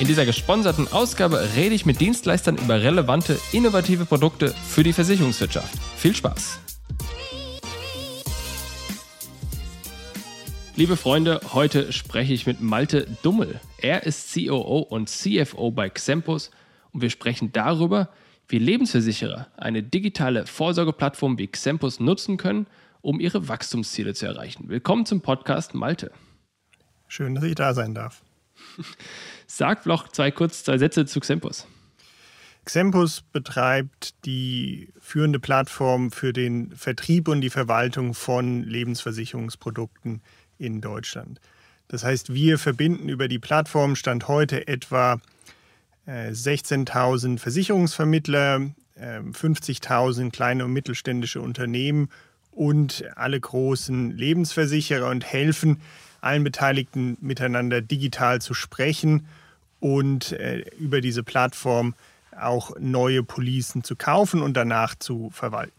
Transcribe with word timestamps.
In 0.00 0.06
dieser 0.06 0.24
gesponserten 0.24 0.88
Ausgabe 0.88 1.46
rede 1.54 1.74
ich 1.74 1.84
mit 1.84 2.00
Dienstleistern 2.00 2.56
über 2.56 2.80
relevante, 2.80 3.38
innovative 3.52 4.06
Produkte 4.06 4.48
für 4.48 4.82
die 4.82 4.94
Versicherungswirtschaft. 4.94 5.78
Viel 5.94 6.16
Spaß! 6.16 6.58
Liebe 10.74 10.96
Freunde, 10.96 11.42
heute 11.52 11.92
spreche 11.92 12.32
ich 12.32 12.46
mit 12.46 12.62
Malte 12.62 13.08
Dummel. 13.22 13.60
Er 13.76 14.04
ist 14.04 14.32
COO 14.32 14.78
und 14.78 15.10
CFO 15.10 15.70
bei 15.70 15.90
Xempus 15.90 16.50
und 16.92 17.02
wir 17.02 17.10
sprechen 17.10 17.52
darüber, 17.52 18.08
wie 18.48 18.58
Lebensversicherer 18.58 19.48
eine 19.58 19.82
digitale 19.82 20.46
Vorsorgeplattform 20.46 21.36
wie 21.36 21.48
Xempus 21.48 22.00
nutzen 22.00 22.38
können, 22.38 22.66
um 23.02 23.20
ihre 23.20 23.48
Wachstumsziele 23.48 24.14
zu 24.14 24.24
erreichen. 24.24 24.70
Willkommen 24.70 25.04
zum 25.04 25.20
Podcast 25.20 25.74
Malte. 25.74 26.10
Schön, 27.06 27.34
dass 27.34 27.44
ich 27.44 27.54
da 27.54 27.74
sein 27.74 27.94
darf. 27.94 28.22
Sag 29.46 29.84
doch 29.84 30.08
zwei 30.08 30.30
kurz 30.30 30.64
zwei 30.64 30.78
Sätze 30.78 31.06
zu 31.06 31.20
Xempus. 31.20 31.66
Xempus 32.64 33.22
betreibt 33.22 34.14
die 34.24 34.92
führende 35.00 35.40
Plattform 35.40 36.10
für 36.10 36.32
den 36.32 36.74
Vertrieb 36.76 37.28
und 37.28 37.40
die 37.40 37.50
Verwaltung 37.50 38.14
von 38.14 38.62
Lebensversicherungsprodukten 38.62 40.22
in 40.58 40.80
Deutschland. 40.80 41.40
Das 41.88 42.04
heißt, 42.04 42.32
wir 42.32 42.58
verbinden 42.58 43.08
über 43.08 43.26
die 43.26 43.38
Plattform 43.38 43.96
Stand 43.96 44.28
heute 44.28 44.68
etwa 44.68 45.20
16.000 46.06 47.34
äh, 47.34 47.38
Versicherungsvermittler, 47.38 48.60
50.000 48.96 50.20
ähm, 50.20 50.32
kleine 50.32 50.64
und 50.64 50.72
mittelständische 50.72 51.40
Unternehmen 51.40 52.10
und 52.50 53.04
alle 53.16 53.40
großen 53.40 54.16
Lebensversicherer 54.16 55.08
und 55.08 55.24
helfen 55.24 55.80
allen 56.20 56.44
Beteiligten 56.44 57.16
miteinander 57.20 57.80
digital 57.80 58.40
zu 58.40 58.54
sprechen 58.54 59.26
und 59.80 60.32
äh, 60.32 60.64
über 60.78 61.00
diese 61.00 61.22
Plattform 61.22 61.94
auch 62.38 62.72
neue 62.78 63.22
Policen 63.22 63.84
zu 63.84 63.96
kaufen 63.96 64.42
und 64.42 64.56
danach 64.56 64.94
zu 64.94 65.30
verwalten. 65.30 65.72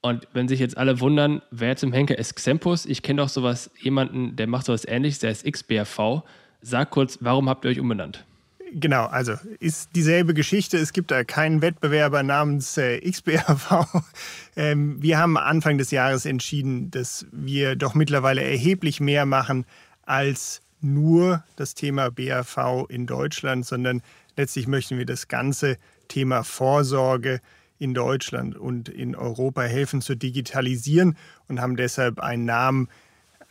Und 0.00 0.28
wenn 0.32 0.48
sich 0.48 0.60
jetzt 0.60 0.76
alle 0.76 1.00
wundern, 1.00 1.42
wer 1.50 1.76
zum 1.76 1.92
Henker 1.92 2.18
ist 2.18 2.36
Xempus? 2.36 2.86
Ich 2.86 3.02
kenne 3.02 3.22
doch 3.22 3.28
sowas, 3.28 3.70
jemanden, 3.80 4.36
der 4.36 4.46
macht 4.46 4.66
sowas 4.66 4.84
ähnliches, 4.86 5.18
der 5.18 5.32
ist 5.32 5.44
XBRV. 5.44 6.22
Sag 6.62 6.90
kurz, 6.90 7.18
warum 7.20 7.48
habt 7.48 7.64
ihr 7.64 7.72
euch 7.72 7.80
umbenannt? 7.80 8.24
Genau, 8.72 9.06
also 9.06 9.34
ist 9.60 9.90
dieselbe 9.94 10.34
Geschichte. 10.34 10.76
Es 10.78 10.92
gibt 10.92 11.10
da 11.10 11.24
keinen 11.24 11.62
Wettbewerber 11.62 12.22
namens 12.22 12.76
äh, 12.76 13.00
XBRV. 13.00 13.86
Ähm, 14.56 15.00
wir 15.00 15.18
haben 15.18 15.36
Anfang 15.36 15.78
des 15.78 15.92
Jahres 15.92 16.26
entschieden, 16.26 16.90
dass 16.90 17.26
wir 17.30 17.76
doch 17.76 17.94
mittlerweile 17.94 18.42
erheblich 18.42 18.98
mehr 18.98 19.24
machen 19.24 19.66
als 20.02 20.62
nur 20.80 21.44
das 21.54 21.74
Thema 21.74 22.10
BAV 22.10 22.86
in 22.88 23.06
Deutschland, 23.06 23.64
sondern 23.64 24.02
letztlich 24.36 24.66
möchten 24.66 24.98
wir 24.98 25.06
das 25.06 25.28
ganze 25.28 25.76
Thema 26.08 26.42
Vorsorge 26.42 27.40
in 27.78 27.94
Deutschland 27.94 28.56
und 28.56 28.88
in 28.88 29.14
Europa 29.14 29.62
helfen 29.62 30.02
zu 30.02 30.16
digitalisieren 30.16 31.16
und 31.46 31.60
haben 31.60 31.76
deshalb 31.76 32.18
einen 32.18 32.44
Namen 32.44 32.88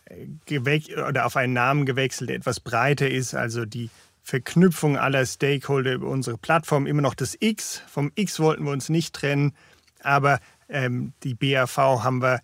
äh, 0.09 0.79
oder 1.07 1.25
auf 1.25 1.37
einen 1.37 1.53
Namen 1.53 1.85
gewechselt, 1.85 2.29
der 2.29 2.35
etwas 2.35 2.59
breiter 2.59 3.09
ist, 3.09 3.33
also 3.33 3.63
die 3.63 3.89
Verknüpfung 4.27 4.97
aller 4.97 5.25
Stakeholder 5.25 5.93
über 5.93 6.07
unsere 6.07 6.37
Plattform. 6.37 6.85
Immer 6.85 7.01
noch 7.01 7.15
das 7.15 7.37
X. 7.39 7.81
Vom 7.87 8.11
X 8.15 8.41
wollten 8.41 8.65
wir 8.65 8.73
uns 8.73 8.89
nicht 8.89 9.15
trennen, 9.15 9.53
aber 10.01 10.41
ähm, 10.67 11.13
die 11.23 11.33
BAV 11.33 11.77
haben 11.77 12.21
wir 12.21 12.41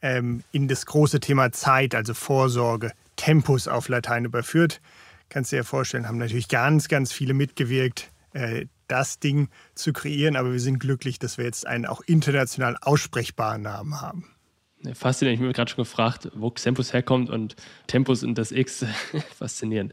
ähm, 0.00 0.44
in 0.52 0.66
das 0.66 0.86
große 0.86 1.20
Thema 1.20 1.52
Zeit, 1.52 1.94
also 1.94 2.14
Vorsorge, 2.14 2.92
Tempus 3.16 3.68
auf 3.68 3.90
Latein 3.90 4.24
überführt. 4.24 4.80
Kannst 5.28 5.52
du 5.52 5.56
dir 5.56 5.64
vorstellen, 5.64 6.08
haben 6.08 6.16
natürlich 6.16 6.48
ganz, 6.48 6.88
ganz 6.88 7.12
viele 7.12 7.34
mitgewirkt, 7.34 8.10
äh, 8.32 8.64
das 8.88 9.18
Ding 9.18 9.50
zu 9.74 9.92
kreieren, 9.92 10.36
aber 10.36 10.52
wir 10.52 10.60
sind 10.60 10.78
glücklich, 10.78 11.18
dass 11.18 11.36
wir 11.36 11.44
jetzt 11.44 11.66
einen 11.66 11.84
auch 11.84 12.00
international 12.06 12.78
aussprechbaren 12.80 13.60
Namen 13.60 14.00
haben. 14.00 14.24
Faszinierend. 14.94 15.34
Ich 15.34 15.40
habe 15.40 15.48
mir 15.48 15.52
gerade 15.52 15.70
schon 15.70 15.84
gefragt, 15.84 16.30
wo 16.34 16.48
Tempus 16.48 16.94
herkommt 16.94 17.28
und 17.28 17.56
Tempus 17.88 18.22
und 18.22 18.38
das 18.38 18.52
X. 18.52 18.86
Faszinierend. 19.36 19.92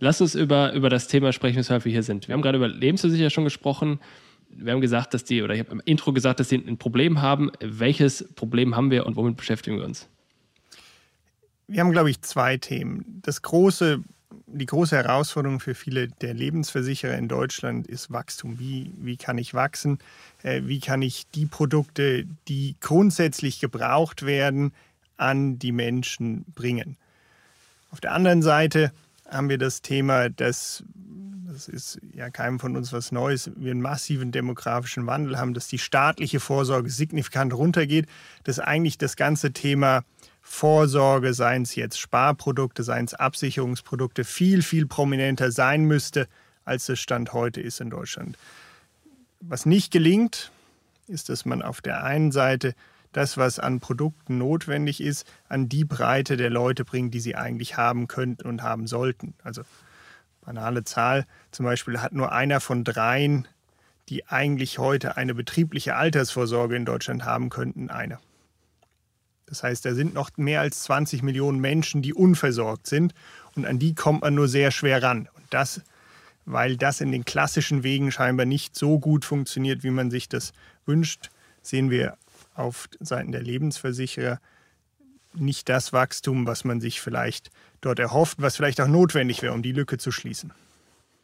Lass 0.00 0.20
uns 0.20 0.34
über, 0.34 0.72
über 0.72 0.90
das 0.90 1.08
Thema 1.08 1.32
sprechen, 1.32 1.56
weshalb 1.56 1.84
wir 1.84 1.92
hier 1.92 2.02
sind. 2.02 2.28
Wir 2.28 2.34
haben 2.34 2.42
gerade 2.42 2.58
über 2.58 2.68
Lebensversicherer 2.68 3.30
schon 3.30 3.44
gesprochen. 3.44 4.00
Wir 4.50 4.72
haben 4.72 4.80
gesagt, 4.80 5.12
dass 5.12 5.24
die, 5.24 5.42
oder 5.42 5.54
ich 5.54 5.60
habe 5.60 5.72
im 5.72 5.82
Intro 5.84 6.12
gesagt, 6.12 6.40
dass 6.40 6.48
sie 6.48 6.56
ein 6.56 6.78
Problem 6.78 7.20
haben. 7.20 7.50
Welches 7.60 8.24
Problem 8.34 8.76
haben 8.76 8.90
wir 8.90 9.06
und 9.06 9.16
womit 9.16 9.36
beschäftigen 9.36 9.76
wir 9.76 9.84
uns? 9.84 10.08
Wir 11.66 11.80
haben, 11.80 11.92
glaube 11.92 12.10
ich, 12.10 12.22
zwei 12.22 12.56
Themen. 12.56 13.20
Das 13.22 13.42
große, 13.42 14.02
die 14.46 14.66
große 14.66 14.96
Herausforderung 14.96 15.60
für 15.60 15.74
viele 15.74 16.08
der 16.08 16.32
Lebensversicherer 16.32 17.18
in 17.18 17.28
Deutschland 17.28 17.86
ist 17.86 18.10
Wachstum. 18.10 18.58
Wie, 18.58 18.92
wie 18.98 19.16
kann 19.16 19.36
ich 19.36 19.52
wachsen? 19.52 19.98
Äh, 20.42 20.62
wie 20.64 20.80
kann 20.80 21.02
ich 21.02 21.26
die 21.34 21.44
Produkte, 21.46 22.24
die 22.46 22.76
grundsätzlich 22.80 23.60
gebraucht 23.60 24.24
werden, 24.24 24.72
an 25.18 25.58
die 25.58 25.72
Menschen 25.72 26.46
bringen? 26.54 26.96
Auf 27.90 28.00
der 28.00 28.12
anderen 28.12 28.42
Seite 28.42 28.92
haben 29.28 29.48
wir 29.48 29.58
das 29.58 29.82
Thema, 29.82 30.28
dass 30.28 30.84
das 31.58 31.66
ist 31.68 31.98
ja 32.14 32.30
keinem 32.30 32.60
von 32.60 32.76
uns 32.76 32.92
was 32.92 33.10
Neues, 33.10 33.50
wir 33.56 33.72
einen 33.72 33.80
massiven 33.80 34.30
demografischen 34.30 35.06
Wandel 35.06 35.38
haben, 35.38 35.54
dass 35.54 35.66
die 35.66 35.78
staatliche 35.78 36.40
Vorsorge 36.40 36.90
signifikant 36.90 37.52
runtergeht, 37.52 38.06
dass 38.44 38.60
eigentlich 38.60 38.98
das 38.98 39.16
ganze 39.16 39.52
Thema 39.52 40.04
Vorsorge, 40.40 41.34
seien 41.34 41.62
es 41.62 41.74
jetzt 41.74 41.98
Sparprodukte, 41.98 42.82
seien 42.82 43.06
es 43.06 43.14
Absicherungsprodukte, 43.14 44.24
viel, 44.24 44.62
viel 44.62 44.86
prominenter 44.86 45.50
sein 45.50 45.84
müsste, 45.84 46.28
als 46.64 46.88
es 46.88 47.00
Stand 47.00 47.32
heute 47.32 47.60
ist 47.60 47.80
in 47.80 47.90
Deutschland. 47.90 48.38
Was 49.40 49.66
nicht 49.66 49.90
gelingt, 49.90 50.52
ist, 51.06 51.28
dass 51.28 51.44
man 51.44 51.62
auf 51.62 51.80
der 51.80 52.04
einen 52.04 52.30
Seite 52.30 52.74
das, 53.18 53.36
was 53.36 53.58
an 53.58 53.80
Produkten 53.80 54.38
notwendig 54.38 55.00
ist, 55.00 55.26
an 55.48 55.68
die 55.68 55.84
Breite 55.84 56.36
der 56.36 56.50
Leute 56.50 56.84
bringen, 56.84 57.10
die 57.10 57.18
sie 57.18 57.34
eigentlich 57.34 57.76
haben 57.76 58.06
könnten 58.06 58.46
und 58.46 58.62
haben 58.62 58.86
sollten. 58.86 59.34
Also 59.42 59.62
banale 60.40 60.84
Zahl, 60.84 61.26
zum 61.50 61.64
Beispiel 61.66 62.00
hat 62.00 62.12
nur 62.12 62.30
einer 62.30 62.60
von 62.60 62.84
dreien, 62.84 63.48
die 64.08 64.28
eigentlich 64.28 64.78
heute 64.78 65.16
eine 65.16 65.34
betriebliche 65.34 65.96
Altersvorsorge 65.96 66.76
in 66.76 66.84
Deutschland 66.84 67.24
haben 67.24 67.50
könnten, 67.50 67.90
eine. 67.90 68.20
Das 69.46 69.64
heißt, 69.64 69.84
da 69.84 69.94
sind 69.94 70.14
noch 70.14 70.30
mehr 70.36 70.60
als 70.60 70.84
20 70.84 71.24
Millionen 71.24 71.58
Menschen, 71.58 72.02
die 72.02 72.14
unversorgt 72.14 72.86
sind 72.86 73.14
und 73.56 73.66
an 73.66 73.80
die 73.80 73.96
kommt 73.96 74.22
man 74.22 74.36
nur 74.36 74.46
sehr 74.46 74.70
schwer 74.70 75.02
ran. 75.02 75.28
Und 75.34 75.44
das, 75.50 75.82
weil 76.44 76.76
das 76.76 77.00
in 77.00 77.10
den 77.10 77.24
klassischen 77.24 77.82
Wegen 77.82 78.12
scheinbar 78.12 78.46
nicht 78.46 78.76
so 78.76 79.00
gut 79.00 79.24
funktioniert, 79.24 79.82
wie 79.82 79.90
man 79.90 80.12
sich 80.12 80.28
das 80.28 80.52
wünscht, 80.86 81.30
sehen 81.62 81.90
wir 81.90 82.16
auf 82.58 82.88
Seiten 83.00 83.32
der 83.32 83.42
Lebensversicherer 83.42 84.40
nicht 85.34 85.68
das 85.68 85.92
Wachstum, 85.92 86.46
was 86.46 86.64
man 86.64 86.80
sich 86.80 87.00
vielleicht 87.00 87.50
dort 87.80 87.98
erhofft, 87.98 88.40
was 88.40 88.56
vielleicht 88.56 88.80
auch 88.80 88.88
notwendig 88.88 89.42
wäre, 89.42 89.52
um 89.52 89.62
die 89.62 89.72
Lücke 89.72 89.98
zu 89.98 90.10
schließen. 90.10 90.52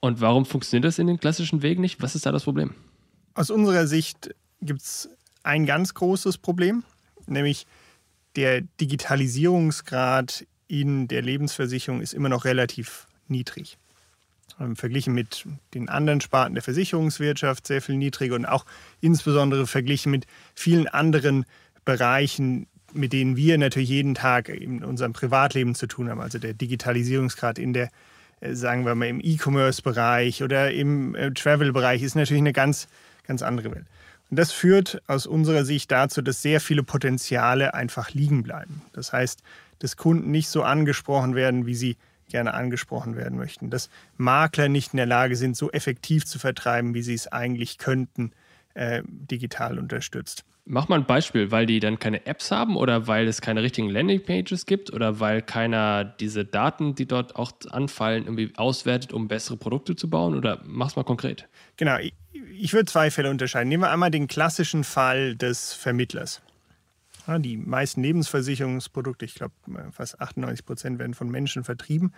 Und 0.01 0.21
warum 0.21 0.45
funktioniert 0.45 0.85
das 0.85 0.99
in 0.99 1.07
den 1.07 1.19
klassischen 1.19 1.63
Wegen 1.63 1.81
nicht? 1.81 2.03
Was 2.03 2.15
ist 2.15 2.27
da 2.27 2.33
das 2.33 2.45
Problem? 2.45 2.75
Aus 3.35 3.51
unserer 3.51 3.87
Sicht 3.87 4.35
gibt 4.61 4.83
es 4.83 5.09
ein 5.43 5.67
ganz 5.67 5.95
großes 5.95 6.39
Problem, 6.39 6.85
nämlich 7.27 7.67
der 8.37 8.61
Digitalisierungsgrad 8.81 10.47
in 10.69 11.09
der 11.09 11.23
Lebensversicherung 11.23 12.01
ist 12.01 12.15
immer 12.15 12.29
noch 12.29 12.45
relativ 12.45 13.07
niedrig. 13.29 13.79
Ähm, 14.61 14.76
verglichen 14.76 15.14
mit 15.14 15.44
den 15.75 15.88
anderen 15.88 16.20
Sparten 16.20 16.55
der 16.55 16.62
Versicherungswirtschaft 16.62 17.67
sehr 17.67 17.82
viel 17.82 17.96
niedriger 17.96 18.37
und 18.37 18.46
auch 18.46 18.64
insbesondere 19.00 19.67
verglichen 19.67 20.12
mit 20.12 20.26
vielen 20.55 20.87
anderen 20.87 21.44
Bereichen, 21.85 22.69
mit 22.93 23.12
denen 23.12 23.37
wir 23.37 23.58
natürlich 23.58 23.88
jeden 23.88 24.14
Tag 24.14 24.49
in 24.49 24.85
unserem 24.85 25.12
Privatleben 25.12 25.75
zu 25.75 25.88
tun 25.88 26.08
haben. 26.08 26.20
Also 26.20 26.38
der 26.38 26.55
Digitalisierungsgrad 26.55 27.58
in 27.58 27.73
der, 27.73 27.91
äh, 28.41 28.55
sagen 28.55 28.87
wir 28.87 28.94
mal, 28.94 29.08
im 29.08 29.20
E-Commerce-Bereich 29.20 30.44
oder 30.44 30.70
im 30.70 31.17
äh, 31.17 31.32
Travel-Bereich 31.32 32.02
ist 32.02 32.14
natürlich 32.14 32.43
eine 32.43 32.52
ganz, 32.52 32.87
ganz 33.26 33.43
andere 33.43 33.73
Welt. 33.75 33.87
Und 34.31 34.38
das 34.38 34.52
führt 34.52 35.02
aus 35.08 35.26
unserer 35.26 35.64
Sicht 35.64 35.91
dazu, 35.91 36.23
dass 36.23 36.43
sehr 36.43 36.61
viele 36.61 36.85
Potenziale 36.85 37.75
einfach 37.75 38.11
liegen 38.12 38.44
bleiben. 38.44 38.82
Das 38.93 39.12
heißt, 39.12 39.43
dass 39.81 39.96
Kunden 39.96 40.31
nicht 40.31 40.49
so 40.49 40.62
angesprochen 40.62 41.35
werden, 41.35 41.67
wie 41.67 41.75
sie 41.75 41.96
gerne 42.29 42.55
angesprochen 42.55 43.17
werden 43.17 43.38
möchten. 43.38 43.71
Dass 43.71 43.91
Makler 44.17 44.69
nicht 44.69 44.93
in 44.93 44.99
der 44.99 45.06
Lage 45.06 45.37
sind, 45.37 45.56
so 45.56 45.71
effektiv 45.71 46.25
zu 46.25 46.38
vertreiben, 46.38 46.94
wie 46.94 47.03
sie 47.03 47.15
es 47.15 47.31
eigentlich 47.31 47.79
könnten, 47.79 48.32
äh, 48.75 49.03
digital 49.06 49.79
unterstützt. 49.79 50.44
Mach 50.67 50.88
mal 50.88 50.97
ein 50.97 51.05
Beispiel, 51.05 51.50
weil 51.50 51.67
die 51.67 51.79
dann 51.79 51.99
keine 51.99 52.25
Apps 52.26 52.50
haben 52.50 52.76
oder 52.76 53.06
weil 53.06 53.29
es 53.29 53.43
keine 53.43 53.62
richtigen 53.62 53.91
Landingpages 53.91 54.65
gibt 54.65 54.91
oder 54.93 55.21
weil 55.21 55.43
keiner 55.43 56.05
diese 56.05 56.47
Daten, 56.47 56.94
die 56.94 57.06
dort 57.06 57.37
auch 57.37 57.53
anfallen, 57.71 58.25
irgendwie 58.25 58.50
auswertet, 58.56 59.12
um 59.12 59.29
bessere 59.29 59.59
Produkte 59.59 59.94
zu 59.94 60.09
bauen? 60.09 60.35
Oder 60.35 60.62
mach's 60.65 60.97
mal 60.97 61.03
konkret. 61.03 61.47
Genau, 61.77 61.99
ich, 61.99 62.15
ich 62.59 62.73
würde 62.73 62.87
zwei 62.87 63.11
Fälle 63.11 63.29
unterscheiden. 63.29 63.69
Nehmen 63.69 63.82
wir 63.82 63.91
einmal 63.91 64.11
den 64.11 64.27
klassischen 64.27 64.85
Fall 64.85 65.37
des 65.37 65.75
Vermittlers. 65.75 66.41
Ja, 67.26 67.38
die 67.38 67.56
meisten 67.56 68.03
Lebensversicherungsprodukte, 68.03 69.25
ich 69.25 69.35
glaube 69.35 69.55
fast 69.93 70.21
98 70.21 70.65
Prozent, 70.65 70.99
werden 70.99 71.15
von 71.15 71.31
Menschen 71.31 71.65
vertrieben. 71.65 72.12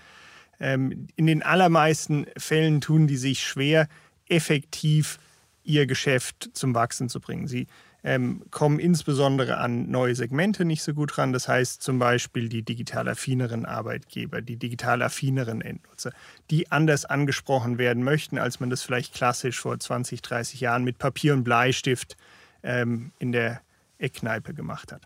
Ähm, 0.59 1.09
in 1.17 1.27
den 1.27 1.43
allermeisten 1.43 2.27
Fällen 2.37 2.81
tun 2.81 3.07
die 3.07 3.17
sich 3.17 3.47
schwer, 3.47 3.89
effektiv 4.29 5.19
ihr 5.63 5.87
Geschäft 5.87 6.51
zum 6.55 6.75
Wachsen 6.75 7.09
zu 7.09 7.21
bringen. 7.21 7.47
Sie 7.47 7.67
ähm, 8.03 8.43
kommen 8.51 8.79
insbesondere 8.79 9.59
an 9.59 9.91
neue 9.91 10.15
Segmente 10.15 10.65
nicht 10.65 10.83
so 10.83 10.95
gut 10.95 11.19
ran. 11.19 11.33
Das 11.33 11.49
heißt 11.49 11.83
zum 11.83 11.99
Beispiel 11.99 12.49
die 12.49 12.63
digital 12.63 13.09
affineren 13.09 13.67
Arbeitgeber, 13.67 14.41
die 14.41 14.57
digital 14.57 15.03
affineren 15.03 15.61
Endnutzer, 15.61 16.13
die 16.51 16.71
anders 16.71 17.05
angesprochen 17.05 17.79
werden 17.79 18.05
möchten, 18.05 18.39
als 18.39 18.61
man 18.61 18.71
das 18.71 18.83
vielleicht 18.83 19.13
klassisch 19.13 19.59
vor 19.59 19.79
20, 19.79 20.23
30 20.23 20.61
Jahren 20.61 20.85
mit 20.85 20.99
Papier 20.99 21.33
und 21.33 21.43
Bleistift 21.43 22.17
ähm, 22.63 23.11
in 23.19 23.33
der 23.33 23.61
Eckkneipe 23.99 24.55
gemacht 24.55 24.93
hat. 24.93 25.03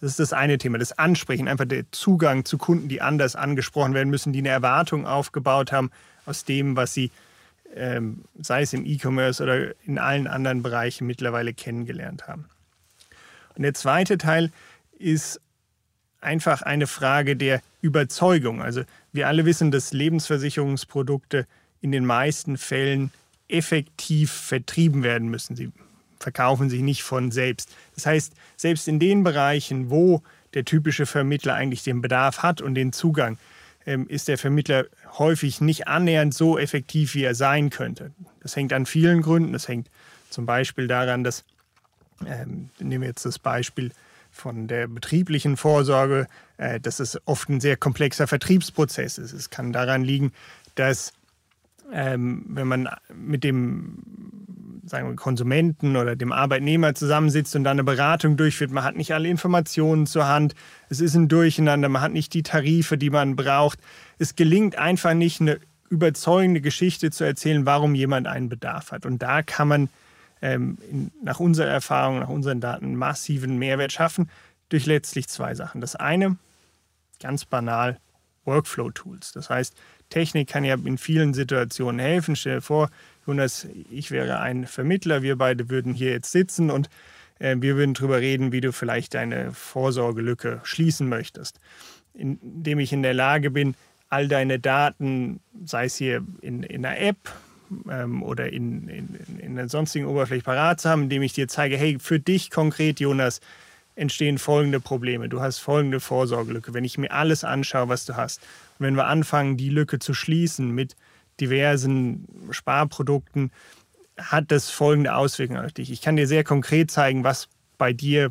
Das 0.00 0.10
ist 0.10 0.20
das 0.20 0.32
eine 0.32 0.58
Thema, 0.58 0.78
das 0.78 0.98
Ansprechen, 0.98 1.46
einfach 1.46 1.64
der 1.64 1.84
Zugang 1.92 2.44
zu 2.44 2.58
Kunden, 2.58 2.88
die 2.88 3.00
anders 3.00 3.36
angesprochen 3.36 3.94
werden 3.94 4.10
müssen, 4.10 4.32
die 4.32 4.40
eine 4.40 4.48
Erwartung 4.48 5.06
aufgebaut 5.06 5.70
haben 5.70 5.90
aus 6.26 6.44
dem, 6.44 6.76
was 6.76 6.92
sie 6.92 7.10
ähm, 7.74 8.24
sei 8.40 8.62
es 8.62 8.72
im 8.72 8.84
E-Commerce 8.84 9.42
oder 9.42 9.74
in 9.86 9.98
allen 9.98 10.26
anderen 10.26 10.62
Bereichen 10.62 11.06
mittlerweile 11.06 11.54
kennengelernt 11.54 12.28
haben. 12.28 12.46
Und 13.56 13.62
der 13.62 13.74
zweite 13.74 14.18
Teil 14.18 14.50
ist 14.98 15.40
einfach 16.20 16.62
eine 16.62 16.86
Frage 16.86 17.36
der 17.36 17.62
Überzeugung. 17.80 18.62
Also 18.62 18.82
wir 19.12 19.28
alle 19.28 19.44
wissen, 19.44 19.70
dass 19.70 19.92
Lebensversicherungsprodukte 19.92 21.46
in 21.80 21.92
den 21.92 22.06
meisten 22.06 22.56
Fällen 22.56 23.10
effektiv 23.48 24.30
vertrieben 24.30 25.02
werden 25.02 25.28
müssen. 25.28 25.56
Sie 25.56 25.72
verkaufen 26.22 26.70
sich 26.70 26.80
nicht 26.80 27.02
von 27.02 27.30
selbst. 27.30 27.70
Das 27.94 28.06
heißt, 28.06 28.32
selbst 28.56 28.88
in 28.88 28.98
den 28.98 29.24
Bereichen, 29.24 29.90
wo 29.90 30.22
der 30.54 30.64
typische 30.64 31.06
Vermittler 31.06 31.54
eigentlich 31.54 31.82
den 31.82 32.00
Bedarf 32.00 32.42
hat 32.42 32.60
und 32.60 32.74
den 32.74 32.92
Zugang, 32.92 33.38
ähm, 33.86 34.06
ist 34.08 34.28
der 34.28 34.38
Vermittler 34.38 34.86
häufig 35.18 35.60
nicht 35.60 35.88
annähernd 35.88 36.34
so 36.34 36.58
effektiv, 36.58 37.14
wie 37.14 37.24
er 37.24 37.34
sein 37.34 37.70
könnte. 37.70 38.12
Das 38.40 38.56
hängt 38.56 38.72
an 38.72 38.86
vielen 38.86 39.22
Gründen. 39.22 39.52
Das 39.52 39.68
hängt 39.68 39.88
zum 40.30 40.46
Beispiel 40.46 40.86
daran, 40.86 41.24
dass, 41.24 41.44
ähm, 42.26 42.70
nehmen 42.78 43.02
wir 43.02 43.08
jetzt 43.08 43.26
das 43.26 43.38
Beispiel 43.38 43.92
von 44.30 44.66
der 44.66 44.88
betrieblichen 44.88 45.56
Vorsorge, 45.56 46.26
äh, 46.56 46.80
dass 46.80 47.00
es 47.00 47.20
oft 47.26 47.48
ein 47.48 47.60
sehr 47.60 47.76
komplexer 47.76 48.26
Vertriebsprozess 48.26 49.18
ist. 49.18 49.32
Es 49.32 49.50
kann 49.50 49.72
daran 49.72 50.02
liegen, 50.02 50.32
dass 50.74 51.12
ähm, 51.92 52.44
wenn 52.48 52.66
man 52.66 52.88
mit 53.14 53.44
dem 53.44 53.98
sagen 54.84 55.08
wir, 55.08 55.16
Konsumenten 55.16 55.96
oder 55.96 56.16
dem 56.16 56.32
Arbeitnehmer 56.32 56.94
zusammensitzt 56.94 57.54
und 57.56 57.64
dann 57.64 57.72
eine 57.72 57.84
Beratung 57.84 58.36
durchführt. 58.36 58.70
Man 58.70 58.84
hat 58.84 58.96
nicht 58.96 59.14
alle 59.14 59.28
Informationen 59.28 60.06
zur 60.06 60.26
Hand. 60.26 60.54
Es 60.88 61.00
ist 61.00 61.14
ein 61.14 61.28
Durcheinander. 61.28 61.88
Man 61.88 62.02
hat 62.02 62.12
nicht 62.12 62.34
die 62.34 62.42
Tarife, 62.42 62.98
die 62.98 63.10
man 63.10 63.36
braucht. 63.36 63.78
Es 64.18 64.34
gelingt 64.34 64.76
einfach 64.76 65.14
nicht, 65.14 65.40
eine 65.40 65.60
überzeugende 65.88 66.60
Geschichte 66.60 67.10
zu 67.10 67.24
erzählen, 67.24 67.66
warum 67.66 67.94
jemand 67.94 68.26
einen 68.26 68.48
Bedarf 68.48 68.92
hat. 68.92 69.04
Und 69.06 69.22
da 69.22 69.42
kann 69.42 69.68
man 69.68 69.88
ähm, 70.40 70.78
nach 71.22 71.38
unserer 71.38 71.68
Erfahrung, 71.68 72.18
nach 72.18 72.28
unseren 72.28 72.60
Daten 72.60 72.96
massiven 72.96 73.58
Mehrwert 73.58 73.92
schaffen 73.92 74.30
durch 74.68 74.86
letztlich 74.86 75.28
zwei 75.28 75.54
Sachen. 75.54 75.80
Das 75.80 75.94
eine, 75.94 76.36
ganz 77.20 77.44
banal, 77.44 77.98
Workflow-Tools. 78.44 79.32
Das 79.32 79.50
heißt, 79.50 79.76
Technik 80.08 80.48
kann 80.48 80.64
ja 80.64 80.74
in 80.74 80.98
vielen 80.98 81.34
Situationen 81.34 82.00
helfen. 82.00 82.36
Stell 82.36 82.56
dir 82.56 82.62
vor, 82.62 82.90
Jonas, 83.26 83.66
ich 83.90 84.10
wäre 84.10 84.40
ein 84.40 84.66
Vermittler, 84.66 85.22
wir 85.22 85.36
beide 85.36 85.70
würden 85.70 85.94
hier 85.94 86.10
jetzt 86.10 86.32
sitzen 86.32 86.70
und 86.70 86.90
äh, 87.38 87.56
wir 87.58 87.76
würden 87.76 87.94
darüber 87.94 88.20
reden, 88.20 88.52
wie 88.52 88.60
du 88.60 88.72
vielleicht 88.72 89.14
deine 89.14 89.52
Vorsorgelücke 89.52 90.60
schließen 90.64 91.08
möchtest. 91.08 91.60
Indem 92.14 92.78
ich 92.78 92.92
in 92.92 93.02
der 93.02 93.14
Lage 93.14 93.50
bin, 93.50 93.74
all 94.08 94.28
deine 94.28 94.58
Daten, 94.58 95.40
sei 95.64 95.86
es 95.86 95.96
hier 95.96 96.22
in, 96.42 96.62
in 96.62 96.84
einer 96.84 96.98
App 96.98 97.16
ähm, 97.90 98.22
oder 98.22 98.52
in, 98.52 98.88
in, 98.88 99.18
in 99.38 99.58
einer 99.58 99.68
sonstigen 99.68 100.06
Oberfläche 100.06 100.42
parat 100.42 100.80
zu 100.80 100.90
haben, 100.90 101.04
indem 101.04 101.22
ich 101.22 101.32
dir 101.32 101.48
zeige, 101.48 101.76
hey, 101.76 101.98
für 101.98 102.20
dich 102.20 102.50
konkret, 102.50 103.00
Jonas, 103.00 103.40
entstehen 103.94 104.38
folgende 104.38 104.80
Probleme. 104.80 105.28
Du 105.28 105.40
hast 105.40 105.58
folgende 105.58 106.00
Vorsorgelücke. 106.00 106.74
Wenn 106.74 106.84
ich 106.84 106.98
mir 106.98 107.12
alles 107.12 107.44
anschaue, 107.44 107.88
was 107.88 108.04
du 108.04 108.16
hast, 108.16 108.40
und 108.78 108.86
wenn 108.86 108.96
wir 108.96 109.06
anfangen, 109.06 109.56
die 109.56 109.68
Lücke 109.70 109.98
zu 109.98 110.14
schließen 110.14 110.70
mit 110.70 110.96
diversen 111.42 112.28
Sparprodukten, 112.50 113.50
hat 114.18 114.50
das 114.50 114.70
folgende 114.70 115.14
Auswirkungen 115.14 115.64
auf 115.64 115.72
dich. 115.72 115.90
Ich 115.90 116.00
kann 116.00 116.16
dir 116.16 116.26
sehr 116.26 116.44
konkret 116.44 116.90
zeigen, 116.90 117.24
was 117.24 117.48
bei 117.78 117.92
dir 117.92 118.30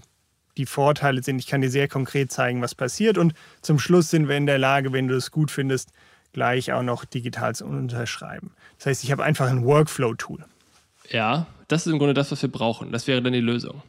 die 0.58 0.66
Vorteile 0.66 1.24
sind. 1.24 1.40
Ich 1.40 1.48
kann 1.48 1.62
dir 1.62 1.70
sehr 1.70 1.88
konkret 1.88 2.32
zeigen, 2.32 2.62
was 2.62 2.76
passiert. 2.76 3.18
Und 3.18 3.34
zum 3.62 3.80
Schluss 3.80 4.10
sind 4.10 4.28
wir 4.28 4.38
in 4.38 4.46
der 4.46 4.58
Lage, 4.58 4.94
wenn 4.94 5.08
du 5.08 5.16
es 5.16 5.32
gut 5.32 5.52
findest, 5.52 5.90
gleich 6.34 6.72
auch 6.72 6.84
noch 6.84 7.04
digital 7.06 7.56
zu 7.56 7.66
unterschreiben. 7.66 8.52
Das 8.78 8.88
heißt, 8.88 9.04
ich 9.04 9.12
habe 9.12 9.24
einfach 9.24 9.50
ein 9.50 9.66
Workflow-Tool. 9.66 10.46
Ja, 11.10 11.48
das 11.68 11.86
ist 11.86 11.92
im 11.92 12.00
Grunde 12.00 12.14
das, 12.14 12.32
was 12.32 12.42
wir 12.42 12.52
brauchen. 12.52 12.92
Das 12.92 13.08
wäre 13.08 13.22
dann 13.22 13.34
die 13.34 13.40
Lösung. 13.40 13.82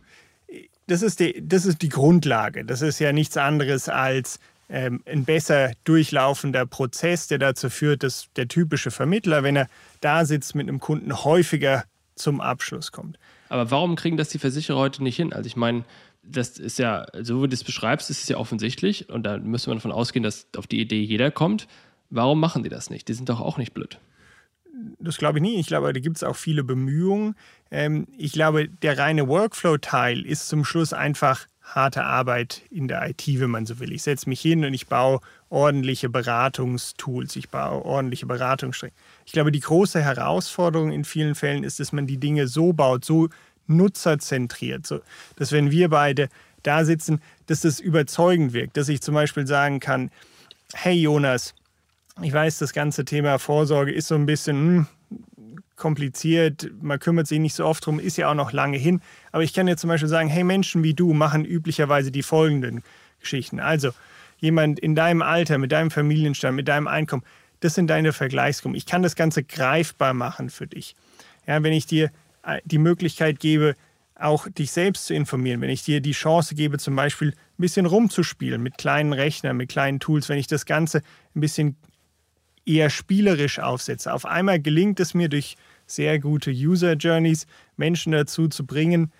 Das 0.88 1.02
ist 1.02 1.20
die, 1.20 1.46
das 1.46 1.64
ist 1.64 1.82
die 1.82 1.88
Grundlage. 1.88 2.64
Das 2.64 2.82
ist 2.82 2.98
ja 2.98 3.12
nichts 3.12 3.36
anderes 3.36 3.88
als 3.88 4.40
ein 4.72 5.24
besser 5.24 5.72
durchlaufender 5.84 6.64
Prozess, 6.64 7.28
der 7.28 7.38
dazu 7.38 7.68
führt, 7.68 8.02
dass 8.02 8.28
der 8.36 8.48
typische 8.48 8.90
Vermittler, 8.90 9.42
wenn 9.42 9.56
er 9.56 9.68
da 10.00 10.24
sitzt 10.24 10.54
mit 10.54 10.68
einem 10.68 10.80
Kunden, 10.80 11.24
häufiger 11.24 11.84
zum 12.14 12.40
Abschluss 12.40 12.90
kommt. 12.90 13.18
Aber 13.48 13.70
warum 13.70 13.96
kriegen 13.96 14.16
das 14.16 14.30
die 14.30 14.38
Versicherer 14.38 14.78
heute 14.78 15.02
nicht 15.02 15.16
hin? 15.16 15.32
Also 15.32 15.46
ich 15.46 15.56
meine, 15.56 15.84
das 16.22 16.58
ist 16.58 16.78
ja, 16.78 17.06
so 17.20 17.38
wie 17.38 17.42
du 17.42 17.48
das 17.48 17.64
beschreibst, 17.64 18.08
ist 18.10 18.22
es 18.22 18.28
ja 18.28 18.36
offensichtlich 18.38 19.10
und 19.10 19.24
da 19.24 19.38
müsste 19.38 19.70
man 19.70 19.78
davon 19.78 19.92
ausgehen, 19.92 20.22
dass 20.22 20.46
auf 20.56 20.66
die 20.66 20.80
Idee 20.80 21.02
jeder 21.02 21.30
kommt. 21.30 21.66
Warum 22.10 22.40
machen 22.40 22.62
die 22.62 22.68
das 22.68 22.90
nicht? 22.90 23.08
Die 23.08 23.14
sind 23.14 23.28
doch 23.28 23.40
auch 23.40 23.58
nicht 23.58 23.74
blöd. 23.74 23.98
Das 24.98 25.18
glaube 25.18 25.38
ich 25.38 25.42
nie. 25.42 25.60
Ich 25.60 25.66
glaube, 25.66 25.92
da 25.92 26.00
gibt 26.00 26.16
es 26.16 26.22
auch 26.22 26.36
viele 26.36 26.64
Bemühungen. 26.64 27.34
Ähm, 27.70 28.06
ich 28.16 28.32
glaube, 28.32 28.68
der 28.68 28.98
reine 28.98 29.28
Workflow-Teil 29.28 30.24
ist 30.24 30.48
zum 30.48 30.64
Schluss 30.64 30.92
einfach 30.92 31.46
harte 31.62 32.04
Arbeit 32.04 32.62
in 32.70 32.88
der 32.88 33.08
IT, 33.08 33.26
wenn 33.26 33.50
man 33.50 33.66
so 33.66 33.78
will. 33.78 33.92
Ich 33.92 34.02
setze 34.02 34.28
mich 34.28 34.40
hin 34.40 34.64
und 34.64 34.74
ich 34.74 34.88
baue 34.88 35.20
ordentliche 35.48 36.08
Beratungstools, 36.08 37.36
ich 37.36 37.48
baue 37.48 37.84
ordentliche 37.84 38.26
Beratungsstrecken. 38.26 38.96
Ich 39.26 39.32
glaube, 39.32 39.52
die 39.52 39.60
große 39.60 40.02
Herausforderung 40.02 40.90
in 40.90 41.04
vielen 41.04 41.34
Fällen 41.34 41.64
ist, 41.64 41.80
dass 41.80 41.92
man 41.92 42.06
die 42.06 42.18
Dinge 42.18 42.48
so 42.48 42.72
baut, 42.72 43.04
so 43.04 43.28
nutzerzentriert, 43.66 44.86
so, 44.86 45.00
dass 45.36 45.52
wenn 45.52 45.70
wir 45.70 45.88
beide 45.88 46.28
da 46.62 46.84
sitzen, 46.84 47.20
dass 47.46 47.60
das 47.60 47.80
überzeugend 47.80 48.52
wirkt, 48.52 48.76
dass 48.76 48.88
ich 48.88 49.00
zum 49.00 49.14
Beispiel 49.14 49.46
sagen 49.46 49.80
kann, 49.80 50.10
hey 50.74 50.94
Jonas, 50.94 51.54
ich 52.20 52.32
weiß, 52.32 52.58
das 52.58 52.72
ganze 52.72 53.04
Thema 53.04 53.38
Vorsorge 53.38 53.92
ist 53.92 54.08
so 54.08 54.14
ein 54.14 54.26
bisschen, 54.26 54.56
hm, 54.56 54.86
kompliziert, 55.82 56.70
man 56.80 57.00
kümmert 57.00 57.26
sich 57.26 57.40
nicht 57.40 57.56
so 57.56 57.66
oft 57.66 57.84
drum, 57.84 57.98
ist 57.98 58.16
ja 58.16 58.30
auch 58.30 58.36
noch 58.36 58.52
lange 58.52 58.78
hin. 58.78 59.02
Aber 59.32 59.42
ich 59.42 59.52
kann 59.52 59.66
dir 59.66 59.76
zum 59.76 59.88
Beispiel 59.88 60.08
sagen, 60.08 60.28
hey, 60.28 60.44
Menschen 60.44 60.84
wie 60.84 60.94
du 60.94 61.12
machen 61.12 61.44
üblicherweise 61.44 62.12
die 62.12 62.22
folgenden 62.22 62.84
Geschichten. 63.18 63.58
Also 63.58 63.90
jemand 64.38 64.78
in 64.78 64.94
deinem 64.94 65.22
Alter, 65.22 65.58
mit 65.58 65.72
deinem 65.72 65.90
Familienstand, 65.90 66.54
mit 66.54 66.68
deinem 66.68 66.86
Einkommen, 66.86 67.24
das 67.58 67.74
sind 67.74 67.88
deine 67.88 68.12
Vergleichsgruppen. 68.12 68.76
Ich 68.76 68.86
kann 68.86 69.02
das 69.02 69.16
Ganze 69.16 69.42
greifbar 69.42 70.14
machen 70.14 70.50
für 70.50 70.68
dich. 70.68 70.94
Ja, 71.48 71.60
wenn 71.64 71.72
ich 71.72 71.86
dir 71.86 72.12
äh, 72.44 72.60
die 72.64 72.78
Möglichkeit 72.78 73.40
gebe, 73.40 73.74
auch 74.14 74.48
dich 74.48 74.70
selbst 74.70 75.06
zu 75.06 75.14
informieren, 75.14 75.60
wenn 75.62 75.70
ich 75.70 75.82
dir 75.82 76.00
die 76.00 76.12
Chance 76.12 76.54
gebe, 76.54 76.78
zum 76.78 76.94
Beispiel 76.94 77.30
ein 77.30 77.34
bisschen 77.58 77.86
rumzuspielen 77.86 78.62
mit 78.62 78.78
kleinen 78.78 79.12
Rechnern, 79.12 79.56
mit 79.56 79.68
kleinen 79.68 79.98
Tools, 79.98 80.28
wenn 80.28 80.38
ich 80.38 80.46
das 80.46 80.64
Ganze 80.64 81.02
ein 81.34 81.40
bisschen 81.40 81.76
eher 82.64 82.88
spielerisch 82.88 83.58
aufsetze. 83.58 84.12
Auf 84.12 84.24
einmal 84.24 84.60
gelingt 84.60 85.00
es 85.00 85.14
mir 85.14 85.28
durch 85.28 85.56
sehr 85.94 86.18
gute 86.18 86.50
User 86.50 86.94
Journeys, 86.94 87.46
Menschen 87.76 88.12
dazu 88.12 88.48
zu 88.48 88.66
bringen, 88.66 89.12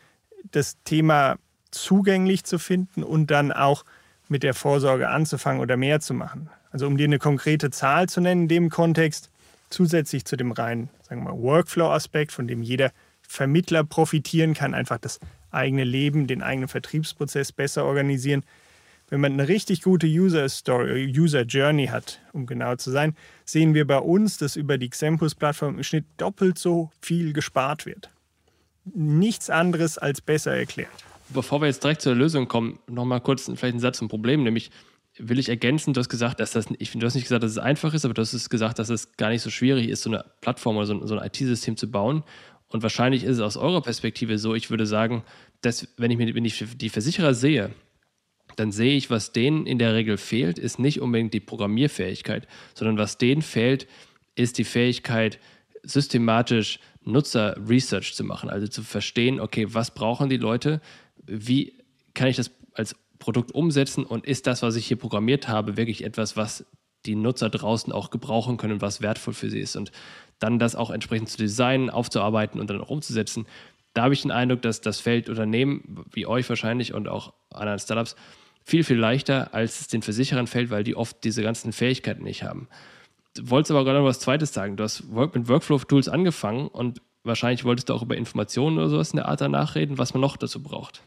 das 0.50 0.76
Thema 0.84 1.36
zugänglich 1.70 2.44
zu 2.44 2.58
finden 2.58 3.02
und 3.02 3.30
dann 3.30 3.52
auch 3.52 3.84
mit 4.28 4.42
der 4.42 4.54
Vorsorge 4.54 5.08
anzufangen 5.08 5.60
oder 5.60 5.76
mehr 5.76 6.00
zu 6.00 6.14
machen. 6.14 6.50
Also 6.70 6.86
um 6.86 6.96
dir 6.96 7.04
eine 7.04 7.18
konkrete 7.18 7.70
Zahl 7.70 8.08
zu 8.08 8.20
nennen 8.20 8.42
in 8.42 8.48
dem 8.48 8.70
Kontext, 8.70 9.30
zusätzlich 9.70 10.24
zu 10.24 10.36
dem 10.36 10.52
reinen 10.52 10.90
sagen 11.12 11.24
wir 11.24 11.32
mal, 11.32 11.42
Workflow-Aspekt, 11.42 12.32
von 12.32 12.48
dem 12.48 12.62
jeder 12.62 12.90
Vermittler 13.20 13.84
profitieren 13.84 14.54
kann, 14.54 14.74
einfach 14.74 14.98
das 14.98 15.20
eigene 15.50 15.84
Leben, 15.84 16.26
den 16.26 16.42
eigenen 16.42 16.68
Vertriebsprozess 16.68 17.52
besser 17.52 17.84
organisieren. 17.84 18.44
Wenn 19.12 19.20
man 19.20 19.34
eine 19.34 19.46
richtig 19.46 19.82
gute 19.82 20.06
User 20.06 20.48
Story, 20.48 21.12
User 21.14 21.42
Journey 21.42 21.88
hat, 21.88 22.18
um 22.32 22.46
genau 22.46 22.76
zu 22.76 22.90
sein, 22.90 23.14
sehen 23.44 23.74
wir 23.74 23.86
bei 23.86 23.98
uns, 23.98 24.38
dass 24.38 24.56
über 24.56 24.78
die 24.78 24.88
Xempus-Plattform 24.88 25.76
im 25.76 25.82
Schnitt 25.82 26.06
doppelt 26.16 26.56
so 26.56 26.90
viel 27.02 27.34
gespart 27.34 27.84
wird. 27.84 28.08
Nichts 28.86 29.50
anderes 29.50 29.98
als 29.98 30.22
besser 30.22 30.56
erklärt. 30.56 30.88
Bevor 31.28 31.60
wir 31.60 31.66
jetzt 31.66 31.84
direkt 31.84 32.00
zur 32.00 32.14
Lösung 32.14 32.48
kommen, 32.48 32.78
nochmal 32.86 33.20
kurz 33.20 33.44
vielleicht 33.44 33.64
einen 33.64 33.80
Satz 33.80 33.98
zum 33.98 34.08
Problem, 34.08 34.44
nämlich 34.44 34.70
will 35.18 35.38
ich 35.38 35.50
ergänzen, 35.50 35.92
du 35.92 36.00
hast 36.00 36.08
gesagt, 36.08 36.40
dass 36.40 36.52
das, 36.52 36.68
ich 36.78 36.90
finde, 36.90 37.04
du 37.04 37.08
hast 37.08 37.14
nicht 37.14 37.24
gesagt, 37.24 37.42
dass 37.42 37.50
es 37.50 37.58
einfach 37.58 37.92
ist, 37.92 38.06
aber 38.06 38.14
du 38.14 38.22
hast 38.22 38.48
gesagt, 38.48 38.78
dass 38.78 38.88
es 38.88 39.18
gar 39.18 39.28
nicht 39.28 39.42
so 39.42 39.50
schwierig 39.50 39.90
ist, 39.90 40.04
so 40.04 40.08
eine 40.08 40.24
Plattform 40.40 40.78
oder 40.78 40.86
so, 40.86 41.06
so 41.06 41.18
ein 41.18 41.26
IT-System 41.26 41.76
zu 41.76 41.90
bauen. 41.90 42.22
Und 42.68 42.82
wahrscheinlich 42.82 43.24
ist 43.24 43.36
es 43.36 43.40
aus 43.40 43.58
eurer 43.58 43.82
Perspektive 43.82 44.38
so, 44.38 44.54
ich 44.54 44.70
würde 44.70 44.86
sagen, 44.86 45.22
dass 45.60 45.86
wenn 45.98 46.10
ich 46.10 46.16
mir 46.16 46.34
wenn 46.34 46.46
ich 46.46 46.64
die 46.78 46.88
Versicherer 46.88 47.34
sehe, 47.34 47.72
dann 48.56 48.72
sehe 48.72 48.96
ich, 48.96 49.10
was 49.10 49.32
denen 49.32 49.66
in 49.66 49.78
der 49.78 49.94
Regel 49.94 50.16
fehlt, 50.16 50.58
ist 50.58 50.78
nicht 50.78 51.00
unbedingt 51.00 51.34
die 51.34 51.40
Programmierfähigkeit, 51.40 52.46
sondern 52.74 52.98
was 52.98 53.18
denen 53.18 53.42
fehlt, 53.42 53.86
ist 54.34 54.58
die 54.58 54.64
Fähigkeit, 54.64 55.38
systematisch 55.82 56.78
Nutzer-Research 57.04 58.14
zu 58.14 58.24
machen, 58.24 58.48
also 58.48 58.68
zu 58.68 58.82
verstehen, 58.82 59.40
okay, 59.40 59.66
was 59.70 59.92
brauchen 59.92 60.28
die 60.28 60.36
Leute, 60.36 60.80
wie 61.24 61.74
kann 62.14 62.28
ich 62.28 62.36
das 62.36 62.50
als 62.74 62.94
Produkt 63.18 63.52
umsetzen 63.52 64.04
und 64.04 64.26
ist 64.26 64.46
das, 64.46 64.62
was 64.62 64.76
ich 64.76 64.86
hier 64.86 64.96
programmiert 64.96 65.48
habe, 65.48 65.76
wirklich 65.76 66.04
etwas, 66.04 66.36
was 66.36 66.64
die 67.06 67.14
Nutzer 67.16 67.50
draußen 67.50 67.92
auch 67.92 68.10
gebrauchen 68.10 68.56
können, 68.56 68.80
was 68.80 69.02
wertvoll 69.02 69.34
für 69.34 69.50
sie 69.50 69.60
ist. 69.60 69.76
Und 69.76 69.92
dann 70.38 70.58
das 70.58 70.76
auch 70.76 70.90
entsprechend 70.90 71.28
zu 71.28 71.36
designen, 71.36 71.90
aufzuarbeiten 71.90 72.60
und 72.60 72.70
dann 72.70 72.80
auch 72.80 72.90
umzusetzen. 72.90 73.46
Da 73.94 74.04
habe 74.04 74.14
ich 74.14 74.22
den 74.22 74.30
Eindruck, 74.30 74.62
dass 74.62 74.80
das 74.80 75.00
Feld 75.00 75.28
Unternehmen, 75.28 76.04
wie 76.12 76.26
euch 76.26 76.48
wahrscheinlich 76.48 76.94
und 76.94 77.08
auch 77.08 77.32
anderen 77.50 77.78
Startups, 77.78 78.16
viel, 78.64 78.84
viel 78.84 78.98
leichter, 78.98 79.54
als 79.54 79.80
es 79.80 79.88
den 79.88 80.02
Versicherern 80.02 80.46
fällt, 80.46 80.70
weil 80.70 80.84
die 80.84 80.96
oft 80.96 81.24
diese 81.24 81.42
ganzen 81.42 81.72
Fähigkeiten 81.72 82.22
nicht 82.22 82.42
haben. 82.42 82.68
Du 83.34 83.48
wolltest 83.50 83.70
aber 83.70 83.84
gerade 83.84 83.98
noch 83.98 84.06
was 84.06 84.20
Zweites 84.20 84.52
sagen. 84.52 84.76
Du 84.76 84.84
hast 84.84 85.04
mit 85.10 85.48
Workflow-Tools 85.48 86.08
angefangen 86.08 86.68
und 86.68 87.00
wahrscheinlich 87.24 87.64
wolltest 87.64 87.88
du 87.88 87.94
auch 87.94 88.02
über 88.02 88.16
Informationen 88.16 88.78
oder 88.78 88.88
sowas 88.88 89.12
in 89.12 89.16
der 89.16 89.26
Art 89.26 89.40
danach 89.40 89.74
reden, 89.74 89.98
was 89.98 90.14
man 90.14 90.20
noch 90.20 90.36
dazu 90.36 90.62
braucht. 90.62 91.02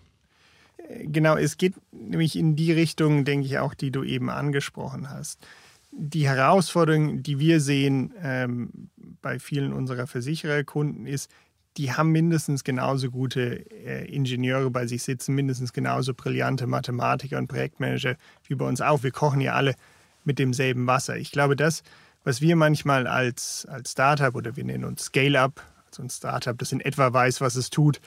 Genau, 1.01 1.35
es 1.35 1.57
geht 1.57 1.73
nämlich 1.91 2.35
in 2.35 2.55
die 2.55 2.71
Richtung, 2.71 3.25
denke 3.25 3.47
ich, 3.47 3.57
auch, 3.59 3.73
die 3.73 3.91
du 3.91 4.03
eben 4.03 4.29
angesprochen 4.29 5.09
hast. 5.09 5.45
Die 5.91 6.27
Herausforderung, 6.27 7.23
die 7.23 7.39
wir 7.39 7.59
sehen 7.59 8.13
ähm, 8.21 8.89
bei 9.21 9.39
vielen 9.39 9.73
unserer 9.73 10.07
Versichererkunden, 10.07 11.07
ist, 11.07 11.31
die 11.77 11.91
haben 11.93 12.11
mindestens 12.11 12.63
genauso 12.63 13.11
gute 13.11 13.69
äh, 13.71 14.05
Ingenieure 14.05 14.69
bei 14.71 14.87
sich 14.87 15.03
sitzen, 15.03 15.35
mindestens 15.35 15.73
genauso 15.73 16.13
brillante 16.13 16.67
Mathematiker 16.67 17.37
und 17.37 17.47
Projektmanager 17.47 18.15
wie 18.47 18.55
bei 18.55 18.65
uns 18.65 18.81
auch. 18.81 19.03
Wir 19.03 19.11
kochen 19.11 19.41
ja 19.41 19.53
alle 19.53 19.75
mit 20.23 20.39
demselben 20.39 20.87
Wasser. 20.87 21.17
Ich 21.17 21.31
glaube, 21.31 21.55
das, 21.55 21.83
was 22.23 22.41
wir 22.41 22.55
manchmal 22.55 23.07
als, 23.07 23.67
als 23.69 23.91
Startup 23.91 24.33
oder 24.35 24.55
wir 24.55 24.63
nennen 24.63 24.85
uns 24.85 25.05
Scale-up, 25.05 25.61
also 25.87 26.03
ein 26.03 26.09
Startup, 26.09 26.57
das 26.57 26.71
in 26.71 26.81
etwa 26.81 27.11
weiß, 27.11 27.41
was 27.41 27.55
es 27.55 27.69
tut, 27.69 27.99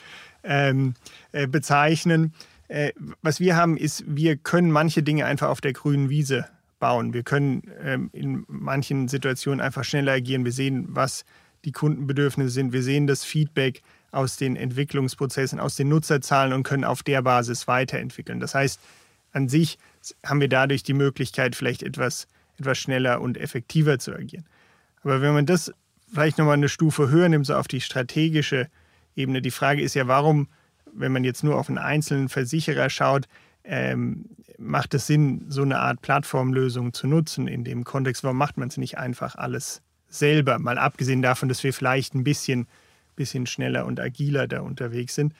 ähm, 0.44 0.94
äh, 1.32 1.46
bezeichnen. 1.46 2.32
Äh, 2.68 2.92
was 3.22 3.40
wir 3.40 3.56
haben, 3.56 3.76
ist, 3.76 4.04
wir 4.06 4.36
können 4.36 4.70
manche 4.70 5.02
Dinge 5.02 5.26
einfach 5.26 5.48
auf 5.48 5.60
der 5.60 5.72
grünen 5.72 6.08
Wiese 6.10 6.46
bauen. 6.80 7.12
Wir 7.12 7.22
können 7.22 7.62
ähm, 7.82 8.10
in 8.12 8.44
manchen 8.48 9.08
Situationen 9.08 9.60
einfach 9.60 9.84
schneller 9.84 10.12
agieren. 10.12 10.44
Wir 10.44 10.52
sehen, 10.52 10.86
was 10.90 11.24
die 11.64 11.72
Kundenbedürfnisse 11.72 12.50
sind. 12.50 12.72
Wir 12.72 12.82
sehen 12.82 13.06
das 13.06 13.24
Feedback 13.24 13.82
aus 14.10 14.36
den 14.36 14.56
Entwicklungsprozessen, 14.56 15.60
aus 15.60 15.76
den 15.76 15.88
Nutzerzahlen 15.88 16.52
und 16.52 16.62
können 16.62 16.84
auf 16.84 17.02
der 17.02 17.22
Basis 17.22 17.68
weiterentwickeln. 17.68 18.40
Das 18.40 18.54
heißt, 18.54 18.80
an 19.32 19.48
sich 19.48 19.78
haben 20.24 20.40
wir 20.40 20.48
dadurch 20.48 20.82
die 20.82 20.94
Möglichkeit, 20.94 21.54
vielleicht 21.54 21.82
etwas, 21.82 22.26
etwas 22.58 22.78
schneller 22.78 23.20
und 23.20 23.36
effektiver 23.36 23.98
zu 23.98 24.14
agieren. 24.14 24.46
Aber 25.02 25.20
wenn 25.20 25.34
man 25.34 25.46
das 25.46 25.72
vielleicht 26.12 26.38
nochmal 26.38 26.54
eine 26.54 26.68
Stufe 26.68 27.10
höher 27.10 27.28
nimmt, 27.28 27.46
so 27.46 27.54
auf 27.54 27.68
die 27.68 27.80
strategische 27.80 28.68
Ebene, 29.14 29.42
die 29.42 29.50
Frage 29.50 29.82
ist 29.82 29.94
ja, 29.94 30.08
warum, 30.08 30.48
wenn 30.92 31.12
man 31.12 31.24
jetzt 31.24 31.44
nur 31.44 31.56
auf 31.56 31.68
einen 31.68 31.78
einzelnen 31.78 32.28
Versicherer 32.28 32.88
schaut, 32.88 33.28
ähm, 33.64 34.24
macht 34.58 34.94
es 34.94 35.06
Sinn, 35.06 35.44
so 35.48 35.62
eine 35.62 35.78
Art 35.78 36.00
Plattformlösung 36.00 36.94
zu 36.94 37.06
nutzen 37.06 37.46
in 37.46 37.64
dem 37.64 37.84
Kontext? 37.84 38.24
Warum 38.24 38.38
macht 38.38 38.56
man 38.56 38.68
es 38.68 38.76
nicht 38.78 38.98
einfach 38.98 39.36
alles 39.36 39.82
selber, 40.08 40.58
mal 40.58 40.78
abgesehen 40.78 41.22
davon, 41.22 41.48
dass 41.48 41.62
wir 41.64 41.72
vielleicht 41.72 42.14
ein 42.14 42.24
bisschen, 42.24 42.66
bisschen 43.16 43.46
schneller 43.46 43.86
und 43.86 44.00
agiler 44.00 44.46
da 44.46 44.60
unterwegs 44.60 45.14
sind. 45.14 45.34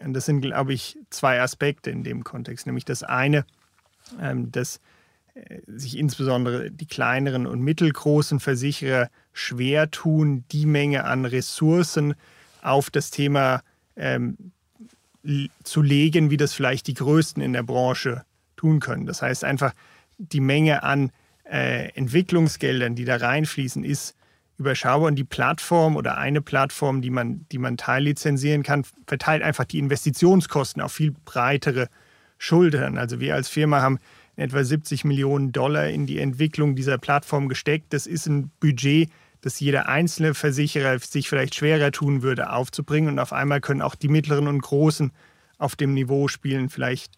Und 0.00 0.14
das 0.14 0.26
sind, 0.26 0.42
glaube 0.42 0.74
ich, 0.74 0.98
zwei 1.10 1.40
Aspekte 1.40 1.90
in 1.90 2.04
dem 2.04 2.24
Kontext. 2.24 2.66
Nämlich 2.66 2.84
das 2.84 3.02
eine, 3.02 3.46
ähm, 4.20 4.52
dass 4.52 4.80
äh, 5.34 5.60
sich 5.66 5.96
insbesondere 5.96 6.70
die 6.70 6.86
kleineren 6.86 7.46
und 7.46 7.60
mittelgroßen 7.60 8.40
Versicherer 8.40 9.08
schwer 9.32 9.90
tun, 9.90 10.44
die 10.52 10.66
Menge 10.66 11.04
an 11.04 11.24
Ressourcen 11.24 12.14
auf 12.62 12.90
das 12.90 13.10
Thema 13.10 13.62
ähm, 13.96 14.52
zu 15.64 15.82
legen, 15.82 16.30
wie 16.30 16.36
das 16.36 16.52
vielleicht 16.52 16.86
die 16.86 16.94
Größten 16.94 17.42
in 17.42 17.52
der 17.52 17.62
Branche 17.62 18.24
tun 18.56 18.80
können. 18.80 19.06
Das 19.06 19.22
heißt 19.22 19.44
einfach, 19.44 19.72
die 20.18 20.40
Menge 20.40 20.82
an 20.82 21.10
äh, 21.50 21.88
Entwicklungsgeldern, 21.94 22.94
die 22.94 23.04
da 23.04 23.16
reinfließen, 23.16 23.84
ist 23.84 24.16
überschaubar. 24.58 25.08
Und 25.08 25.16
die 25.16 25.24
Plattform 25.24 25.96
oder 25.96 26.18
eine 26.18 26.40
Plattform, 26.40 27.02
die 27.02 27.10
man, 27.10 27.46
die 27.52 27.58
man 27.58 27.76
teillizenzieren 27.76 28.62
kann, 28.62 28.84
verteilt 29.06 29.42
einfach 29.42 29.64
die 29.64 29.78
Investitionskosten 29.78 30.82
auf 30.82 30.92
viel 30.92 31.14
breitere 31.24 31.88
Schultern. 32.38 32.98
Also 32.98 33.20
wir 33.20 33.34
als 33.34 33.48
Firma 33.48 33.80
haben 33.80 33.98
etwa 34.36 34.62
70 34.62 35.04
Millionen 35.04 35.52
Dollar 35.52 35.88
in 35.88 36.06
die 36.06 36.18
Entwicklung 36.18 36.76
dieser 36.76 36.98
Plattform 36.98 37.48
gesteckt. 37.48 37.92
Das 37.92 38.06
ist 38.06 38.26
ein 38.26 38.50
Budget, 38.60 39.10
das 39.40 39.60
jeder 39.60 39.88
einzelne 39.88 40.34
Versicherer 40.34 40.98
sich 40.98 41.28
vielleicht 41.28 41.54
schwerer 41.54 41.92
tun 41.92 42.22
würde, 42.22 42.52
aufzubringen. 42.52 43.10
Und 43.10 43.18
auf 43.18 43.32
einmal 43.32 43.60
können 43.60 43.82
auch 43.82 43.94
die 43.94 44.08
mittleren 44.08 44.46
und 44.46 44.60
großen 44.60 45.12
auf 45.58 45.76
dem 45.76 45.94
Niveau 45.94 46.28
spielen, 46.28 46.68
vielleicht 46.68 47.12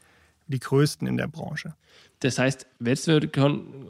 die 0.48 0.58
größten 0.58 1.06
in 1.06 1.16
der 1.16 1.28
Branche. 1.28 1.74
Das 2.20 2.38
heißt, 2.38 2.66
jetzt 2.78 3.06
wir 3.06 3.14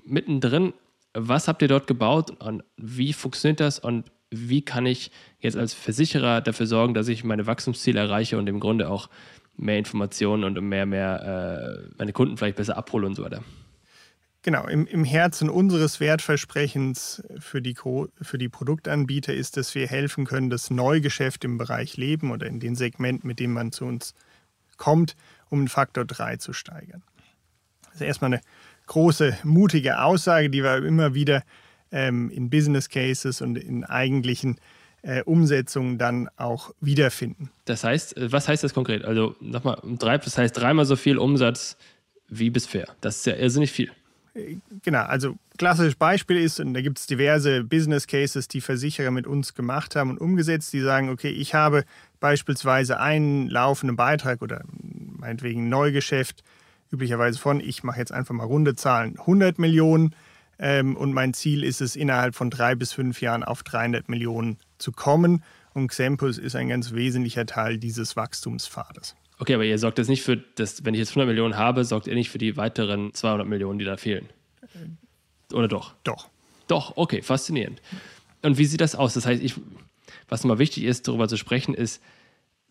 mittendrin, 0.05 0.75
was 1.15 1.49
habt 1.49 1.63
ihr 1.63 1.69
dort 1.69 1.87
gebaut 1.87 2.31
und 2.43 2.63
wie 2.77 3.13
funktioniert 3.13 3.61
das 3.61 3.79
und 3.79 4.11
wie 4.31 4.63
kann 4.63 4.85
ich 4.85 5.11
jetzt 5.41 5.57
als 5.57 5.73
Versicherer 5.73 6.43
dafür 6.43 6.67
sorgen, 6.67 6.93
dass 6.93 7.09
ich 7.09 7.25
meine 7.25 7.47
Wachstumsziele 7.47 7.99
erreiche 7.99 8.37
und 8.37 8.47
im 8.47 8.61
Grunde 8.61 8.91
auch 8.91 9.09
mehr 9.57 9.79
Informationen 9.79 10.45
und 10.45 10.61
mehr, 10.69 10.87
mehr 10.87 11.83
äh, 11.83 11.95
meine 11.97 12.13
Kunden 12.13 12.37
vielleicht 12.37 12.57
besser 12.57 12.77
abhole 12.77 13.07
und 13.07 13.15
so 13.15 13.25
weiter? 13.25 13.43
Genau, 14.43 14.67
im, 14.67 14.87
im 14.87 15.05
Herzen 15.05 15.51
unseres 15.51 15.99
Wertversprechens 15.99 17.23
für 17.39 17.61
die, 17.61 17.75
für 17.75 18.39
die 18.39 18.49
Produktanbieter 18.49 19.35
ist, 19.35 19.57
dass 19.57 19.75
wir 19.75 19.89
helfen 19.89 20.27
können, 20.27 20.49
das 20.49 20.71
Neugeschäft 20.71 21.45
im 21.45 21.59
Bereich 21.59 21.97
Leben 21.97 22.31
oder 22.31 22.47
in 22.47 22.61
den 22.61 22.77
Segmenten, 22.77 23.27
mit 23.27 23.41
denen 23.41 23.53
man 23.53 23.73
zu 23.73 23.85
uns 23.85 24.15
kommt, 24.77 25.17
um 25.51 25.61
einen 25.61 25.69
Faktor 25.69 26.05
3 26.05 26.37
zu 26.37 26.53
steigern. 26.53 27.03
Das 27.85 27.97
ist 27.97 28.01
erstmal 28.03 28.35
eine 28.35 28.41
große, 28.87 29.39
mutige 29.45 30.01
Aussage, 30.01 30.51
die 30.51 30.63
wir 30.63 30.85
immer 30.85 31.15
wieder 31.15 31.43
ähm, 31.91 32.31
in 32.31 32.51
Business 32.51 32.89
Cases 32.89 33.41
und 33.41 33.57
in 33.57 33.85
eigentlichen 33.85 34.59
äh, 35.03 35.23
Umsetzungen 35.23 35.99
dann 35.99 36.29
auch 36.37 36.75
wiederfinden. 36.81 37.51
Das 37.65 37.85
heißt, 37.85 38.17
äh, 38.17 38.33
was 38.33 38.49
heißt 38.49 38.65
das 38.65 38.75
konkret? 38.75 39.05
Also 39.05 39.37
nochmal, 39.41 39.81
das 39.85 40.37
heißt 40.37 40.57
dreimal 40.57 40.85
so 40.85 40.97
viel 40.97 41.19
Umsatz 41.19 41.77
wie 42.29 42.51
bisher. 42.51 42.87
Das 43.01 43.17
ist 43.17 43.27
ja 43.27 43.37
irrsinnig 43.37 43.73
viel. 43.73 43.91
Äh, 44.35 44.57
genau, 44.83 45.03
also 45.05 45.37
klassisches 45.57 45.95
Beispiel 45.95 46.39
ist, 46.39 46.61
und 46.61 46.75
da 46.75 46.81
gibt 46.81 46.99
es 46.99 47.07
diverse 47.07 47.65
Business 47.65 48.07
Cases, 48.07 48.49
die 48.49 48.61
Versicherer 48.61 49.11
mit 49.11 49.27
uns 49.27 49.55
gemacht 49.55 49.97
haben 49.97 50.11
und 50.11 50.21
umgesetzt, 50.21 50.73
die 50.73 50.81
sagen, 50.81 51.11
okay, 51.11 51.31
ich 51.31 51.55
habe 51.55 51.85
beispielsweise 52.21 53.01
einen 53.01 53.49
laufenden 53.49 53.97
Beitrag 53.97 54.43
oder 54.43 54.65
meinetwegen 55.19 55.69
Neugeschäft 55.69 56.43
üblicherweise 56.91 57.39
von, 57.39 57.61
ich 57.61 57.83
mache 57.83 57.99
jetzt 57.99 58.13
einfach 58.13 58.35
mal 58.35 58.45
runde 58.45 58.75
Zahlen, 58.75 59.19
100 59.19 59.59
Millionen 59.59 60.15
ähm, 60.59 60.97
und 60.97 61.13
mein 61.13 61.35
Ziel 61.35 61.65
ist 61.65 61.81
es, 61.81 61.97
innerhalb 61.97 62.35
von 62.35 62.51
drei 62.51 62.75
bis 62.75 62.93
fünf 62.93 63.21
Jahren 63.21 63.45
auf 63.45 63.63
300 63.63 64.09
Millionen 64.09 64.59
zu 64.79 64.93
kommen. 64.93 65.43
Und 65.75 65.89
Xempus 65.89 66.39
ist 66.39 66.57
ein 66.57 66.69
ganz 66.69 66.93
wesentlicher 66.93 67.47
Teil 67.47 67.79
dieses 67.79 68.17
Wachstumspfades. 68.17 69.15
Okay, 69.39 69.55
aber 69.55 69.65
ihr 69.65 69.79
sorgt 69.79 69.99
jetzt 69.99 70.09
nicht 70.09 70.23
für 70.23 70.37
das, 70.37 70.85
wenn 70.85 70.95
ich 70.95 70.99
jetzt 70.99 71.11
100 71.11 71.29
Millionen 71.29 71.57
habe, 71.57 71.85
sorgt 71.85 72.09
ihr 72.09 72.15
nicht 72.15 72.31
für 72.31 72.39
die 72.39 72.57
weiteren 72.57 73.15
200 73.15 73.47
Millionen, 73.47 73.79
die 73.79 73.85
da 73.85 73.97
fehlen? 73.97 74.29
Oder 75.53 75.69
doch? 75.69 75.95
Doch. 76.03 76.29
Doch, 76.67 76.97
okay, 76.97 77.23
faszinierend. 77.23 77.81
Und 78.43 78.59
wie 78.59 78.65
sieht 78.65 78.81
das 78.81 78.95
aus? 78.95 79.15
Das 79.15 79.27
heißt, 79.27 79.43
ich, 79.43 79.55
was 80.29 80.43
nochmal 80.43 80.59
wichtig 80.59 80.85
ist, 80.85 81.07
darüber 81.07 81.29
zu 81.29 81.37
sprechen, 81.37 81.75
ist, 81.75 82.03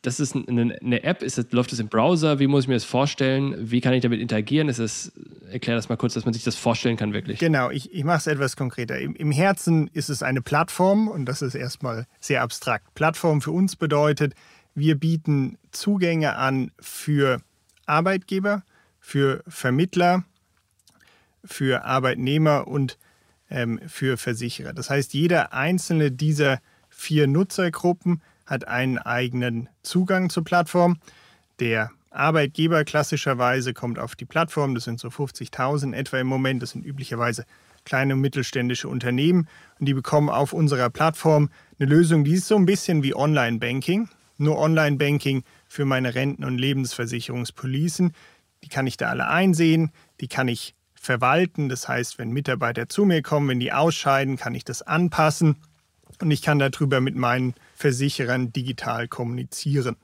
das 0.03 0.19
ist 0.19 0.35
eine, 0.35 0.77
eine 0.79 1.03
App, 1.03 1.23
ist 1.23 1.37
das, 1.37 1.51
läuft 1.51 1.71
das 1.71 1.79
im 1.79 1.87
Browser? 1.87 2.39
Wie 2.39 2.47
muss 2.47 2.63
ich 2.63 2.67
mir 2.67 2.75
das 2.75 2.83
vorstellen? 2.83 3.55
Wie 3.59 3.81
kann 3.81 3.93
ich 3.93 4.03
damit 4.03 4.19
interagieren? 4.19 4.69
Ist 4.69 4.79
das, 4.79 5.11
erklär 5.51 5.75
das 5.75 5.89
mal 5.89 5.95
kurz, 5.95 6.13
dass 6.13 6.25
man 6.25 6.33
sich 6.33 6.43
das 6.43 6.55
vorstellen 6.55 6.97
kann, 6.97 7.13
wirklich. 7.13 7.39
Genau, 7.39 7.71
ich, 7.71 7.93
ich 7.93 8.03
mache 8.03 8.17
es 8.17 8.27
etwas 8.27 8.55
konkreter. 8.55 8.99
Im, 8.99 9.15
Im 9.15 9.31
Herzen 9.31 9.89
ist 9.93 10.09
es 10.09 10.23
eine 10.23 10.41
Plattform 10.41 11.07
und 11.07 11.25
das 11.25 11.41
ist 11.41 11.55
erstmal 11.55 12.05
sehr 12.19 12.41
abstrakt. 12.41 12.93
Plattform 12.93 13.41
für 13.41 13.51
uns 13.51 13.75
bedeutet, 13.75 14.33
wir 14.75 14.95
bieten 14.95 15.57
Zugänge 15.71 16.35
an 16.35 16.71
für 16.79 17.41
Arbeitgeber, 17.87 18.63
für 18.99 19.43
Vermittler, 19.47 20.23
für 21.43 21.85
Arbeitnehmer 21.85 22.67
und 22.67 22.97
ähm, 23.49 23.79
für 23.87 24.17
Versicherer. 24.17 24.73
Das 24.73 24.89
heißt, 24.89 25.13
jeder 25.13 25.53
einzelne 25.53 26.11
dieser 26.11 26.59
vier 26.89 27.27
Nutzergruppen 27.27 28.21
hat 28.47 28.67
einen 28.67 28.97
eigenen 28.97 29.69
Zugang 29.83 30.31
zur 30.31 30.43
Plattform. 30.43 30.97
Der 31.59 31.91
Arbeitgeber 32.09 32.83
klassischerweise 32.83 33.73
kommt 33.73 33.99
auf 33.99 34.15
die 34.15 34.25
Plattform, 34.25 34.73
das 34.73 34.85
sind 34.85 34.99
so 34.99 35.09
50.000 35.09 35.93
etwa 35.93 36.17
im 36.17 36.27
Moment, 36.27 36.63
das 36.63 36.71
sind 36.71 36.85
üblicherweise 36.85 37.45
kleine 37.85 38.15
und 38.15 38.21
mittelständische 38.21 38.87
Unternehmen. 38.87 39.47
Und 39.79 39.85
die 39.87 39.93
bekommen 39.93 40.29
auf 40.29 40.53
unserer 40.53 40.89
Plattform 40.89 41.49
eine 41.79 41.89
Lösung, 41.89 42.23
die 42.23 42.33
ist 42.33 42.47
so 42.47 42.55
ein 42.55 42.65
bisschen 42.65 43.03
wie 43.03 43.15
Online-Banking, 43.15 44.09
nur 44.37 44.57
Online-Banking 44.57 45.43
für 45.67 45.85
meine 45.85 46.15
Renten- 46.15 46.43
und 46.43 46.57
Lebensversicherungspolicen. 46.57 48.13
Die 48.63 48.69
kann 48.69 48.87
ich 48.87 48.97
da 48.97 49.09
alle 49.09 49.27
einsehen, 49.27 49.91
die 50.19 50.27
kann 50.27 50.47
ich 50.47 50.73
verwalten, 50.95 51.69
das 51.69 51.87
heißt, 51.87 52.17
wenn 52.17 52.31
Mitarbeiter 52.31 52.89
zu 52.89 53.05
mir 53.05 53.21
kommen, 53.21 53.49
wenn 53.49 53.59
die 53.59 53.71
ausscheiden, 53.71 54.37
kann 54.37 54.55
ich 54.55 54.65
das 54.65 54.81
anpassen 54.81 55.57
und 56.21 56.31
ich 56.31 56.41
kann 56.41 56.59
darüber 56.59 57.01
mit 57.01 57.15
meinen 57.15 57.53
Versicherern 57.75 58.51
digital 58.51 59.07
kommunizieren. 59.07 59.95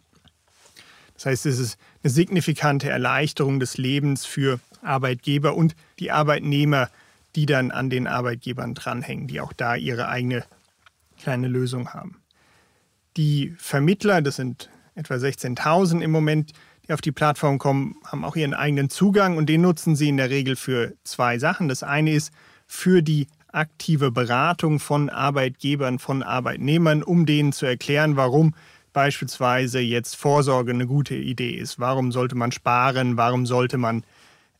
Das 1.15 1.25
heißt, 1.25 1.45
es 1.45 1.59
ist 1.59 1.77
eine 2.03 2.11
signifikante 2.11 2.89
Erleichterung 2.89 3.59
des 3.59 3.77
Lebens 3.77 4.25
für 4.25 4.59
Arbeitgeber 4.81 5.55
und 5.55 5.75
die 5.99 6.11
Arbeitnehmer, 6.11 6.89
die 7.35 7.45
dann 7.45 7.71
an 7.71 7.89
den 7.89 8.07
Arbeitgebern 8.07 8.73
dranhängen, 8.73 9.27
die 9.27 9.41
auch 9.41 9.53
da 9.53 9.75
ihre 9.75 10.07
eigene 10.07 10.43
kleine 11.19 11.47
Lösung 11.47 11.93
haben. 11.93 12.21
Die 13.17 13.55
Vermittler, 13.57 14.21
das 14.21 14.35
sind 14.37 14.69
etwa 14.95 15.15
16.000 15.15 16.01
im 16.01 16.11
Moment, 16.11 16.51
die 16.87 16.93
auf 16.93 17.01
die 17.01 17.11
Plattform 17.11 17.59
kommen, 17.59 17.95
haben 18.03 18.25
auch 18.25 18.35
ihren 18.35 18.53
eigenen 18.53 18.89
Zugang 18.89 19.37
und 19.37 19.47
den 19.47 19.61
nutzen 19.61 19.95
sie 19.95 20.09
in 20.09 20.17
der 20.17 20.29
Regel 20.29 20.55
für 20.55 20.93
zwei 21.03 21.39
Sachen. 21.39 21.69
Das 21.69 21.83
eine 21.83 22.11
ist 22.11 22.31
für 22.67 23.01
die 23.01 23.27
aktive 23.53 24.11
Beratung 24.11 24.79
von 24.79 25.09
Arbeitgebern, 25.09 25.99
von 25.99 26.23
Arbeitnehmern, 26.23 27.03
um 27.03 27.25
denen 27.25 27.53
zu 27.53 27.65
erklären, 27.65 28.15
warum 28.15 28.53
beispielsweise 28.93 29.79
jetzt 29.79 30.15
Vorsorge 30.15 30.71
eine 30.71 30.87
gute 30.87 31.15
Idee 31.15 31.51
ist. 31.51 31.79
Warum 31.79 32.11
sollte 32.11 32.35
man 32.35 32.51
sparen? 32.51 33.17
Warum 33.17 33.45
sollte 33.45 33.77
man 33.77 34.03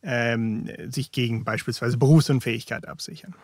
ähm, 0.02 0.68
sich 0.88 1.12
gegen 1.12 1.44
beispielsweise 1.44 1.96
Berufsunfähigkeit 1.96 2.86
absichern? 2.86 3.34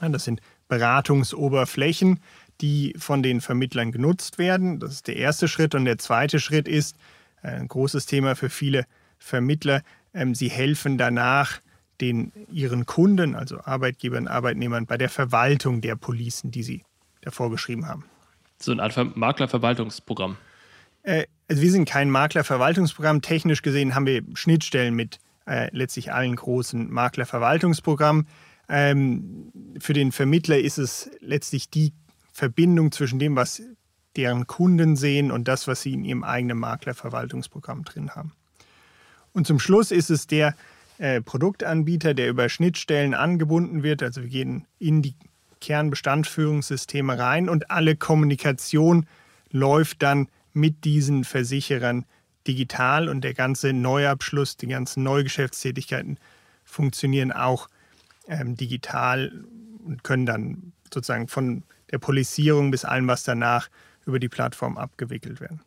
Ja, 0.00 0.08
das 0.08 0.24
sind 0.24 0.40
Beratungsoberflächen, 0.68 2.20
die 2.60 2.94
von 2.98 3.22
den 3.22 3.40
Vermittlern 3.40 3.92
genutzt 3.92 4.38
werden. 4.38 4.78
Das 4.80 4.92
ist 4.92 5.06
der 5.06 5.16
erste 5.16 5.48
Schritt. 5.48 5.74
Und 5.74 5.84
der 5.84 5.98
zweite 5.98 6.40
Schritt 6.40 6.66
ist, 6.68 6.96
äh, 7.42 7.48
ein 7.48 7.68
großes 7.68 8.06
Thema 8.06 8.34
für 8.34 8.50
viele 8.50 8.86
Vermittler, 9.18 9.82
ähm, 10.14 10.34
sie 10.34 10.48
helfen 10.48 10.98
danach, 10.98 11.60
den 12.00 12.32
ihren 12.50 12.86
Kunden, 12.86 13.34
also 13.34 13.60
Arbeitgebern, 13.60 14.28
Arbeitnehmern, 14.28 14.86
bei 14.86 14.96
der 14.96 15.08
Verwaltung 15.08 15.80
der 15.80 15.96
Policen, 15.96 16.50
die 16.50 16.62
sie 16.62 16.84
davor 17.20 17.50
geschrieben 17.50 17.86
haben. 17.86 18.04
So 18.58 18.72
eine 18.72 18.82
Art 18.82 19.16
Maklerverwaltungsprogramm. 19.16 20.36
Äh, 21.02 21.26
also 21.48 21.62
wir 21.62 21.70
sind 21.70 21.88
kein 21.88 22.10
Maklerverwaltungsprogramm. 22.10 23.22
Technisch 23.22 23.62
gesehen 23.62 23.94
haben 23.94 24.06
wir 24.06 24.22
Schnittstellen 24.34 24.94
mit 24.94 25.18
äh, 25.46 25.68
letztlich 25.72 26.12
allen 26.12 26.36
großen 26.36 26.90
Maklerverwaltungsprogrammen. 26.90 28.26
Ähm, 28.68 29.52
für 29.78 29.92
den 29.92 30.12
Vermittler 30.12 30.58
ist 30.58 30.78
es 30.78 31.10
letztlich 31.20 31.70
die 31.70 31.92
Verbindung 32.32 32.92
zwischen 32.92 33.18
dem, 33.18 33.36
was 33.36 33.62
deren 34.16 34.46
Kunden 34.46 34.96
sehen 34.96 35.30
und 35.30 35.48
das, 35.48 35.66
was 35.66 35.82
sie 35.82 35.94
in 35.94 36.04
ihrem 36.04 36.24
eigenen 36.24 36.58
Maklerverwaltungsprogramm 36.58 37.84
drin 37.84 38.10
haben. 38.10 38.32
Und 39.32 39.46
zum 39.46 39.58
Schluss 39.58 39.90
ist 39.90 40.10
es 40.10 40.26
der 40.26 40.54
äh, 41.02 41.20
Produktanbieter, 41.20 42.14
der 42.14 42.28
über 42.28 42.48
Schnittstellen 42.48 43.12
angebunden 43.12 43.82
wird. 43.82 44.04
Also 44.04 44.22
wir 44.22 44.28
gehen 44.28 44.68
in 44.78 45.02
die 45.02 45.16
Kernbestandführungssysteme 45.60 47.18
rein 47.18 47.48
und 47.48 47.72
alle 47.72 47.96
Kommunikation 47.96 49.06
läuft 49.50 50.00
dann 50.04 50.28
mit 50.52 50.84
diesen 50.84 51.24
Versicherern 51.24 52.04
digital 52.46 53.08
und 53.08 53.22
der 53.24 53.34
ganze 53.34 53.72
Neuabschluss, 53.72 54.56
die 54.56 54.68
ganzen 54.68 55.02
Neugeschäftstätigkeiten 55.02 56.18
funktionieren 56.62 57.32
auch 57.32 57.66
ähm, 58.28 58.56
digital 58.56 59.44
und 59.84 60.04
können 60.04 60.24
dann 60.24 60.72
sozusagen 60.94 61.26
von 61.26 61.64
der 61.90 61.98
Polisierung 61.98 62.70
bis 62.70 62.84
allem, 62.84 63.08
was 63.08 63.24
danach 63.24 63.70
über 64.06 64.20
die 64.20 64.28
Plattform 64.28 64.78
abgewickelt 64.78 65.40
werden. 65.40 65.62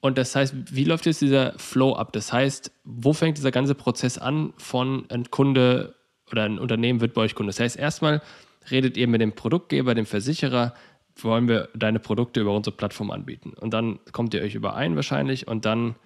Und 0.00 0.16
das 0.16 0.34
heißt, 0.34 0.54
wie 0.74 0.84
läuft 0.84 1.06
jetzt 1.06 1.20
dieser 1.20 1.58
Flow 1.58 1.94
ab? 1.94 2.12
Das 2.12 2.32
heißt, 2.32 2.72
wo 2.84 3.12
fängt 3.12 3.36
dieser 3.36 3.50
ganze 3.50 3.74
Prozess 3.74 4.16
an 4.16 4.54
von 4.56 5.04
ein 5.10 5.30
Kunde 5.30 5.94
oder 6.30 6.44
ein 6.44 6.58
Unternehmen 6.58 7.00
wird 7.00 7.14
bei 7.14 7.22
euch 7.22 7.34
Kunde? 7.34 7.50
Das 7.50 7.60
heißt, 7.60 7.76
erstmal 7.76 8.22
redet 8.70 8.96
ihr 8.96 9.08
mit 9.08 9.20
dem 9.20 9.32
Produktgeber, 9.32 9.94
dem 9.94 10.06
Versicherer, 10.06 10.74
wollen 11.16 11.48
wir 11.48 11.68
deine 11.74 11.98
Produkte 11.98 12.40
über 12.40 12.54
unsere 12.54 12.74
Plattform 12.74 13.10
anbieten. 13.10 13.52
Und 13.60 13.74
dann 13.74 13.98
kommt 14.12 14.32
ihr 14.32 14.42
euch 14.42 14.54
überein 14.54 14.96
wahrscheinlich 14.96 15.46
und 15.46 15.64
dann 15.64 15.96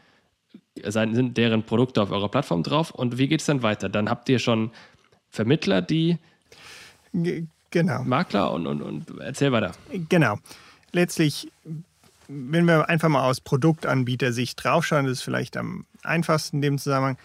sind 0.77 1.37
deren 1.37 1.65
Produkte 1.65 2.03
auf 2.03 2.11
eurer 2.11 2.29
Plattform 2.29 2.63
drauf. 2.63 2.91
Und 2.91 3.19
wie 3.19 3.29
geht 3.29 3.41
es 3.41 3.47
dann 3.47 3.63
weiter? 3.63 3.89
Dann 3.89 4.11
habt 4.11 4.29
ihr 4.29 4.39
schon 4.39 4.73
Vermittler, 5.29 5.83
die 5.83 6.19
genau. 7.71 8.03
Makler 8.03 8.53
und, 8.53 8.67
und, 8.67 8.83
und 8.83 9.21
erzähl 9.21 9.53
weiter. 9.53 9.73
Genau. 10.09 10.39
Letztlich 10.93 11.49
wenn 12.29 12.65
wir 12.65 12.89
einfach 12.89 13.09
mal 13.09 13.25
aus 13.25 13.41
Produktanbieter-Sicht 13.41 14.63
draufschauen, 14.63 15.07
das 15.07 15.19
ist 15.19 15.23
vielleicht 15.23 15.57
am 15.57 15.87
einfachsten 16.03 16.59
in 16.59 16.63
dem 16.63 16.79
Zusammenhang. 16.79 17.19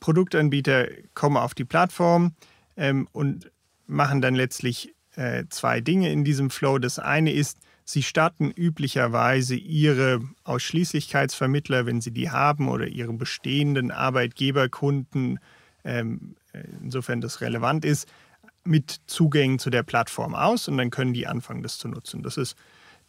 Produktanbieter 0.00 0.88
kommen 1.14 1.36
auf 1.36 1.54
die 1.54 1.64
Plattform 1.64 2.34
ähm, 2.76 3.08
und 3.12 3.50
machen 3.86 4.20
dann 4.20 4.34
letztlich 4.34 4.94
äh, 5.14 5.44
zwei 5.48 5.80
Dinge 5.80 6.12
in 6.12 6.24
diesem 6.24 6.50
Flow. 6.50 6.78
Das 6.78 6.98
eine 6.98 7.32
ist, 7.32 7.58
sie 7.84 8.02
statten 8.02 8.50
üblicherweise 8.50 9.54
ihre 9.54 10.20
Ausschließlichkeitsvermittler, 10.44 11.86
wenn 11.86 12.00
sie 12.00 12.10
die 12.10 12.30
haben, 12.30 12.68
oder 12.68 12.86
ihre 12.86 13.12
bestehenden 13.12 13.90
Arbeitgeberkunden, 13.90 15.38
ähm, 15.84 16.36
insofern 16.82 17.20
das 17.20 17.40
relevant 17.40 17.84
ist, 17.84 18.08
mit 18.64 19.00
Zugängen 19.06 19.58
zu 19.58 19.70
der 19.70 19.84
Plattform 19.84 20.34
aus 20.34 20.68
und 20.68 20.76
dann 20.78 20.90
können 20.90 21.14
die 21.14 21.26
anfangen, 21.26 21.62
das 21.62 21.78
zu 21.78 21.88
nutzen. 21.88 22.22
Das 22.22 22.36
ist 22.36 22.56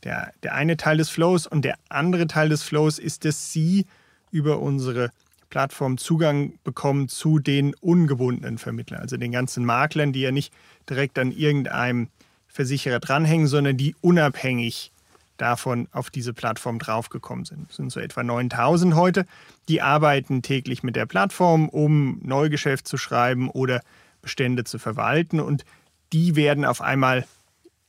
der, 0.03 0.31
der 0.43 0.53
eine 0.53 0.77
Teil 0.77 0.97
des 0.97 1.09
Flows 1.09 1.47
und 1.47 1.63
der 1.63 1.75
andere 1.89 2.27
Teil 2.27 2.49
des 2.49 2.63
Flows 2.63 2.99
ist, 2.99 3.25
dass 3.25 3.51
Sie 3.51 3.85
über 4.31 4.59
unsere 4.59 5.11
Plattform 5.49 5.97
Zugang 5.97 6.53
bekommen 6.63 7.07
zu 7.07 7.39
den 7.39 7.73
ungebundenen 7.75 8.57
Vermittlern, 8.57 9.01
also 9.01 9.17
den 9.17 9.31
ganzen 9.31 9.65
Maklern, 9.65 10.13
die 10.13 10.21
ja 10.21 10.31
nicht 10.31 10.53
direkt 10.89 11.17
an 11.17 11.31
irgendeinem 11.31 12.09
Versicherer 12.47 12.99
dranhängen, 12.99 13.47
sondern 13.47 13.77
die 13.77 13.95
unabhängig 14.01 14.91
davon 15.37 15.87
auf 15.91 16.09
diese 16.09 16.33
Plattform 16.33 16.79
draufgekommen 16.79 17.45
sind. 17.45 17.69
Das 17.69 17.77
sind 17.77 17.91
so 17.91 17.99
etwa 17.99 18.23
9000 18.23 18.95
heute. 18.95 19.25
Die 19.69 19.81
arbeiten 19.81 20.41
täglich 20.41 20.83
mit 20.83 20.95
der 20.95 21.05
Plattform, 21.05 21.69
um 21.69 22.19
Neugeschäft 22.23 22.87
zu 22.87 22.97
schreiben 22.97 23.49
oder 23.49 23.81
Bestände 24.21 24.63
zu 24.63 24.79
verwalten 24.79 25.39
und 25.39 25.63
die 26.11 26.35
werden 26.35 26.65
auf 26.65 26.81
einmal 26.81 27.25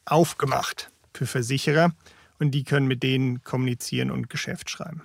aufgemacht 0.05 0.91
für 1.19 1.27
Versicherer 1.27 1.93
und 2.39 2.53
die 2.53 2.65
können 2.65 2.87
mit 2.87 3.03
denen 3.03 3.43
kommunizieren 3.43 4.11
und 4.11 4.31
Geschäft 4.31 4.71
schreiben. 4.71 5.03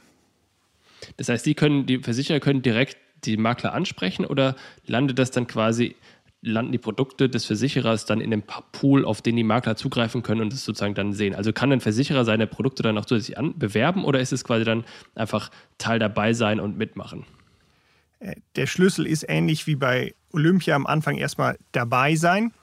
Das 1.18 1.28
heißt, 1.30 1.46
die 1.46 1.56
können, 1.56 1.86
die 1.86 2.00
Versicherer 2.00 2.40
können 2.40 2.62
direkt 2.62 2.98
die 3.26 3.38
Makler 3.38 3.74
ansprechen 3.74 4.26
oder 4.26 4.56
landet 4.86 5.18
das 5.18 5.32
dann 5.32 5.48
quasi, 5.48 5.96
landen 6.42 6.72
die 6.72 6.78
Produkte 6.78 7.30
des 7.30 7.46
Versicherers 7.46 8.06
dann 8.06 8.22
in 8.22 8.32
dem 8.32 8.44
Pool, 8.44 9.06
auf 9.06 9.22
den 9.22 9.36
die 9.36 9.44
Makler 9.44 9.76
zugreifen 9.76 10.24
können 10.24 10.42
und 10.42 10.54
es 10.54 10.64
sozusagen 10.64 10.94
dann 10.94 11.14
sehen? 11.14 11.34
Also 11.34 11.52
kann 11.52 11.72
ein 11.72 11.82
Versicherer 11.82 12.26
seine 12.26 12.48
Produkte 12.48 12.84
dann 12.84 12.98
auch 12.98 13.06
zusätzlich 13.06 13.38
an, 13.38 13.58
bewerben 13.58 14.06
oder 14.06 14.20
ist 14.20 14.34
es 14.34 14.44
quasi 14.44 14.66
dann 14.66 14.84
einfach 15.16 15.50
Teil 15.78 16.00
dabei 16.00 16.34
sein 16.34 16.60
und 16.60 16.78
mitmachen? 16.78 17.26
Äh, 18.20 18.36
der 18.56 18.68
Schlüssel 18.68 19.08
ist 19.08 19.26
ähnlich 19.28 19.68
wie 19.68 19.76
bei 19.76 20.14
Olympia 20.32 20.76
am 20.76 20.86
Anfang 20.86 21.18
erstmal 21.18 21.58
dabei 21.72 22.16
sein. 22.16 22.54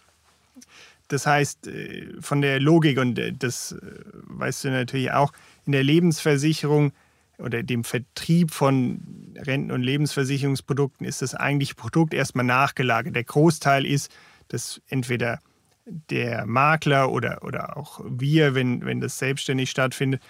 Das 1.10 1.26
heißt, 1.26 1.66
äh, 1.66 2.06
von 2.20 2.40
der 2.40 2.60
Logik, 2.60 2.98
und 2.98 3.18
äh, 3.18 3.32
das 3.32 3.72
äh, 3.72 3.78
weißt 4.24 4.64
du 4.64 4.70
natürlich 4.70 5.10
auch, 5.10 5.32
in 5.66 5.72
der 5.72 5.82
Lebensversicherung 5.82 6.92
oder 7.38 7.62
dem 7.62 7.84
Vertrieb 7.84 8.52
von 8.52 9.34
Renten- 9.36 9.72
und 9.72 9.82
Lebensversicherungsprodukten 9.82 11.06
ist 11.06 11.20
das 11.20 11.34
eigentliche 11.34 11.74
Produkt 11.74 12.14
erstmal 12.14 12.44
nachgelagert. 12.44 13.16
Der 13.16 13.24
Großteil 13.24 13.86
ist, 13.86 14.12
dass 14.48 14.80
entweder 14.88 15.40
der 15.86 16.46
Makler 16.46 17.10
oder, 17.10 17.42
oder 17.42 17.76
auch 17.76 18.00
wir, 18.04 18.54
wenn, 18.54 18.84
wenn 18.84 19.00
das 19.00 19.18
selbstständig 19.18 19.70
stattfindet, 19.70 20.22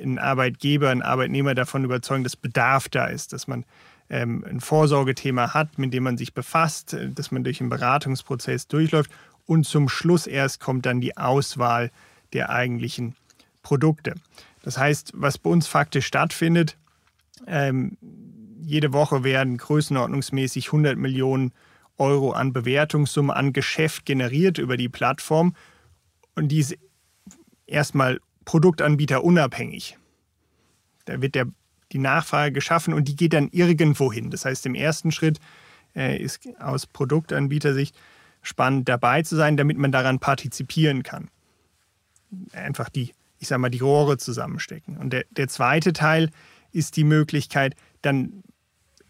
einen 0.00 0.18
Arbeitgeber, 0.18 0.90
einen 0.90 1.02
Arbeitnehmer 1.02 1.56
davon 1.56 1.82
überzeugen, 1.82 2.22
dass 2.22 2.36
Bedarf 2.36 2.88
da 2.88 3.06
ist, 3.06 3.32
dass 3.32 3.48
man 3.48 3.64
ähm, 4.10 4.44
ein 4.48 4.60
Vorsorgethema 4.60 5.54
hat, 5.54 5.78
mit 5.78 5.92
dem 5.92 6.04
man 6.04 6.16
sich 6.16 6.32
befasst, 6.32 6.96
dass 7.14 7.32
man 7.32 7.42
durch 7.42 7.60
einen 7.60 7.70
Beratungsprozess 7.70 8.68
durchläuft 8.68 9.10
und 9.48 9.64
zum 9.64 9.88
Schluss 9.88 10.26
erst 10.26 10.60
kommt 10.60 10.84
dann 10.84 11.00
die 11.00 11.16
Auswahl 11.16 11.90
der 12.34 12.50
eigentlichen 12.50 13.16
Produkte. 13.62 14.14
Das 14.62 14.76
heißt, 14.76 15.12
was 15.14 15.38
bei 15.38 15.48
uns 15.48 15.66
faktisch 15.66 16.06
stattfindet, 16.06 16.76
ähm, 17.46 17.96
jede 18.60 18.92
Woche 18.92 19.24
werden 19.24 19.56
größenordnungsmäßig 19.56 20.66
100 20.66 20.98
Millionen 20.98 21.52
Euro 21.96 22.32
an 22.32 22.52
Bewertungssumme, 22.52 23.34
an 23.34 23.54
Geschäft 23.54 24.04
generiert 24.04 24.58
über 24.58 24.76
die 24.76 24.90
Plattform. 24.90 25.54
Und 26.34 26.48
die 26.48 26.58
ist 26.58 26.76
erstmal 27.66 28.20
Produktanbieter 28.44 29.24
unabhängig. 29.24 29.96
Da 31.06 31.22
wird 31.22 31.34
der, 31.34 31.46
die 31.92 31.98
Nachfrage 31.98 32.52
geschaffen 32.52 32.92
und 32.92 33.08
die 33.08 33.16
geht 33.16 33.32
dann 33.32 33.48
irgendwo 33.48 34.12
hin. 34.12 34.30
Das 34.30 34.44
heißt, 34.44 34.66
im 34.66 34.74
ersten 34.74 35.10
Schritt 35.10 35.40
äh, 35.96 36.22
ist 36.22 36.46
aus 36.58 36.86
Produktanbietersicht 36.86 37.96
spannend 38.42 38.88
dabei 38.88 39.22
zu 39.22 39.36
sein, 39.36 39.56
damit 39.56 39.78
man 39.78 39.92
daran 39.92 40.18
partizipieren 40.18 41.02
kann. 41.02 41.28
Einfach 42.52 42.88
die, 42.88 43.12
ich 43.38 43.48
sage 43.48 43.60
mal, 43.60 43.70
die 43.70 43.78
Rohre 43.78 44.18
zusammenstecken. 44.18 44.96
Und 44.96 45.12
der, 45.12 45.24
der 45.30 45.48
zweite 45.48 45.92
Teil 45.92 46.30
ist 46.72 46.96
die 46.96 47.04
Möglichkeit, 47.04 47.74
dann 48.02 48.42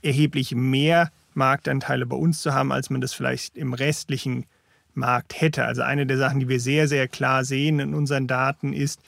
erheblich 0.03 0.55
mehr 0.55 1.11
Marktanteile 1.35 2.07
bei 2.07 2.17
uns 2.17 2.43
zu 2.43 2.55
haben, 2.55 2.73
als 2.73 2.91
man 2.91 3.01
das 3.01 3.13
vielleicht 3.13 3.57
im 3.57 3.73
restlichen 3.73 4.47
Markt 4.95 5.41
hätte. 5.41 5.65
Also 5.65 5.83
eine 5.83 6.07
der 6.07 6.19
Sachen, 6.19 6.41
die 6.41 6.49
wir 6.49 6.61
sehr, 6.61 6.89
sehr 6.89 7.09
klar 7.09 7.45
sehen 7.45 7.81
in 7.81 7.95
unseren 7.95 8.27
Daten 8.27 8.73
ist, 8.73 9.01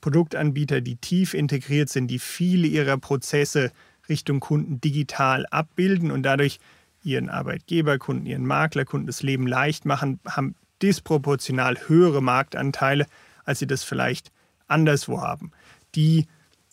Produktanbieter, 0.00 0.80
die 0.80 0.96
tief 0.96 1.34
integriert 1.34 1.88
sind, 1.88 2.08
die 2.08 2.18
viele 2.18 2.66
ihrer 2.66 2.96
Prozesse 2.96 3.72
Richtung 4.08 4.40
Kunden 4.40 4.80
digital 4.80 5.46
abbilden 5.46 6.10
und 6.10 6.22
dadurch 6.22 6.60
ihren 7.06 7.30
Arbeitgeberkunden, 7.30 8.26
ihren 8.26 8.44
Maklerkunden 8.44 9.06
das 9.06 9.22
Leben 9.22 9.46
leicht 9.46 9.84
machen, 9.84 10.18
haben 10.26 10.56
disproportional 10.82 11.78
höhere 11.86 12.20
Marktanteile, 12.20 13.06
als 13.44 13.60
sie 13.60 13.66
das 13.66 13.84
vielleicht 13.84 14.32
anderswo 14.66 15.22
haben. 15.22 15.52
Die, 15.94 16.26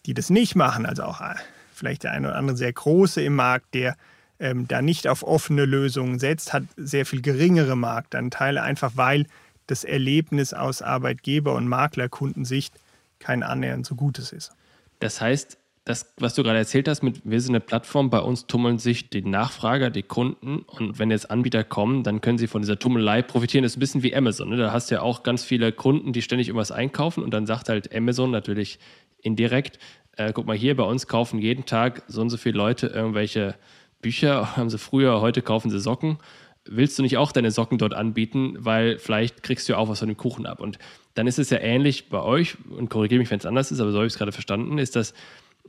die 0.06 0.14
das 0.14 0.30
nicht 0.30 0.56
machen, 0.56 0.86
also 0.86 1.04
auch 1.04 1.22
äh, 1.22 1.36
vielleicht 1.74 2.04
der 2.04 2.12
eine 2.12 2.30
oder 2.30 2.38
andere 2.38 2.58
sehr 2.58 2.74
große 2.74 3.22
im 3.22 3.36
Markt, 3.36 3.74
der 3.76 3.96
ähm, 4.40 4.68
da 4.68 4.82
nicht 4.82 5.08
auf 5.08 5.24
offene 5.24 5.66
Lösungen 5.66 6.18
setzt, 6.18 6.52
hat 6.52 6.64
sehr 6.76 7.06
viel 7.06 7.22
geringere 7.22 7.78
Marktanteile, 7.78 8.64
einfach 8.64 8.94
weil 8.96 9.28
das 9.68 9.84
Erlebnis 9.84 10.54
aus 10.54 10.82
Arbeitgeber- 10.82 11.54
und 11.54 11.68
Maklerkundensicht 11.68 12.74
kein 13.20 13.44
annähernd 13.44 13.86
so 13.86 13.96
gutes 13.96 14.34
ist. 14.34 14.52
Das 15.00 15.22
heißt, 15.22 15.58
das, 15.86 16.14
was 16.18 16.34
du 16.34 16.44
gerade 16.44 16.60
erzählt 16.60 16.88
hast, 16.88 17.04
mit 17.04 17.22
wir 17.26 17.42
sind 17.42 17.52
eine 17.52 17.60
Plattform, 17.60 18.10
bei 18.10 18.20
uns 18.20 18.48
tummeln 18.48 18.78
sich 18.78 19.10
die 19.10 19.22
Nachfrager, 19.22 19.90
die 19.90 20.04
Kunden 20.04 20.60
und 20.60 20.98
wenn 20.98 21.12
jetzt 21.12 21.30
Anbieter 21.30 21.66
kommen, 21.66 22.04
dann 22.04 22.22
können 22.22 22.38
sie 22.38 22.48
von 22.48 22.62
dieser 22.62 22.80
Tummelei 22.80 23.22
profitieren. 23.22 23.64
Das 23.64 23.74
ist 23.74 23.78
ein 23.78 23.82
bisschen 23.82 24.04
wie 24.04 24.16
Amazon. 24.16 24.50
Ne? 24.50 24.58
Da 24.58 24.72
hast 24.72 24.90
du 24.90 24.96
ja 24.96 25.02
auch 25.02 25.24
ganz 25.24 25.44
viele 25.44 25.74
Kunden, 25.74 26.14
die 26.14 26.22
ständig 26.22 26.48
irgendwas 26.48 26.72
einkaufen 26.72 27.22
und 27.22 27.34
dann 27.34 27.46
sagt 27.46 27.68
halt 27.68 27.94
Amazon 27.94 28.32
natürlich 28.32 28.80
indirekt, 29.22 29.78
äh, 30.16 30.32
guck 30.34 30.46
mal 30.46 30.56
hier, 30.56 30.76
bei 30.78 30.84
uns 30.84 31.08
kaufen 31.08 31.40
jeden 31.40 31.66
Tag 31.66 32.04
so 32.08 32.22
und 32.22 32.30
so 32.30 32.38
viele 32.38 32.58
Leute 32.58 32.88
irgendwelche 32.88 33.56
Bücher, 34.02 34.56
haben 34.58 34.70
sie 34.70 34.78
früher, 34.78 35.20
heute 35.20 35.42
kaufen 35.42 35.70
sie 35.70 35.80
Socken. 35.80 36.18
Willst 36.66 36.98
du 36.98 37.04
nicht 37.04 37.18
auch 37.18 37.34
deine 37.34 37.52
Socken 37.52 37.78
dort 37.78 37.94
anbieten, 37.94 38.56
weil 38.58 39.00
vielleicht 39.00 39.44
kriegst 39.44 39.68
du 39.68 39.74
ja 39.74 39.80
auch 39.80 39.90
was 39.90 40.00
von 40.00 40.08
dem 40.08 40.16
Kuchen 40.16 40.46
ab. 40.46 40.62
Und 40.62 40.80
dann 41.14 41.28
ist 41.28 41.38
es 41.38 41.50
ja 41.50 41.58
ähnlich 41.58 42.08
bei 42.08 42.22
euch, 42.22 42.56
und 42.70 42.90
korrigiere 42.90 43.20
mich, 43.20 43.30
wenn 43.30 43.40
es 43.40 43.46
anders 43.46 43.70
ist, 43.72 43.82
aber 43.82 43.92
so 43.92 43.98
habe 43.98 44.08
ich 44.08 44.14
es 44.14 44.18
gerade 44.18 44.32
verstanden, 44.32 44.78
ist 44.78 44.96
das, 44.96 45.14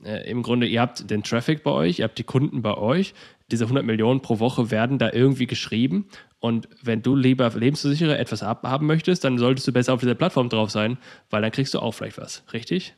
äh, 0.05 0.29
im 0.31 0.43
Grunde, 0.43 0.67
ihr 0.67 0.81
habt 0.81 1.11
den 1.11 1.23
Traffic 1.23 1.63
bei 1.63 1.71
euch, 1.71 1.99
ihr 1.99 2.05
habt 2.05 2.19
die 2.19 2.25
Kunden 2.25 2.63
bei 2.63 2.77
euch. 2.77 3.15
Diese 3.51 3.65
100 3.65 3.85
Millionen 3.85 4.21
pro 4.21 4.39
Woche 4.39 4.71
werden 4.71 4.99
da 4.99 5.13
irgendwie 5.13 5.47
geschrieben. 5.47 6.07
Und 6.41 6.69
wenn 6.83 7.03
du 7.03 7.17
lieber 7.17 7.49
lebensversichere 7.51 8.19
etwas 8.19 8.43
abhaben 8.43 8.87
möchtest, 8.87 9.25
dann 9.25 9.39
solltest 9.39 9.67
du 9.67 9.73
besser 9.73 9.95
auf 9.95 10.01
dieser 10.01 10.15
Plattform 10.15 10.49
drauf 10.49 10.71
sein, 10.71 10.99
weil 11.31 11.43
dann 11.43 11.51
kriegst 11.51 11.75
du 11.75 11.81
auch 11.81 11.93
vielleicht 11.93 12.19
was. 12.19 12.45
Richtig? 12.53 12.95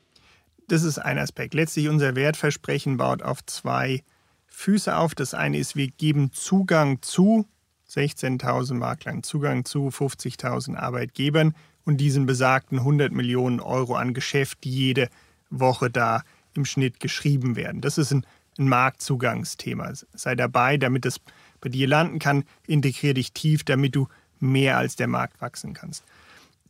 Das 0.68 0.82
ist 0.82 0.98
ein 0.98 1.18
Aspekt. 1.18 1.54
Letztlich 1.54 1.88
unser 1.88 2.16
Wertversprechen 2.16 2.96
baut 2.96 3.22
auf 3.22 3.44
zwei 3.46 4.02
Füße 4.46 4.96
auf. 4.96 5.14
Das 5.14 5.32
eine 5.32 5.58
ist, 5.58 5.76
wir 5.76 5.88
geben 5.88 6.32
Zugang 6.32 7.02
zu 7.02 7.46
16.000 7.88 8.74
Maklern, 8.74 9.22
Zugang 9.22 9.64
zu 9.64 9.88
50.000 9.88 10.76
Arbeitgebern 10.76 11.54
und 11.84 11.98
diesen 11.98 12.26
besagten 12.26 12.80
100 12.80 13.12
Millionen 13.12 13.60
Euro 13.60 13.94
an 13.94 14.12
Geschäft, 14.12 14.64
die 14.64 14.70
jede 14.70 15.08
Woche 15.50 15.88
da 15.88 16.22
im 16.56 16.64
Schnitt 16.64 17.00
geschrieben 17.00 17.56
werden. 17.56 17.80
Das 17.80 17.98
ist 17.98 18.12
ein, 18.12 18.26
ein 18.58 18.68
Marktzugangsthema. 18.68 19.92
Sei 20.14 20.34
dabei, 20.34 20.76
damit 20.76 21.06
es 21.06 21.20
bei 21.60 21.68
dir 21.68 21.88
landen 21.88 22.18
kann. 22.18 22.44
Integriere 22.66 23.14
dich 23.14 23.32
tief, 23.32 23.64
damit 23.64 23.94
du 23.94 24.08
mehr 24.38 24.76
als 24.76 24.96
der 24.96 25.08
Markt 25.08 25.40
wachsen 25.40 25.72
kannst. 25.72 26.04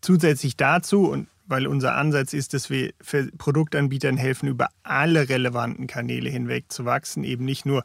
Zusätzlich 0.00 0.56
dazu, 0.56 1.08
und 1.08 1.28
weil 1.46 1.66
unser 1.66 1.94
Ansatz 1.94 2.32
ist, 2.32 2.54
dass 2.54 2.70
wir 2.70 2.92
Produktanbietern 3.38 4.16
helfen, 4.16 4.48
über 4.48 4.68
alle 4.82 5.28
relevanten 5.28 5.86
Kanäle 5.86 6.28
hinweg 6.28 6.66
zu 6.68 6.84
wachsen, 6.84 7.24
eben 7.24 7.44
nicht 7.44 7.66
nur 7.66 7.84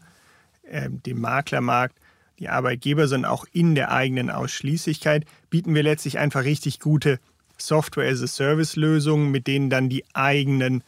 äh, 0.63 0.89
dem 0.89 1.21
Maklermarkt, 1.21 1.97
die 2.39 2.49
Arbeitgeber, 2.49 3.07
sondern 3.07 3.31
auch 3.31 3.45
in 3.51 3.75
der 3.75 3.91
eigenen 3.91 4.31
Ausschließlichkeit, 4.31 5.25
bieten 5.51 5.75
wir 5.75 5.83
letztlich 5.83 6.17
einfach 6.17 6.43
richtig 6.43 6.79
gute 6.79 7.19
Software-as-a-Service-Lösungen, 7.57 9.29
mit 9.29 9.45
denen 9.45 9.69
dann 9.69 9.89
die 9.89 10.03
eigenen 10.13 10.83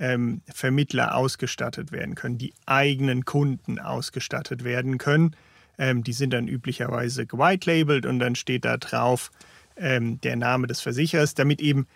ähm, 0.00 0.40
Vermittler 0.52 1.14
ausgestattet 1.14 1.92
werden 1.92 2.14
können, 2.14 2.38
die 2.38 2.54
eigenen 2.66 3.24
Kunden 3.24 3.78
ausgestattet 3.78 4.64
werden 4.64 4.98
können. 4.98 5.36
Ähm, 5.78 6.02
die 6.02 6.14
sind 6.14 6.32
dann 6.32 6.48
üblicherweise 6.48 7.26
gewitelabelt 7.26 8.06
und 8.06 8.18
dann 8.18 8.34
steht 8.34 8.64
da 8.64 8.78
drauf 8.78 9.30
ähm, 9.76 10.20
der 10.22 10.36
Name 10.36 10.66
des 10.66 10.80
Versicherers, 10.80 11.34
damit 11.34 11.60
eben 11.60 11.86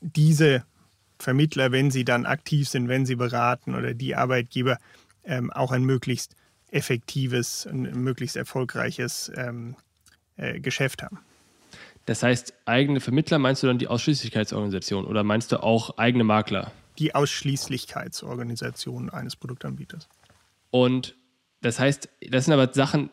diese 0.00 0.64
Vermittler, 1.18 1.72
wenn 1.72 1.90
sie 1.90 2.04
dann 2.04 2.24
aktiv 2.24 2.68
sind, 2.68 2.88
wenn 2.88 3.04
sie 3.04 3.16
beraten 3.16 3.74
oder 3.74 3.94
die 3.94 4.14
Arbeitgeber 4.14 4.78
ähm, 5.24 5.52
auch 5.52 5.72
ein 5.72 5.82
möglichst 5.82 6.36
effektives, 6.70 7.66
ein 7.66 7.82
möglichst 8.02 8.36
erfolgreiches 8.36 9.32
ähm, 9.34 9.74
äh, 10.36 10.60
Geschäft 10.60 11.02
haben. 11.02 11.18
Das 12.06 12.22
heißt, 12.22 12.54
eigene 12.64 13.00
Vermittler 13.00 13.38
meinst 13.38 13.62
du 13.62 13.66
dann 13.66 13.78
die 13.78 13.88
Ausschließlichkeitsorganisation 13.88 15.04
oder 15.04 15.24
meinst 15.24 15.50
du 15.50 15.62
auch 15.62 15.98
eigene 15.98 16.24
Makler? 16.24 16.72
Die 16.98 17.14
Ausschließlichkeitsorganisation 17.14 19.10
eines 19.10 19.36
Produktanbieters. 19.36 20.08
Und 20.70 21.16
das 21.60 21.78
heißt, 21.78 22.08
das 22.30 22.44
sind 22.44 22.54
aber 22.54 22.72
Sachen, 22.72 23.10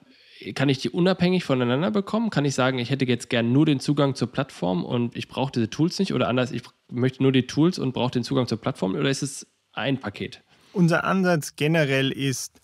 kann 0.53 0.69
ich 0.69 0.79
die 0.79 0.89
unabhängig 0.89 1.43
voneinander 1.43 1.91
bekommen? 1.91 2.29
Kann 2.29 2.45
ich 2.45 2.55
sagen, 2.55 2.77
ich 2.79 2.89
hätte 2.89 3.05
jetzt 3.05 3.29
gern 3.29 3.51
nur 3.51 3.65
den 3.65 3.79
Zugang 3.79 4.15
zur 4.15 4.31
Plattform 4.31 4.83
und 4.83 5.15
ich 5.15 5.27
brauche 5.27 5.51
diese 5.51 5.69
Tools 5.69 5.97
nicht? 5.99 6.13
Oder 6.13 6.27
anders, 6.27 6.51
ich 6.51 6.63
möchte 6.89 7.23
nur 7.23 7.31
die 7.31 7.47
Tools 7.47 7.79
und 7.79 7.93
brauche 7.93 8.11
den 8.11 8.23
Zugang 8.23 8.47
zur 8.47 8.59
Plattform? 8.59 8.95
Oder 8.95 9.09
ist 9.09 9.23
es 9.23 9.47
ein 9.73 9.99
Paket? 9.99 10.41
Unser 10.73 11.05
Ansatz 11.05 11.55
generell 11.55 12.11
ist, 12.11 12.61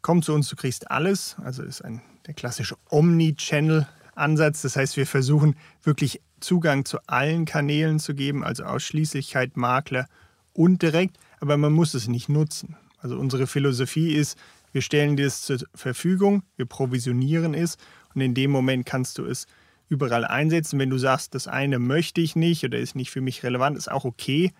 komm 0.00 0.22
zu 0.22 0.34
uns, 0.34 0.48
du 0.48 0.56
kriegst 0.56 0.90
alles. 0.90 1.36
Also 1.44 1.62
ist 1.62 1.82
ein, 1.82 2.02
der 2.26 2.34
klassische 2.34 2.76
Omni-Channel-Ansatz. 2.90 4.62
Das 4.62 4.76
heißt, 4.76 4.96
wir 4.96 5.06
versuchen 5.06 5.54
wirklich 5.84 6.20
Zugang 6.40 6.84
zu 6.84 6.98
allen 7.06 7.44
Kanälen 7.44 8.00
zu 8.00 8.14
geben, 8.14 8.42
also 8.42 8.64
Ausschließlichkeit, 8.64 9.56
Makler 9.56 10.08
und 10.52 10.82
direkt. 10.82 11.16
Aber 11.40 11.56
man 11.56 11.72
muss 11.72 11.94
es 11.94 12.08
nicht 12.08 12.28
nutzen. 12.28 12.76
Also 12.98 13.18
unsere 13.18 13.46
Philosophie 13.46 14.12
ist, 14.12 14.38
wir 14.72 14.80
stellen 14.80 15.16
dir 15.16 15.26
es 15.26 15.42
zur 15.42 15.58
Verfügung, 15.74 16.42
wir 16.56 16.66
provisionieren 16.66 17.52
es 17.54 17.76
und 18.14 18.20
in 18.20 18.34
dem 18.34 18.50
Moment 18.50 18.86
kannst 18.86 19.18
du 19.18 19.26
es 19.26 19.46
überall 19.88 20.24
einsetzen. 20.24 20.78
Wenn 20.78 20.90
du 20.90 20.98
sagst, 20.98 21.34
das 21.34 21.46
eine 21.46 21.78
möchte 21.78 22.20
ich 22.20 22.36
nicht 22.36 22.64
oder 22.64 22.78
ist 22.78 22.96
nicht 22.96 23.10
für 23.10 23.20
mich 23.20 23.42
relevant, 23.42 23.76
ist 23.76 23.90
auch 23.90 24.04
okay. 24.04 24.52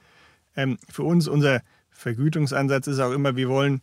Ähm, 0.54 0.78
für 0.90 1.04
uns, 1.04 1.28
unser 1.28 1.62
Vergütungsansatz 1.90 2.86
ist 2.86 2.98
auch 2.98 3.12
immer, 3.12 3.36
wir 3.36 3.48
wollen 3.48 3.80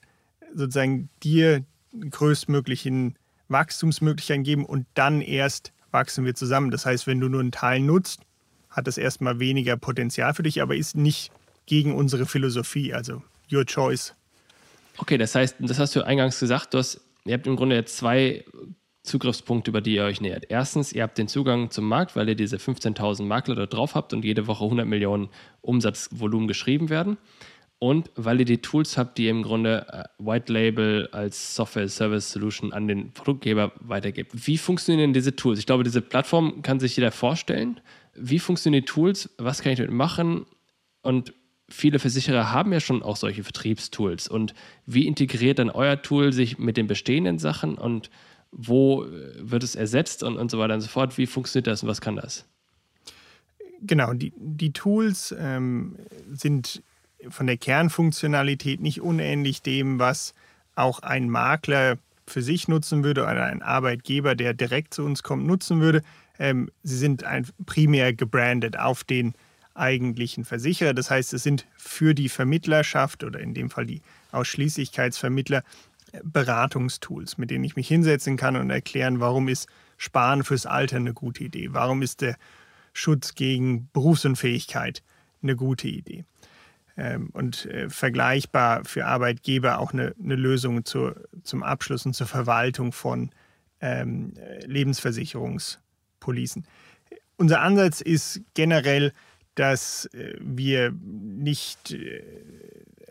sozusagen 0.54 1.10
dir 1.24 1.64
größtmöglichen 1.98 3.18
Wachstumsmöglichkeiten 3.48 4.44
geben 4.44 4.66
und 4.66 4.86
dann 4.94 5.22
erst 5.22 5.74
wachsen 5.92 6.26
wir 6.26 6.36
zusammen. 6.36 6.70
Das 6.70 6.86
heißt, 6.86 7.08
wenn 7.08 7.20
du 7.20 7.30
nur 7.30 7.42
einen 7.42 7.52
Teil 7.52 7.80
nutzt, 7.80 8.22
hat 8.70 8.86
das 8.86 9.00
erstmal 9.00 9.40
weniger 9.40 9.78
Potenzial 9.78 10.36
für 10.36 10.44
dich, 10.44 10.62
aber 10.62 10.76
ist 10.76 10.96
nicht 10.96 11.32
gegen 11.70 11.96
unsere 11.96 12.26
Philosophie. 12.26 12.94
Also 12.94 13.22
your 13.52 13.66
choice. 13.66 14.14
Okay, 14.98 15.18
das 15.18 15.36
heißt, 15.36 15.58
das 15.60 15.80
hast 15.80 15.96
du 15.96 16.06
eingangs 16.06 16.40
gesagt, 16.40 16.74
du 16.74 16.80
hast, 16.80 17.00
ihr 17.26 17.34
habt 17.34 17.48
im 17.48 17.56
Grunde 17.56 17.76
jetzt 17.78 17.96
zwei 17.96 18.44
Zugriffspunkte, 19.04 19.72
über 19.72 19.80
die 19.80 19.96
ihr 19.96 20.04
euch 20.04 20.20
nähert. 20.20 20.46
Erstens, 20.50 20.92
ihr 20.92 21.04
habt 21.04 21.18
den 21.18 21.30
Zugang 21.30 21.72
zum 21.72 21.88
Markt, 21.88 22.16
weil 22.16 22.28
ihr 22.28 22.36
diese 22.36 22.58
15.000 22.58 23.24
Makler 23.24 23.56
da 23.56 23.66
drauf 23.66 23.96
habt 23.96 24.14
und 24.14 24.26
jede 24.26 24.48
Woche 24.48 24.66
100 24.66 24.86
Millionen 24.86 25.30
Umsatzvolumen 25.62 26.48
geschrieben 26.48 26.90
werden. 26.90 27.18
Und 27.78 28.12
weil 28.16 28.40
ihr 28.40 28.46
die 28.46 28.62
Tools 28.62 28.98
habt, 28.98 29.18
die 29.18 29.26
ihr 29.26 29.32
im 29.32 29.42
Grunde 29.42 29.88
äh, 29.90 30.04
White 30.18 30.52
Label 30.52 31.08
als 31.14 31.56
Software 31.56 31.88
Service 31.88 32.30
Solution 32.30 32.74
an 32.74 32.90
den 32.90 33.14
Produktgeber 33.14 33.72
weitergibt. 33.80 34.48
Wie 34.48 34.58
funktionieren 34.58 35.00
denn 35.00 35.14
diese 35.14 35.34
Tools? 35.34 35.60
Ich 35.60 35.66
glaube, 35.66 35.86
diese 35.86 36.02
Plattform 36.02 36.62
kann 36.62 36.82
sich 36.82 36.98
jeder 36.98 37.12
vorstellen. 37.12 37.80
Wie 38.16 38.40
funktionieren 38.40 38.82
die 38.82 38.92
Tools? 38.92 39.34
Was 39.38 39.62
kann 39.62 39.72
ich 39.72 39.78
damit 39.78 39.94
machen? 39.94 40.46
Und 41.04 41.34
viele 41.70 42.00
Versicherer 42.00 42.52
haben 42.52 42.74
ja 42.74 42.80
schon 42.80 43.04
auch 43.04 43.16
solche 43.16 43.44
Vertriebstools. 43.44 44.28
Und 44.28 44.54
wie 44.86 45.08
integriert 45.08 45.60
dann 45.60 45.70
euer 45.70 46.02
Tool 46.02 46.34
sich 46.34 46.58
mit 46.58 46.78
den 46.78 46.88
bestehenden 46.88 47.40
Sachen 47.40 47.76
und 47.76 48.10
wo 48.52 49.06
wird 49.38 49.64
es 49.64 49.76
ersetzt 49.76 50.24
und, 50.24 50.38
und 50.38 50.50
so 50.50 50.58
weiter 50.60 50.74
und 50.74 50.82
so 50.82 50.88
fort? 50.88 51.18
Wie 51.18 51.28
funktioniert 51.28 51.68
das 51.68 51.84
und 51.84 51.90
was 51.90 52.02
kann 52.02 52.16
das? 52.16 52.46
Genau, 53.82 54.14
die, 54.14 54.34
die 54.36 54.74
Tools 54.74 55.34
ähm, 55.38 55.96
sind 56.32 56.82
von 57.30 57.48
der 57.48 57.58
Kernfunktionalität 57.58 58.82
nicht 58.82 59.02
unähnlich 59.02 59.62
dem, 59.62 60.00
was 60.00 60.34
auch 60.76 61.00
ein 61.00 61.30
Makler 61.30 61.98
für 62.28 62.42
sich 62.42 62.68
nutzen 62.68 63.04
würde 63.04 63.24
oder 63.24 63.46
ein 63.46 63.62
Arbeitgeber, 63.62 64.36
der 64.36 64.54
direkt 64.54 64.94
zu 64.94 65.04
uns 65.04 65.24
kommt, 65.24 65.46
nutzen 65.46 65.82
würde. 65.82 66.02
Ähm, 66.38 66.70
sie 66.84 66.98
sind 66.98 67.24
ein, 67.24 67.46
primär 67.66 68.14
gebrandet 68.14 68.78
auf 68.78 69.04
den 69.04 69.34
eigentlichen 69.80 70.46
Versicherer. 70.46 70.94
Das 70.94 71.10
heißt, 71.10 71.34
es 71.34 71.44
sind 71.44 71.66
für 71.78 72.14
die 72.14 72.30
Vermittlerschaft 72.30 73.24
oder 73.24 73.40
in 73.40 73.54
dem 73.54 73.70
Fall 73.70 73.86
die 73.86 74.02
Ausschließlichkeitsvermittler 74.32 75.64
äh, 76.12 76.20
Beratungstools, 76.24 77.38
mit 77.38 77.52
denen 77.52 77.64
ich 77.64 77.76
mich 77.76 77.88
hinsetzen 77.88 78.38
kann 78.38 78.56
und 78.56 78.70
erklären, 78.70 79.20
warum 79.20 79.48
ist 79.48 79.68
Sparen 79.98 80.44
fürs 80.44 80.66
Alter 80.66 80.98
eine 80.98 81.14
gute 81.14 81.44
Idee, 81.44 81.70
warum 81.72 82.02
ist 82.02 82.22
der 82.22 82.38
Schutz 82.94 83.36
gegen 83.36 83.90
Berufsunfähigkeit 83.94 85.04
eine 85.42 85.56
gute 85.56 85.88
Idee. 85.88 86.26
Ähm, 86.98 87.30
und 87.32 87.66
äh, 87.68 87.90
vergleichbar 87.90 88.84
für 88.86 89.06
Arbeitgeber 89.06 89.80
auch 89.80 89.94
eine, 89.94 90.14
eine 90.22 90.36
Lösung 90.36 90.84
zur, 90.86 91.16
zum 91.44 91.64
Abschluss 91.64 92.06
und 92.06 92.14
zur 92.14 92.28
Verwaltung 92.28 92.92
von 92.92 93.32
ähm, 93.80 94.34
Lebensversicherungspolicen. 94.66 96.68
Unser 97.38 97.62
Ansatz 97.62 98.02
ist 98.02 98.42
generell, 98.54 99.14
dass 99.60 100.06
äh, 100.14 100.36
wir 100.40 100.94
nicht 101.04 101.92
äh, 101.92 102.24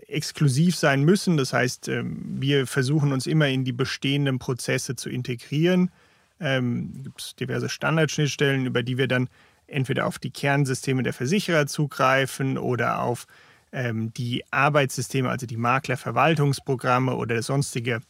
exklusiv 0.07 0.77
sein 0.77 1.05
müssen. 1.05 1.37
Das 1.37 1.53
heißt, 1.53 1.89
ähm, 1.89 2.23
wir 2.41 2.67
versuchen 2.67 3.13
uns 3.13 3.27
immer 3.27 3.49
in 3.49 3.65
die 3.65 3.73
bestehenden 3.73 4.39
Prozesse 4.39 4.97
zu 4.97 5.11
integrieren. 5.11 5.91
Ähm, 6.41 7.03
gibt 7.03 7.21
es 7.21 7.37
diverse 7.37 7.69
Standardschnittstellen, 7.69 8.65
über 8.65 8.83
die 8.83 8.97
wir 8.97 9.09
dann 9.09 9.29
entweder 9.67 10.07
auf 10.07 10.19
die 10.19 10.31
Kernsysteme 10.31 11.03
der 11.03 11.13
Versicherer 11.13 11.67
zugreifen 11.67 12.57
oder 12.57 13.03
auf 13.03 13.27
ähm, 13.71 14.15
die 14.15 14.43
Arbeitssysteme, 14.51 15.29
also 15.29 15.47
die 15.47 15.59
Maklerverwaltungsprogramme 15.59 17.15
oder 17.15 17.43
sonstige 17.43 18.01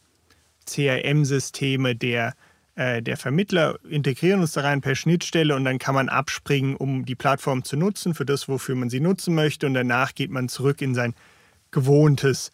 CRM-Systeme 0.65 1.93
der 1.93 2.35
der 2.75 3.17
Vermittler 3.17 3.77
integrieren 3.89 4.39
uns 4.39 4.53
da 4.53 4.61
rein 4.61 4.79
per 4.79 4.95
Schnittstelle 4.95 5.55
und 5.55 5.65
dann 5.65 5.79
kann 5.79 5.95
man 5.95 6.07
abspringen, 6.07 6.75
um 6.77 7.05
die 7.05 7.15
Plattform 7.15 7.65
zu 7.65 7.75
nutzen 7.75 8.13
für 8.13 8.25
das, 8.25 8.47
wofür 8.47 8.75
man 8.75 8.89
sie 8.89 9.01
nutzen 9.01 9.35
möchte. 9.35 9.65
Und 9.67 9.73
danach 9.73 10.15
geht 10.15 10.31
man 10.31 10.47
zurück 10.47 10.81
in 10.81 10.95
sein 10.95 11.13
gewohntes 11.71 12.51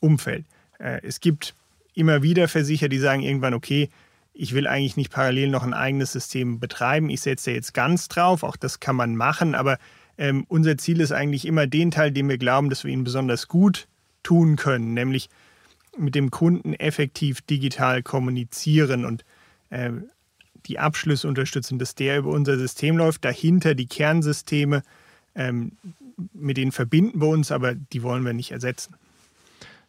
Umfeld. 0.00 0.44
Äh, 0.78 1.00
es 1.02 1.20
gibt 1.20 1.54
immer 1.94 2.22
wieder 2.22 2.48
Versicherer, 2.48 2.88
die 2.88 2.98
sagen 2.98 3.22
irgendwann, 3.22 3.54
okay, 3.54 3.88
ich 4.32 4.52
will 4.54 4.66
eigentlich 4.66 4.96
nicht 4.96 5.12
parallel 5.12 5.48
noch 5.48 5.62
ein 5.62 5.74
eigenes 5.74 6.12
System 6.12 6.58
betreiben, 6.58 7.08
ich 7.08 7.20
setze 7.20 7.52
jetzt 7.52 7.72
ganz 7.72 8.08
drauf, 8.08 8.42
auch 8.42 8.56
das 8.56 8.80
kann 8.80 8.96
man 8.96 9.14
machen, 9.14 9.54
aber 9.54 9.78
ähm, 10.18 10.44
unser 10.48 10.76
Ziel 10.76 11.00
ist 11.00 11.12
eigentlich 11.12 11.46
immer 11.46 11.66
den 11.66 11.92
Teil, 11.92 12.10
den 12.10 12.28
wir 12.28 12.38
glauben, 12.38 12.68
dass 12.68 12.84
wir 12.84 12.92
ihn 12.92 13.04
besonders 13.04 13.48
gut 13.48 13.86
tun 14.22 14.56
können, 14.56 14.92
nämlich 14.92 15.28
mit 15.96 16.16
dem 16.16 16.30
Kunden 16.30 16.74
effektiv 16.74 17.42
digital 17.42 18.02
kommunizieren 18.02 19.04
und 19.04 19.24
äh, 19.74 19.92
die 20.66 20.78
Abschlüsse 20.78 21.28
unterstützen, 21.28 21.78
dass 21.78 21.94
der 21.94 22.18
über 22.18 22.30
unser 22.30 22.56
System 22.56 22.96
läuft. 22.96 23.24
Dahinter 23.24 23.74
die 23.74 23.86
Kernsysteme, 23.86 24.82
ähm, 25.34 25.72
mit 26.32 26.56
denen 26.56 26.72
verbinden 26.72 27.20
wir 27.20 27.28
uns, 27.28 27.50
aber 27.50 27.74
die 27.74 28.02
wollen 28.02 28.24
wir 28.24 28.32
nicht 28.32 28.52
ersetzen. 28.52 28.94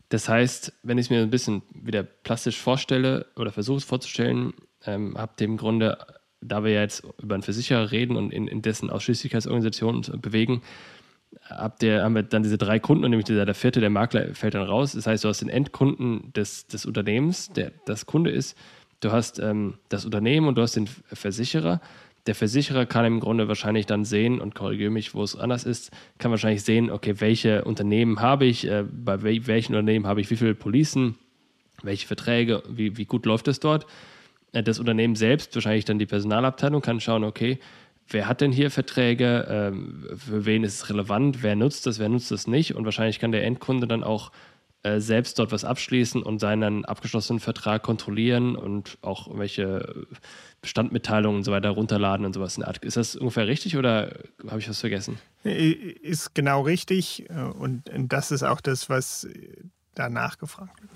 Das 0.09 0.27
heißt, 0.27 0.73
wenn 0.83 0.97
ich 0.97 1.05
es 1.05 1.09
mir 1.09 1.21
ein 1.21 1.29
bisschen 1.29 1.61
wieder 1.73 2.03
plastisch 2.03 2.59
vorstelle 2.59 3.25
oder 3.35 3.51
versuche 3.51 3.77
es 3.77 3.83
vorzustellen, 3.83 4.53
ähm, 4.85 5.15
habt 5.17 5.39
ihr 5.41 5.45
im 5.45 5.57
Grunde, 5.57 5.97
da 6.41 6.63
wir 6.63 6.71
ja 6.71 6.81
jetzt 6.81 7.03
über 7.21 7.35
einen 7.35 7.43
Versicherer 7.43 7.91
reden 7.91 8.17
und 8.17 8.31
in, 8.31 8.47
in 8.47 8.61
dessen 8.61 8.89
Ausschließlichkeitsorganisation 8.89 10.01
bewegen, 10.21 10.61
habt 11.49 11.83
ihr, 11.83 12.03
haben 12.03 12.15
wir 12.15 12.23
dann 12.23 12.43
diese 12.43 12.57
drei 12.57 12.79
Kunden 12.79 13.03
und 13.03 13.11
nämlich 13.11 13.25
dieser, 13.25 13.45
der 13.45 13.55
vierte, 13.55 13.79
der 13.79 13.89
Makler, 13.89 14.33
fällt 14.35 14.55
dann 14.55 14.67
raus. 14.67 14.91
Das 14.91 15.07
heißt, 15.07 15.23
du 15.23 15.29
hast 15.29 15.41
den 15.41 15.49
Endkunden 15.49 16.33
des, 16.33 16.67
des 16.67 16.85
Unternehmens, 16.85 17.49
der 17.49 17.71
das 17.85 18.05
Kunde 18.05 18.31
ist, 18.31 18.57
Du 19.05 19.11
hast 19.11 19.37
ähm, 19.37 19.75
das 19.87 20.03
Unternehmen 20.03 20.47
und 20.47 20.57
du 20.57 20.63
hast 20.63 20.75
den 20.75 20.87
Versicherer. 20.87 21.79
Der 22.25 22.33
Versicherer 22.33 22.87
kann 22.87 23.05
im 23.05 23.19
Grunde 23.19 23.47
wahrscheinlich 23.47 23.85
dann 23.85 24.03
sehen, 24.03 24.41
und 24.41 24.55
korrigiere 24.55 24.89
mich, 24.89 25.13
wo 25.13 25.21
es 25.21 25.35
anders 25.35 25.63
ist, 25.63 25.91
kann 26.17 26.31
wahrscheinlich 26.31 26.63
sehen, 26.63 26.89
okay, 26.89 27.13
welche 27.19 27.65
Unternehmen 27.65 28.19
habe 28.19 28.45
ich, 28.45 28.65
äh, 28.65 28.83
bei 28.83 29.21
wel 29.21 29.45
welchen 29.45 29.75
Unternehmen 29.75 30.07
habe 30.07 30.21
ich 30.21 30.31
wie 30.31 30.37
viele 30.37 30.55
Policen, 30.55 31.19
welche 31.83 32.07
Verträge, 32.07 32.63
wie, 32.67 32.97
wie 32.97 33.05
gut 33.05 33.27
läuft 33.27 33.47
es 33.47 33.59
dort. 33.59 33.85
Äh, 34.53 34.63
das 34.63 34.79
Unternehmen 34.79 35.15
selbst, 35.15 35.53
wahrscheinlich 35.53 35.85
dann 35.85 35.99
die 35.99 36.07
Personalabteilung, 36.07 36.81
kann 36.81 36.99
schauen, 36.99 37.23
okay, 37.23 37.59
wer 38.09 38.27
hat 38.27 38.41
denn 38.41 38.51
hier 38.51 38.71
Verträge, 38.71 39.45
ähm, 39.47 40.07
für 40.17 40.47
wen 40.47 40.63
ist 40.63 40.81
es 40.81 40.89
relevant, 40.89 41.43
wer 41.43 41.55
nutzt 41.55 41.85
das, 41.85 41.99
wer 41.99 42.09
nutzt 42.09 42.31
das 42.31 42.47
nicht. 42.47 42.73
Und 42.73 42.85
wahrscheinlich 42.85 43.19
kann 43.19 43.31
der 43.31 43.43
Endkunde 43.43 43.85
dann 43.85 44.03
auch 44.03 44.31
äh, 44.85 45.01
selbst 45.01 45.39
dort 45.39 45.51
was 45.51 45.65
abschließen 45.65 46.21
und 46.21 46.37
seinen 46.37 46.85
abgeschlossenen 46.85 47.39
Vertrag 47.39 47.81
kontrollieren 47.81 48.55
und 48.55 48.99
auch 49.01 49.35
welche 49.35 50.05
Bestandmitteilungen 50.61 51.37
und 51.37 51.43
so 51.43 51.51
weiter 51.51 51.71
runterladen 51.71 52.23
und 52.23 52.33
sowas 52.33 52.55
in 52.55 52.61
der 52.61 52.67
Art. 52.67 52.85
Ist 52.85 52.95
das 52.95 53.15
ungefähr 53.15 53.47
richtig 53.47 53.77
oder 53.77 54.15
habe 54.47 54.59
ich 54.59 54.69
was 54.69 54.79
vergessen? 54.79 55.17
Ist 55.43 56.35
genau 56.35 56.61
richtig 56.61 57.27
äh, 57.31 57.33
und 57.33 57.89
das 57.95 58.29
ist 58.29 58.43
auch 58.43 58.61
das, 58.61 58.87
was 58.87 59.27
da 59.95 60.07
nachgefragt 60.07 60.79
wird. 60.79 60.91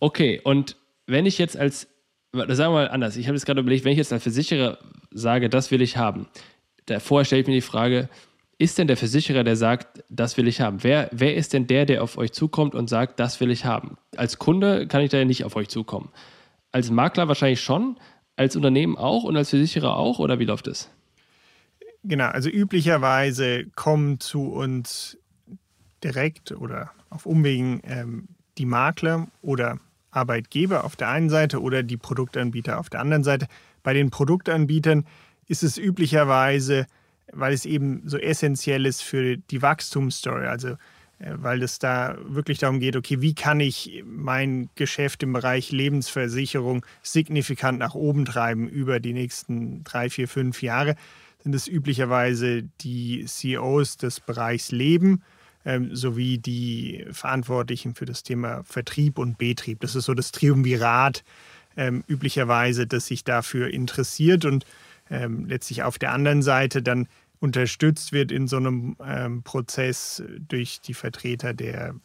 Okay, 0.00 0.40
und 0.42 0.76
wenn 1.06 1.26
ich 1.26 1.36
jetzt 1.36 1.58
als, 1.58 1.88
sagen 2.32 2.48
wir 2.48 2.70
mal 2.70 2.88
anders, 2.88 3.18
ich 3.18 3.26
habe 3.26 3.36
jetzt 3.36 3.44
gerade 3.44 3.60
überlegt, 3.60 3.84
wenn 3.84 3.92
ich 3.92 3.98
jetzt 3.98 4.14
als 4.14 4.22
Versicherer 4.22 4.78
sage, 5.10 5.50
das 5.50 5.70
will 5.70 5.82
ich 5.82 5.98
haben, 5.98 6.28
vorher 6.98 7.26
stelle 7.26 7.42
ich 7.42 7.46
mir 7.46 7.54
die 7.56 7.60
Frage, 7.60 8.08
ist 8.58 8.78
denn 8.78 8.86
der 8.86 8.96
Versicherer, 8.96 9.44
der 9.44 9.56
sagt, 9.56 10.04
das 10.08 10.36
will 10.36 10.46
ich 10.46 10.60
haben? 10.60 10.82
Wer, 10.82 11.08
wer 11.12 11.34
ist 11.34 11.52
denn 11.52 11.66
der, 11.66 11.86
der 11.86 12.02
auf 12.02 12.16
euch 12.16 12.32
zukommt 12.32 12.74
und 12.74 12.88
sagt, 12.88 13.18
das 13.18 13.40
will 13.40 13.50
ich 13.50 13.64
haben? 13.64 13.96
Als 14.16 14.38
Kunde 14.38 14.86
kann 14.86 15.02
ich 15.02 15.10
da 15.10 15.18
ja 15.18 15.24
nicht 15.24 15.44
auf 15.44 15.56
euch 15.56 15.68
zukommen. 15.68 16.10
Als 16.70 16.90
Makler 16.90 17.28
wahrscheinlich 17.28 17.60
schon, 17.60 17.98
als 18.36 18.56
Unternehmen 18.56 18.96
auch 18.96 19.24
und 19.24 19.36
als 19.36 19.50
Versicherer 19.50 19.96
auch 19.96 20.18
oder 20.18 20.38
wie 20.38 20.44
läuft 20.44 20.66
es? 20.68 20.90
Genau, 22.04 22.26
also 22.26 22.50
üblicherweise 22.50 23.66
kommen 23.76 24.20
zu 24.20 24.52
uns 24.52 25.18
direkt 26.02 26.52
oder 26.52 26.90
auf 27.10 27.26
Umwegen 27.26 27.80
ähm, 27.84 28.28
die 28.58 28.66
Makler 28.66 29.28
oder 29.40 29.78
Arbeitgeber 30.10 30.84
auf 30.84 30.96
der 30.96 31.08
einen 31.08 31.30
Seite 31.30 31.60
oder 31.60 31.82
die 31.82 31.96
Produktanbieter 31.96 32.78
auf 32.78 32.90
der 32.90 33.00
anderen 33.00 33.24
Seite. 33.24 33.46
Bei 33.82 33.92
den 33.94 34.10
Produktanbietern 34.10 35.06
ist 35.46 35.62
es 35.62 35.78
üblicherweise 35.78 36.86
weil 37.32 37.52
es 37.52 37.64
eben 37.64 38.02
so 38.04 38.18
essentiell 38.18 38.86
ist 38.86 39.02
für 39.02 39.36
die 39.36 39.62
Wachstumsstory. 39.62 40.46
Also 40.46 40.76
äh, 41.22 41.32
weil 41.36 41.62
es 41.62 41.78
da 41.78 42.16
wirklich 42.24 42.58
darum 42.58 42.80
geht, 42.80 42.96
okay, 42.96 43.20
wie 43.20 43.34
kann 43.34 43.60
ich 43.60 44.02
mein 44.04 44.68
Geschäft 44.74 45.22
im 45.22 45.32
Bereich 45.32 45.72
Lebensversicherung 45.72 46.84
signifikant 47.02 47.78
nach 47.78 47.94
oben 47.94 48.24
treiben 48.24 48.68
über 48.68 49.00
die 49.00 49.12
nächsten 49.12 49.84
drei, 49.84 50.10
vier, 50.10 50.28
fünf 50.28 50.62
Jahre, 50.62 50.96
sind 51.42 51.54
es 51.54 51.66
üblicherweise 51.66 52.62
die 52.80 53.24
CEOs 53.26 53.96
des 53.96 54.20
Bereichs 54.20 54.70
Leben 54.70 55.22
ähm, 55.64 55.94
sowie 55.94 56.38
die 56.38 57.04
Verantwortlichen 57.10 57.94
für 57.94 58.04
das 58.04 58.22
Thema 58.22 58.62
Vertrieb 58.64 59.18
und 59.18 59.38
Betrieb. 59.38 59.80
Das 59.80 59.94
ist 59.94 60.04
so 60.04 60.14
das 60.14 60.32
Triumvirat 60.32 61.24
ähm, 61.76 62.04
üblicherweise, 62.08 62.86
das 62.86 63.06
sich 63.06 63.24
dafür 63.24 63.70
interessiert 63.70 64.44
und 64.44 64.64
ähm, 65.10 65.46
letztlich 65.46 65.82
auf 65.82 65.98
der 65.98 66.12
anderen 66.12 66.42
Seite 66.42 66.82
dann 66.82 67.08
unterstützt 67.42 68.12
wird 68.12 68.30
in 68.30 68.46
so 68.46 68.56
einem 68.56 68.96
ähm, 69.04 69.42
Prozess 69.42 70.22
durch 70.48 70.80
die 70.80 70.94
Vertreter 70.94 71.52
der 71.52 71.96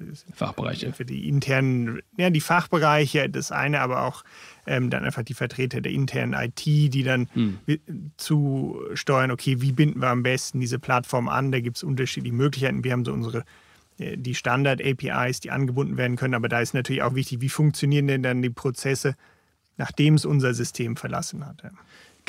also 0.00 0.24
Fachbereiche. 0.34 0.92
Für 0.92 1.04
die 1.04 1.28
internen, 1.28 2.00
ja, 2.16 2.30
die 2.30 2.40
Fachbereiche, 2.40 3.28
das 3.28 3.52
eine, 3.52 3.80
aber 3.80 4.04
auch 4.04 4.24
ähm, 4.66 4.90
dann 4.90 5.04
einfach 5.04 5.22
die 5.22 5.34
Vertreter 5.34 5.80
der 5.80 5.92
internen 5.92 6.32
IT, 6.32 6.64
die 6.64 7.02
dann 7.02 7.28
hm. 7.34 7.58
zu 8.16 8.80
steuern, 8.94 9.30
okay, 9.30 9.60
wie 9.60 9.72
binden 9.72 10.00
wir 10.00 10.08
am 10.08 10.22
besten 10.22 10.58
diese 10.58 10.78
Plattform 10.78 11.28
an? 11.28 11.52
Da 11.52 11.60
gibt 11.60 11.76
es 11.76 11.82
unterschiedliche 11.82 12.34
Möglichkeiten. 12.34 12.82
Wir 12.82 12.92
haben 12.92 13.04
so 13.04 13.12
unsere 13.12 13.44
äh, 13.98 14.16
die 14.16 14.34
Standard-APIs, 14.34 15.40
die 15.40 15.50
angebunden 15.52 15.96
werden 15.98 16.16
können, 16.16 16.34
aber 16.34 16.48
da 16.48 16.60
ist 16.60 16.74
natürlich 16.74 17.02
auch 17.02 17.14
wichtig, 17.14 17.40
wie 17.40 17.48
funktionieren 17.48 18.08
denn 18.08 18.22
dann 18.22 18.42
die 18.42 18.50
Prozesse, 18.50 19.14
nachdem 19.76 20.14
es 20.14 20.24
unser 20.24 20.52
System 20.54 20.96
verlassen 20.96 21.46
hat. 21.46 21.62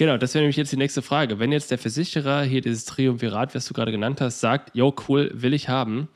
Genau, 0.01 0.17
das 0.17 0.33
wäre 0.33 0.41
nämlich 0.41 0.57
jetzt 0.57 0.71
die 0.71 0.77
nächste 0.77 1.03
Frage. 1.03 1.37
Wenn 1.37 1.51
jetzt 1.51 1.69
der 1.69 1.77
Versicherer 1.77 2.41
hier 2.41 2.61
dieses 2.61 2.85
Triumvirat, 2.85 3.53
was 3.53 3.67
du 3.67 3.75
gerade 3.75 3.91
genannt 3.91 4.19
hast, 4.19 4.39
sagt, 4.39 4.71
jo, 4.73 4.95
cool, 5.07 5.29
will 5.31 5.53
ich 5.53 5.69
haben, 5.69 6.07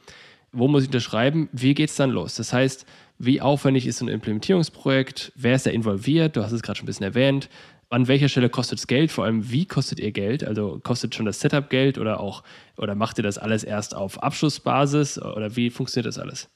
wo 0.51 0.67
muss 0.67 0.81
ich 0.81 0.89
unterschreiben? 0.89 1.49
Wie 1.51 1.75
geht 1.75 1.91
es 1.91 1.95
dann 1.95 2.09
los? 2.09 2.33
Das 2.33 2.51
heißt, 2.51 2.87
wie 3.19 3.41
aufwendig 3.41 3.85
ist 3.85 3.99
so 3.99 4.05
ein 4.05 4.09
Implementierungsprojekt? 4.09 5.33
Wer 5.35 5.53
ist 5.53 5.67
da 5.67 5.69
involviert? 5.69 6.35
Du 6.35 6.41
hast 6.41 6.51
es 6.51 6.63
gerade 6.63 6.79
schon 6.79 6.85
ein 6.85 6.87
bisschen 6.87 7.05
erwähnt. 7.05 7.47
an 7.91 8.07
welcher 8.07 8.27
Stelle 8.27 8.49
kostet 8.49 8.79
es 8.79 8.87
Geld? 8.87 9.11
Vor 9.11 9.25
allem, 9.25 9.51
wie 9.51 9.67
kostet 9.67 9.99
ihr 9.99 10.11
Geld? 10.11 10.43
Also 10.43 10.79
kostet 10.81 11.13
schon 11.13 11.27
das 11.27 11.39
Setup 11.39 11.69
Geld 11.69 11.99
oder 11.99 12.19
auch, 12.19 12.41
oder 12.77 12.95
macht 12.95 13.19
ihr 13.19 13.23
das 13.23 13.37
alles 13.37 13.63
erst 13.63 13.95
auf 13.95 14.23
Abschlussbasis 14.23 15.21
oder 15.21 15.55
wie 15.55 15.69
funktioniert 15.69 16.07
das 16.07 16.17
alles? 16.17 16.49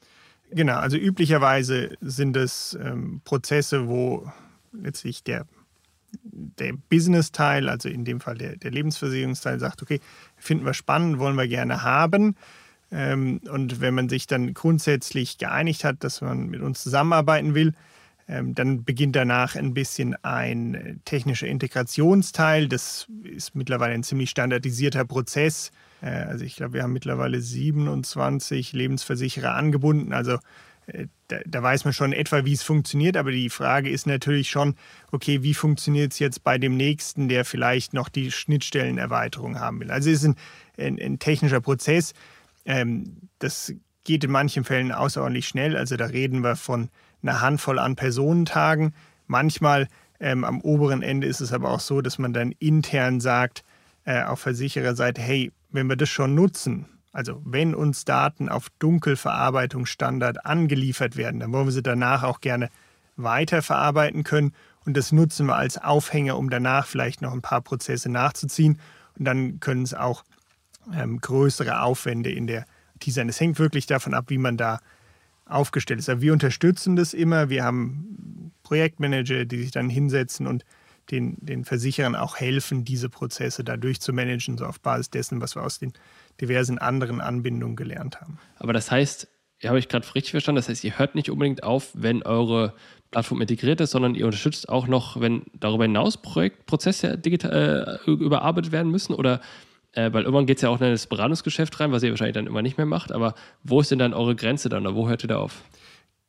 Genau, 0.50 0.78
also 0.78 0.98
üblicherweise 0.98 1.96
sind 2.02 2.36
es 2.36 2.76
ähm, 2.84 3.22
Prozesse, 3.24 3.88
wo 3.88 4.32
letztlich 4.74 5.24
der, 5.24 5.46
der 6.12 6.74
Business-Teil, 6.90 7.70
also 7.70 7.90
in 7.90 8.06
dem 8.06 8.20
Fall 8.22 8.38
der, 8.38 8.56
der 8.58 8.72
Lebensversicherungsteil, 8.72 9.60
sagt, 9.60 9.82
okay, 9.82 10.00
finden 10.38 10.66
wir 10.66 10.74
spannend, 10.74 11.20
wollen 11.20 11.36
wir 11.36 11.48
gerne 11.48 11.84
haben. 11.84 12.36
Ähm, 12.92 13.42
und 13.50 13.82
wenn 13.82 13.94
man 13.94 14.10
sich 14.10 14.28
dann 14.28 14.54
grundsätzlich 14.54 15.38
geeinigt 15.38 15.84
hat, 15.84 16.04
dass 16.04 16.22
man 16.22 16.48
mit 16.48 16.62
uns 16.62 16.82
zusammenarbeiten 16.82 17.54
will, 17.54 17.74
ähm, 18.28 18.54
dann 18.54 18.84
beginnt 18.84 19.16
danach 19.16 19.56
ein 19.56 19.74
bisschen 19.74 20.16
ein 20.24 20.76
äh, 20.76 20.96
technischer 21.04 21.48
Integrationsteil. 21.48 22.68
Das 22.68 23.08
ist 23.24 23.56
mittlerweile 23.56 23.94
ein 23.94 24.04
ziemlich 24.04 24.30
standardisierter 24.30 25.04
Prozess. 25.04 25.72
Äh, 26.02 26.10
also 26.10 26.46
ich 26.46 26.56
glaube, 26.56 26.74
wir 26.74 26.84
haben 26.84 26.94
mittlerweile 26.94 27.42
27 27.42 28.74
Lebensversicherer 28.74 29.56
angebunden. 29.56 30.14
Also 30.14 30.38
da, 31.28 31.40
da, 31.46 31.64
weiß 31.64 31.86
man 31.86 31.94
schon 31.94 32.14
etwa, 32.14 32.46
wie 32.46 32.54
es 32.54 32.64
funktioniert. 32.64 33.18
Aber 33.18 33.32
die 33.32 33.50
Frage 33.50 33.90
ist 33.90 34.08
natürlich 34.08 34.50
schon, 34.50 34.76
okay, 35.12 35.44
wie 35.44 35.54
funktioniert 35.54 36.14
es 36.14 36.20
jetzt 36.20 36.44
bei 36.44 36.58
dem 36.58 36.78
Nächsten, 36.78 37.30
der 37.30 37.46
vielleicht 37.46 37.94
noch 37.94 38.10
die 38.10 38.32
Schnittstellenerweiterung 38.32 39.60
haben 39.60 39.80
will? 39.80 39.92
Also 39.92 40.10
es 40.10 40.24
ist 40.24 40.26
ein, 40.26 40.36
ein, 40.78 41.00
ein 41.00 41.20
technischer 41.20 41.62
Prozess. 41.62 42.14
Ähm, 42.66 43.30
das 43.40 43.74
geht 44.04 44.24
in 44.24 44.32
manchen 44.32 44.64
Fällen 44.64 44.92
außerordentlich 44.92 45.48
schnell. 45.48 45.76
Also 45.76 45.96
da 45.98 46.06
reden 46.06 46.42
wir 46.44 46.56
von 46.56 46.90
einer 47.22 47.42
Handvoll 47.42 47.80
an 47.80 47.96
Personentagen. 47.96 48.94
Manchmal 49.28 49.88
ähm, 50.20 50.44
am 50.44 50.62
oberen 50.62 51.02
Ende 51.02 51.28
ist 51.28 51.42
es 51.42 51.54
aber 51.54 51.72
auch 51.72 51.80
so, 51.80 52.02
dass 52.02 52.18
man 52.18 52.34
dann 52.34 52.52
intern 52.54 53.20
sagt, 53.20 53.64
äh, 54.06 54.24
auf 54.24 54.40
Versichererseite, 54.40 55.22
hey, 55.22 55.52
wenn 55.72 55.88
wir 55.88 55.96
das 55.96 56.10
schon 56.10 56.36
nutzen, 56.36 56.86
also 57.12 57.42
wenn 57.44 57.74
uns 57.74 58.06
Daten 58.06 58.50
auf 58.50 58.70
Dunkelverarbeitungsstandard 58.80 60.46
angeliefert 60.46 61.18
werden, 61.18 61.40
dann 61.40 61.52
wollen 61.52 61.68
wir 61.68 61.72
sie 61.72 61.84
danach 61.84 62.24
auch 62.24 62.42
gerne 62.42 62.70
weiterverarbeiten 63.16 64.24
können. 64.24 64.54
Und 64.86 64.96
das 64.96 65.12
nutzen 65.12 65.48
wir 65.48 65.56
als 65.56 65.78
Aufhänger, 65.78 66.38
um 66.38 66.50
danach 66.50 66.88
vielleicht 66.88 67.22
noch 67.22 67.34
ein 67.34 67.42
paar 67.42 67.62
Prozesse 67.62 68.10
nachzuziehen. 68.10 68.80
Und 69.18 69.26
dann 69.26 69.60
können 69.60 69.84
es 69.84 69.94
auch 69.94 70.24
ähm, 70.94 71.20
größere 71.20 71.82
Aufwände 71.82 72.32
in 72.32 72.48
der 72.48 72.66
IT 72.96 73.14
sein. 73.14 73.30
Es 73.30 73.40
hängt 73.40 73.60
wirklich 73.60 73.86
davon 73.88 74.14
ab, 74.14 74.26
wie 74.28 74.38
man 74.38 74.58
da 74.58 74.80
aufgestellt 75.46 76.00
ist. 76.00 76.10
Aber 76.10 76.22
wir 76.22 76.34
unterstützen 76.34 76.96
das 76.96 77.14
immer. 77.14 77.50
Wir 77.50 77.64
haben 77.64 78.52
Projektmanager, 78.64 79.46
die 79.46 79.64
sich 79.64 79.72
dann 79.72 79.90
hinsetzen 79.90 80.48
und 80.48 80.64
den, 81.12 81.38
den 81.40 81.66
Versicherern 81.66 82.16
auch 82.16 82.38
helfen, 82.38 82.86
diese 82.86 83.10
Prozesse 83.10 83.64
da 83.64 83.78
durchzumanagen, 83.78 84.58
so 84.58 84.66
auf 84.66 84.80
Basis 84.80 85.10
dessen, 85.10 85.42
was 85.42 85.56
wir 85.56 85.64
aus 85.64 85.80
den 85.80 85.94
diversen 86.42 86.78
anderen 86.78 87.22
Anbindungen 87.22 87.76
gelernt 87.76 88.22
haben. 88.22 88.40
Aber 88.58 88.74
das 88.74 88.92
heißt, 88.92 89.28
habe 89.68 89.80
ich 89.80 89.90
gerade 89.90 90.06
richtig 90.16 90.32
verstanden, 90.32 90.58
das 90.58 90.70
heißt, 90.70 90.84
ihr 90.84 90.98
hört 90.98 91.16
nicht 91.16 91.30
unbedingt 91.30 91.64
auf, 91.64 91.92
wenn 91.94 92.24
eure 92.24 92.74
Plattform 93.12 93.42
integriert 93.42 93.82
ist, 93.82 93.92
sondern 93.92 94.16
ihr 94.16 94.26
unterstützt 94.26 94.70
auch 94.70 94.88
noch, 94.88 95.20
wenn 95.20 95.44
darüber 95.54 95.84
hinaus 95.84 96.18
Projektprozesse 96.22 97.18
digital, 97.18 98.00
äh, 98.06 98.12
überarbeitet 98.12 98.72
werden 98.72 98.92
müssen? 98.92 99.14
Oder 99.14 99.42
äh, 99.94 100.14
weil 100.14 100.24
irgendwann 100.24 100.46
geht 100.46 100.58
es 100.58 100.62
ja 100.62 100.70
auch 100.70 100.80
in 100.80 100.92
das 100.92 101.08
Beratungsgeschäft 101.08 101.80
rein, 101.80 101.92
was 101.92 102.04
ihr 102.04 102.12
wahrscheinlich 102.12 102.36
dann 102.36 102.48
immer 102.48 102.62
nicht 102.62 102.78
mehr 102.78 102.86
macht. 102.86 103.12
Aber 103.12 103.34
wo 103.64 103.82
ist 103.82 103.92
denn 103.92 104.00
dann 104.00 104.14
eure 104.14 104.36
Grenze 104.36 104.70
dann? 104.70 104.86
Oder 104.86 104.96
wo 104.96 105.10
hört 105.10 105.24
ihr 105.24 105.28
da 105.28 105.38
auf? 105.38 105.64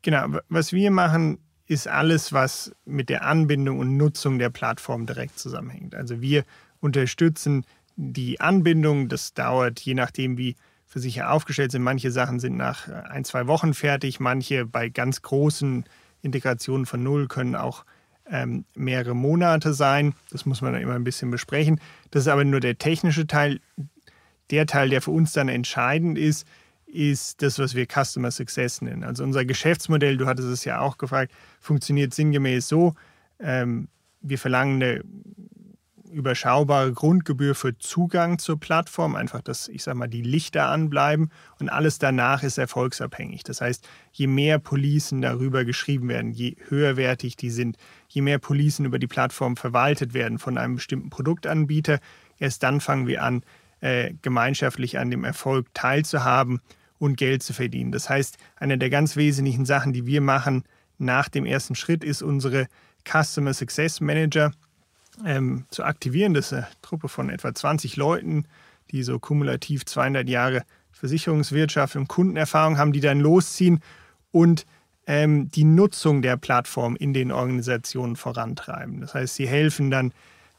Genau, 0.02 0.38
was 0.48 0.72
wir 0.72 0.90
machen, 0.90 1.38
ist 1.66 1.86
alles, 1.86 2.32
was 2.32 2.74
mit 2.84 3.10
der 3.10 3.24
Anbindung 3.24 3.78
und 3.78 3.96
Nutzung 3.96 4.38
der 4.38 4.50
Plattform 4.50 5.06
direkt 5.06 5.38
zusammenhängt. 5.38 5.94
Also 5.94 6.20
wir 6.20 6.44
unterstützen 6.80 7.64
die 7.96 8.40
Anbindung. 8.40 9.08
Das 9.08 9.34
dauert 9.34 9.80
je 9.80 9.94
nachdem, 9.94 10.38
wie 10.38 10.56
Versicherer 10.86 11.32
aufgestellt 11.32 11.70
sind. 11.72 11.82
Manche 11.82 12.10
Sachen 12.10 12.40
sind 12.40 12.56
nach 12.56 12.88
äh, 12.88 12.92
ein, 12.92 13.24
zwei 13.24 13.46
Wochen 13.46 13.74
fertig. 13.74 14.20
Manche 14.20 14.66
bei 14.66 14.88
ganz 14.88 15.22
großen 15.22 15.84
Integrationen 16.22 16.86
von 16.86 17.02
Null 17.02 17.28
können 17.28 17.54
auch 17.54 17.84
ähm, 18.28 18.64
mehrere 18.74 19.14
Monate 19.14 19.72
sein. 19.72 20.14
Das 20.30 20.46
muss 20.46 20.60
man 20.60 20.72
dann 20.72 20.82
immer 20.82 20.94
ein 20.94 21.04
bisschen 21.04 21.30
besprechen. 21.30 21.80
Das 22.10 22.22
ist 22.22 22.28
aber 22.28 22.44
nur 22.44 22.60
der 22.60 22.78
technische 22.78 23.26
Teil. 23.26 23.60
Der 24.50 24.66
Teil, 24.66 24.90
der 24.90 25.00
für 25.00 25.12
uns 25.12 25.32
dann 25.32 25.48
entscheidend 25.48 26.18
ist, 26.18 26.46
ist 26.86 27.40
das, 27.40 27.60
was 27.60 27.76
wir 27.76 27.86
Customer 27.86 28.32
Success 28.32 28.82
nennen. 28.82 29.04
Also 29.04 29.22
unser 29.22 29.44
Geschäftsmodell, 29.44 30.16
du 30.16 30.26
hattest 30.26 30.48
es 30.48 30.64
ja 30.64 30.80
auch 30.80 30.98
gefragt, 30.98 31.32
funktioniert 31.60 32.12
sinngemäß 32.12 32.66
so, 32.66 32.94
ähm, 33.38 33.88
wir 34.22 34.38
verlangen 34.38 34.82
eine 34.82 35.04
überschaubare 36.10 36.92
Grundgebühr 36.92 37.54
für 37.54 37.78
Zugang 37.78 38.38
zur 38.38 38.58
Plattform, 38.58 39.16
einfach, 39.16 39.40
dass, 39.40 39.68
ich 39.68 39.82
sage 39.82 39.98
mal, 39.98 40.08
die 40.08 40.22
Lichter 40.22 40.68
anbleiben 40.68 41.30
und 41.58 41.68
alles 41.68 41.98
danach 41.98 42.42
ist 42.42 42.58
erfolgsabhängig. 42.58 43.42
Das 43.44 43.60
heißt, 43.60 43.88
je 44.12 44.26
mehr 44.26 44.58
Policen 44.58 45.20
darüber 45.20 45.64
geschrieben 45.64 46.08
werden, 46.08 46.32
je 46.32 46.56
höherwertig 46.68 47.36
die 47.36 47.50
sind, 47.50 47.76
je 48.08 48.22
mehr 48.22 48.38
Policen 48.38 48.84
über 48.84 48.98
die 48.98 49.06
Plattform 49.06 49.56
verwaltet 49.56 50.14
werden 50.14 50.38
von 50.38 50.58
einem 50.58 50.76
bestimmten 50.76 51.10
Produktanbieter, 51.10 52.00
erst 52.38 52.62
dann 52.62 52.80
fangen 52.80 53.06
wir 53.06 53.22
an, 53.22 53.42
äh, 53.80 54.14
gemeinschaftlich 54.22 54.98
an 54.98 55.10
dem 55.10 55.24
Erfolg 55.24 55.68
teilzuhaben 55.74 56.60
und 56.98 57.16
Geld 57.16 57.42
zu 57.42 57.52
verdienen. 57.52 57.92
Das 57.92 58.10
heißt, 58.10 58.36
eine 58.56 58.78
der 58.78 58.90
ganz 58.90 59.16
wesentlichen 59.16 59.64
Sachen, 59.64 59.92
die 59.92 60.06
wir 60.06 60.20
machen 60.20 60.64
nach 60.98 61.28
dem 61.28 61.46
ersten 61.46 61.74
Schritt, 61.74 62.04
ist 62.04 62.22
unsere 62.22 62.68
Customer 63.04 63.54
Success 63.54 64.00
Manager 64.00 64.52
ähm, 65.24 65.64
zu 65.70 65.84
aktivieren. 65.84 66.34
Das 66.34 66.46
ist 66.46 66.52
eine 66.52 66.68
Truppe 66.82 67.08
von 67.08 67.30
etwa 67.30 67.54
20 67.54 67.96
Leuten, 67.96 68.46
die 68.90 69.02
so 69.02 69.18
kumulativ 69.18 69.84
200 69.84 70.28
Jahre 70.28 70.62
Versicherungswirtschaft 70.92 71.96
und 71.96 72.08
Kundenerfahrung 72.08 72.78
haben, 72.78 72.92
die 72.92 73.00
dann 73.00 73.20
losziehen 73.20 73.80
und 74.32 74.66
ähm, 75.06 75.50
die 75.50 75.64
Nutzung 75.64 76.22
der 76.22 76.36
Plattform 76.36 76.96
in 76.96 77.14
den 77.14 77.32
Organisationen 77.32 78.16
vorantreiben. 78.16 79.00
Das 79.00 79.14
heißt, 79.14 79.34
sie 79.34 79.48
helfen 79.48 79.90
dann, 79.90 80.12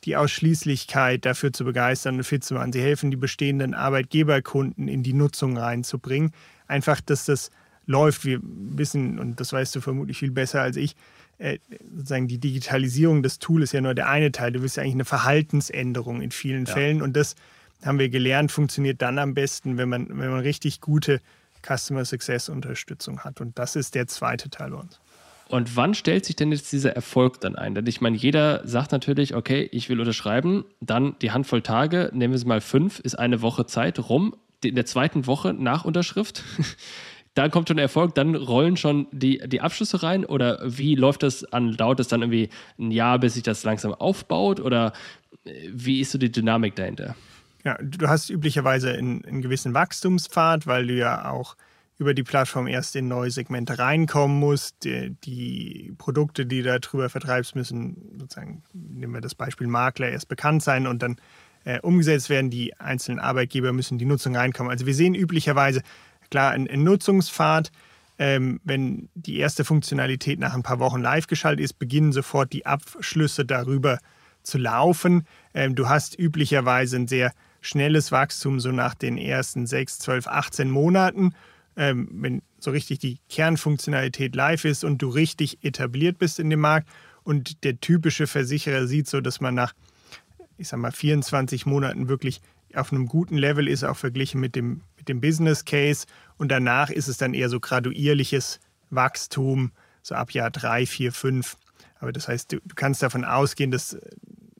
die 0.03 0.15
Ausschließlichkeit 0.15 1.25
dafür 1.25 1.53
zu 1.53 1.63
begeistern 1.63 2.15
und 2.17 2.23
fit 2.23 2.43
zu 2.43 2.55
machen. 2.55 2.73
Sie 2.73 2.81
helfen, 2.81 3.11
die 3.11 3.17
bestehenden 3.17 3.75
Arbeitgeberkunden 3.75 4.87
in 4.87 5.03
die 5.03 5.13
Nutzung 5.13 5.57
reinzubringen. 5.57 6.31
Einfach, 6.67 7.01
dass 7.01 7.25
das 7.25 7.51
läuft. 7.85 8.25
Wir 8.25 8.39
wissen, 8.41 9.19
und 9.19 9.39
das 9.39 9.53
weißt 9.53 9.75
du 9.75 9.81
vermutlich 9.81 10.17
viel 10.17 10.31
besser 10.31 10.61
als 10.61 10.75
ich, 10.75 10.95
äh, 11.41 11.57
sozusagen 11.95 12.27
die 12.27 12.37
Digitalisierung 12.37 13.23
des 13.23 13.39
Tools 13.39 13.65
ist 13.65 13.71
ja 13.73 13.81
nur 13.81 13.95
der 13.95 14.07
eine 14.07 14.31
Teil. 14.31 14.51
Du 14.51 14.61
willst 14.61 14.77
ja 14.77 14.83
eigentlich 14.83 14.95
eine 14.95 15.05
Verhaltensänderung 15.05 16.21
in 16.21 16.29
vielen 16.31 16.65
ja. 16.65 16.73
Fällen. 16.73 17.01
Und 17.01 17.17
das 17.17 17.35
haben 17.83 17.97
wir 17.97 18.09
gelernt, 18.09 18.51
funktioniert 18.51 19.01
dann 19.01 19.17
am 19.17 19.33
besten, 19.33 19.77
wenn 19.77 19.89
man, 19.89 20.07
wenn 20.09 20.29
man 20.29 20.41
richtig 20.41 20.81
gute 20.81 21.19
Customer 21.65 22.05
Success 22.05 22.47
Unterstützung 22.47 23.21
hat. 23.21 23.41
Und 23.41 23.57
das 23.57 23.75
ist 23.75 23.95
der 23.95 24.07
zweite 24.07 24.51
Teil 24.51 24.69
bei 24.69 24.77
uns. 24.77 24.99
Und 25.47 25.75
wann 25.75 25.95
stellt 25.95 26.25
sich 26.25 26.35
denn 26.35 26.51
jetzt 26.51 26.71
dieser 26.71 26.95
Erfolg 26.95 27.41
dann 27.41 27.55
ein? 27.55 27.75
Denn 27.75 27.87
ich 27.87 28.01
meine, 28.01 28.15
jeder 28.15 28.65
sagt 28.65 28.91
natürlich, 28.91 29.35
okay, 29.35 29.67
ich 29.71 29.89
will 29.89 29.99
unterschreiben, 29.99 30.63
dann 30.79 31.15
die 31.21 31.31
Handvoll 31.31 31.61
Tage, 31.61 32.11
nehmen 32.13 32.33
wir 32.33 32.37
es 32.37 32.45
mal 32.45 32.61
fünf, 32.61 32.99
ist 32.99 33.15
eine 33.15 33.41
Woche 33.41 33.65
Zeit 33.65 33.97
rum. 33.97 34.35
In 34.63 34.75
der 34.75 34.85
zweiten 34.85 35.25
Woche 35.25 35.53
nach 35.53 35.85
Unterschrift 35.85 36.43
da 37.33 37.47
kommt 37.49 37.69
schon 37.69 37.77
Erfolg, 37.77 38.13
dann 38.15 38.35
rollen 38.35 38.75
schon 38.75 39.07
die, 39.11 39.41
die 39.47 39.61
Abschlüsse 39.61 40.03
rein 40.03 40.25
oder 40.25 40.59
wie 40.63 40.95
läuft 40.95 41.23
das 41.23 41.45
an? 41.45 41.77
Dauert 41.77 41.99
es 41.99 42.09
dann 42.09 42.21
irgendwie 42.21 42.49
ein 42.77 42.91
Jahr, 42.91 43.19
bis 43.19 43.35
sich 43.35 43.43
das 43.43 43.63
langsam 43.63 43.93
aufbaut 43.93 44.59
oder 44.59 44.93
äh, 45.45 45.69
wie 45.71 46.01
ist 46.01 46.11
so 46.11 46.17
die 46.17 46.31
Dynamik 46.31 46.75
dahinter? 46.75 47.15
Ja, 47.63 47.77
du 47.81 48.07
hast 48.07 48.29
üblicherweise 48.29 48.91
einen, 48.91 49.23
einen 49.23 49.41
gewissen 49.41 49.73
Wachstumspfad, 49.73 50.67
weil 50.67 50.87
du 50.87 50.95
ja 50.95 51.29
auch 51.29 51.55
über 51.97 52.15
die 52.15 52.23
Plattform 52.23 52.65
erst 52.65 52.95
in 52.95 53.07
neue 53.07 53.29
Segmente 53.29 53.77
reinkommen 53.77 54.39
musst. 54.39 54.83
Die, 54.83 55.15
die, 55.23 55.93
Produkte, 55.99 56.47
die 56.47 56.63
du 56.63 56.79
darüber 56.79 57.09
vertreibst, 57.09 57.55
müssen 57.55 58.17
sozusagen, 58.17 58.63
nehmen 58.73 59.13
wir 59.13 59.21
das 59.21 59.35
Beispiel 59.35 59.67
Makler, 59.67 60.09
erst 60.09 60.27
bekannt 60.27 60.63
sein 60.63 60.87
und 60.87 61.03
dann 61.03 61.17
äh, 61.63 61.79
umgesetzt 61.81 62.31
werden. 62.31 62.49
Die 62.49 62.77
einzelnen 62.79 63.19
Arbeitgeber 63.19 63.71
müssen 63.71 63.99
die 63.99 64.05
Nutzung 64.05 64.35
reinkommen. 64.35 64.71
Also 64.71 64.87
wir 64.87 64.95
sehen 64.95 65.13
üblicherweise 65.13 65.83
Klar, 66.31 66.51
ein, 66.51 66.67
ein 66.67 66.83
Nutzungspfad, 66.83 67.71
ähm, 68.17 68.59
wenn 68.63 69.09
die 69.15 69.37
erste 69.37 69.63
Funktionalität 69.65 70.39
nach 70.39 70.55
ein 70.55 70.63
paar 70.63 70.79
Wochen 70.79 71.01
live 71.01 71.27
geschaltet 71.27 71.63
ist, 71.63 71.73
beginnen 71.73 72.13
sofort 72.13 72.53
die 72.53 72.65
Abschlüsse 72.65 73.45
darüber 73.45 73.99
zu 74.41 74.57
laufen. 74.57 75.27
Ähm, 75.53 75.75
du 75.75 75.89
hast 75.89 76.17
üblicherweise 76.17 76.95
ein 76.95 77.07
sehr 77.07 77.33
schnelles 77.59 78.11
Wachstum, 78.11 78.59
so 78.59 78.71
nach 78.71 78.95
den 78.95 79.17
ersten 79.17 79.67
6, 79.67 79.99
12, 79.99 80.27
18 80.27 80.71
Monaten. 80.71 81.35
Ähm, 81.77 82.09
wenn 82.11 82.41
so 82.59 82.71
richtig 82.71 82.99
die 82.99 83.19
Kernfunktionalität 83.29 84.35
live 84.35 84.65
ist 84.65 84.83
und 84.83 85.01
du 85.01 85.09
richtig 85.09 85.63
etabliert 85.63 86.17
bist 86.17 86.39
in 86.39 86.49
dem 86.49 86.59
Markt. 86.59 86.89
Und 87.23 87.63
der 87.63 87.79
typische 87.79 88.25
Versicherer 88.25 88.87
sieht 88.87 89.07
so, 89.07 89.21
dass 89.21 89.41
man 89.41 89.55
nach, 89.55 89.73
ich 90.57 90.69
sag 90.69 90.79
mal, 90.79 90.91
24 90.91 91.65
Monaten 91.65 92.07
wirklich 92.07 92.41
auf 92.73 92.91
einem 92.91 93.07
guten 93.07 93.37
Level 93.37 93.67
ist, 93.67 93.83
auch 93.83 93.97
verglichen 93.97 94.39
mit 94.39 94.55
dem, 94.55 94.81
mit 95.01 95.09
dem 95.09 95.19
Business 95.19 95.65
Case. 95.65 96.05
Und 96.37 96.49
danach 96.49 96.89
ist 96.89 97.07
es 97.07 97.17
dann 97.17 97.33
eher 97.33 97.49
so 97.49 97.59
graduierliches 97.59 98.59
Wachstum, 98.91 99.71
so 100.03 100.15
ab 100.15 100.31
Jahr 100.31 100.51
drei, 100.51 100.85
vier, 100.85 101.11
fünf. 101.11 101.57
Aber 101.99 102.11
das 102.11 102.27
heißt, 102.27 102.51
du, 102.51 102.57
du 102.57 102.75
kannst 102.75 103.01
davon 103.01 103.25
ausgehen, 103.25 103.71
dass 103.71 103.97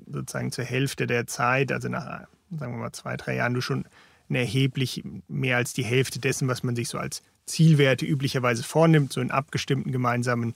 sozusagen 0.07 0.51
zur 0.51 0.65
Hälfte 0.65 1.07
der 1.07 1.27
Zeit, 1.27 1.71
also 1.71 1.89
nach, 1.89 2.27
sagen 2.49 2.73
wir 2.73 2.79
mal, 2.79 2.91
zwei, 2.91 3.17
drei 3.17 3.35
Jahren, 3.35 3.53
du 3.53 3.61
schon 3.61 3.85
erheblich 4.29 5.03
mehr 5.27 5.57
als 5.57 5.73
die 5.73 5.83
Hälfte 5.83 6.19
dessen, 6.19 6.47
was 6.47 6.63
man 6.63 6.75
sich 6.75 6.89
so 6.89 6.97
als 6.97 7.21
Zielwerte 7.45 8.05
üblicherweise 8.05 8.63
vornimmt, 8.63 9.11
so 9.11 9.21
in 9.21 9.29
abgestimmten 9.29 9.91
gemeinsamen 9.91 10.53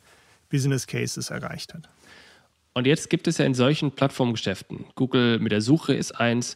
Business 0.50 0.88
Cases 0.88 1.30
erreicht 1.30 1.74
hat. 1.74 1.90
Und 2.74 2.88
jetzt 2.88 3.10
gibt 3.10 3.28
es 3.28 3.38
ja 3.38 3.46
in 3.46 3.54
solchen 3.54 3.92
Plattformgeschäften, 3.92 4.86
Google 4.96 5.40
mit 5.40 5.52
der 5.52 5.62
Suche 5.62 5.94
ist 5.94 6.14
eins, 6.14 6.56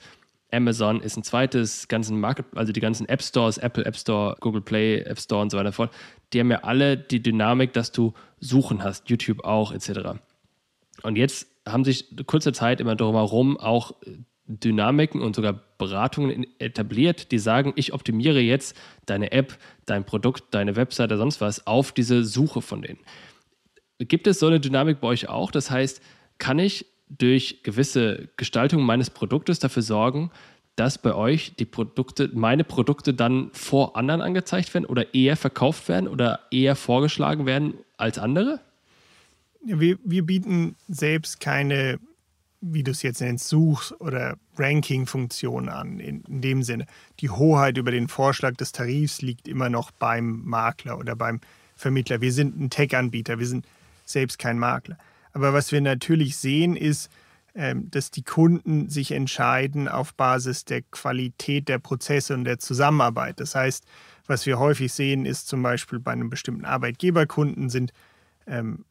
Amazon 0.51 1.01
ist 1.01 1.17
ein 1.17 1.23
zweites, 1.23 1.87
ganzen 1.87 2.19
Market, 2.19 2.45
also 2.55 2.71
die 2.71 2.79
ganzen 2.79 3.07
App 3.07 3.21
Stores, 3.21 3.57
Apple 3.57 3.85
App 3.85 3.95
Store, 3.95 4.35
Google 4.39 4.61
Play 4.61 5.01
App 5.01 5.19
Store 5.19 5.41
und 5.41 5.51
so 5.51 5.57
weiter 5.57 5.71
fort, 5.71 5.91
die 6.33 6.39
haben 6.39 6.51
ja 6.51 6.63
alle 6.63 6.97
die 6.97 7.21
Dynamik, 7.21 7.73
dass 7.73 7.91
du 7.91 8.13
Suchen 8.39 8.83
hast, 8.83 9.09
YouTube 9.09 9.43
auch 9.43 9.71
etc. 9.71 10.19
Und 11.03 11.17
jetzt 11.17 11.47
haben 11.67 11.83
sich 11.83 12.05
kurze 12.25 12.51
Zeit 12.51 12.81
immer 12.81 12.95
drumherum 12.95 13.57
auch 13.57 13.93
Dynamiken 14.49 15.21
und 15.21 15.35
sogar 15.35 15.53
Beratungen 15.77 16.47
etabliert, 16.57 17.31
die 17.31 17.37
sagen, 17.37 17.73
ich 17.75 17.93
optimiere 17.93 18.39
jetzt 18.39 18.75
deine 19.05 19.31
App, 19.31 19.57
dein 19.85 20.05
Produkt, 20.05 20.45
deine 20.51 20.75
Webseite, 20.75 21.17
sonst 21.17 21.39
was 21.39 21.67
auf 21.67 21.91
diese 21.91 22.23
Suche 22.25 22.61
von 22.61 22.81
denen. 22.81 22.99
Gibt 23.99 24.25
es 24.25 24.39
so 24.39 24.47
eine 24.47 24.59
Dynamik 24.59 25.01
bei 25.01 25.07
euch 25.07 25.29
auch? 25.29 25.51
Das 25.51 25.69
heißt, 25.69 26.01
kann 26.39 26.57
ich 26.57 26.87
durch 27.09 27.63
gewisse 27.63 28.29
Gestaltung 28.37 28.83
meines 28.83 29.09
Produktes 29.09 29.59
dafür 29.59 29.83
sorgen, 29.83 30.31
dass 30.75 30.97
bei 30.97 31.13
euch 31.13 31.55
die 31.57 31.65
Produkte, 31.65 32.29
meine 32.33 32.63
Produkte 32.63 33.13
dann 33.13 33.49
vor 33.51 33.97
anderen 33.97 34.21
angezeigt 34.21 34.73
werden 34.73 34.85
oder 34.85 35.13
eher 35.13 35.35
verkauft 35.35 35.89
werden 35.89 36.07
oder 36.07 36.39
eher 36.51 36.75
vorgeschlagen 36.75 37.45
werden 37.45 37.73
als 37.97 38.17
andere? 38.17 38.61
Wir, 39.61 39.97
wir 40.05 40.23
bieten 40.23 40.77
selbst 40.87 41.41
keine, 41.41 41.99
wie 42.61 42.83
du 42.83 42.91
es 42.91 43.01
jetzt 43.01 43.19
nennst, 43.19 43.49
Such- 43.49 43.91
oder 43.99 44.37
Ranking-Funktion 44.57 45.67
an, 45.67 45.99
in, 45.99 46.21
in 46.21 46.39
dem 46.39 46.63
Sinne. 46.63 46.85
Die 47.19 47.29
Hoheit 47.29 47.77
über 47.77 47.91
den 47.91 48.07
Vorschlag 48.07 48.55
des 48.55 48.71
Tarifs 48.71 49.21
liegt 49.21 49.49
immer 49.49 49.69
noch 49.69 49.91
beim 49.91 50.45
Makler 50.45 50.97
oder 50.97 51.17
beim 51.17 51.41
Vermittler. 51.75 52.21
Wir 52.21 52.31
sind 52.31 52.57
ein 52.57 52.69
Tech-Anbieter, 52.69 53.37
wir 53.37 53.47
sind 53.47 53.65
selbst 54.05 54.39
kein 54.39 54.57
Makler. 54.57 54.97
Aber 55.33 55.53
was 55.53 55.71
wir 55.71 55.81
natürlich 55.81 56.37
sehen, 56.37 56.75
ist, 56.75 57.09
ähm, 57.55 57.89
dass 57.91 58.11
die 58.11 58.23
Kunden 58.23 58.89
sich 58.89 59.11
entscheiden 59.11 59.87
auf 59.87 60.13
Basis 60.13 60.65
der 60.65 60.81
Qualität 60.81 61.67
der 61.67 61.79
Prozesse 61.79 62.33
und 62.33 62.43
der 62.43 62.59
Zusammenarbeit. 62.59 63.39
Das 63.39 63.55
heißt, 63.55 63.85
was 64.27 64.45
wir 64.45 64.59
häufig 64.59 64.93
sehen, 64.93 65.25
ist 65.25 65.47
zum 65.47 65.63
Beispiel 65.63 65.99
bei 65.99 66.11
einem 66.11 66.29
bestimmten 66.29 66.65
Arbeitgeberkunden 66.65 67.69
sind 67.69 67.91
ähm, 68.45 68.85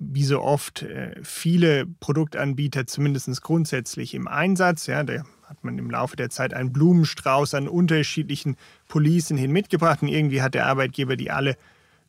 wie 0.00 0.24
so 0.24 0.40
oft 0.40 0.82
äh, 0.82 1.14
viele 1.22 1.86
Produktanbieter 1.86 2.86
zumindest 2.86 3.42
grundsätzlich 3.42 4.14
im 4.14 4.28
Einsatz. 4.28 4.86
Ja, 4.86 5.04
da 5.04 5.22
hat 5.44 5.62
man 5.62 5.78
im 5.78 5.90
Laufe 5.90 6.16
der 6.16 6.30
Zeit 6.30 6.54
einen 6.54 6.72
Blumenstrauß 6.72 7.54
an 7.54 7.68
unterschiedlichen 7.68 8.56
Policen 8.88 9.36
hin 9.36 9.52
mitgebracht 9.52 10.02
und 10.02 10.08
irgendwie 10.08 10.42
hat 10.42 10.54
der 10.54 10.66
Arbeitgeber 10.66 11.16
die 11.16 11.30
alle 11.30 11.56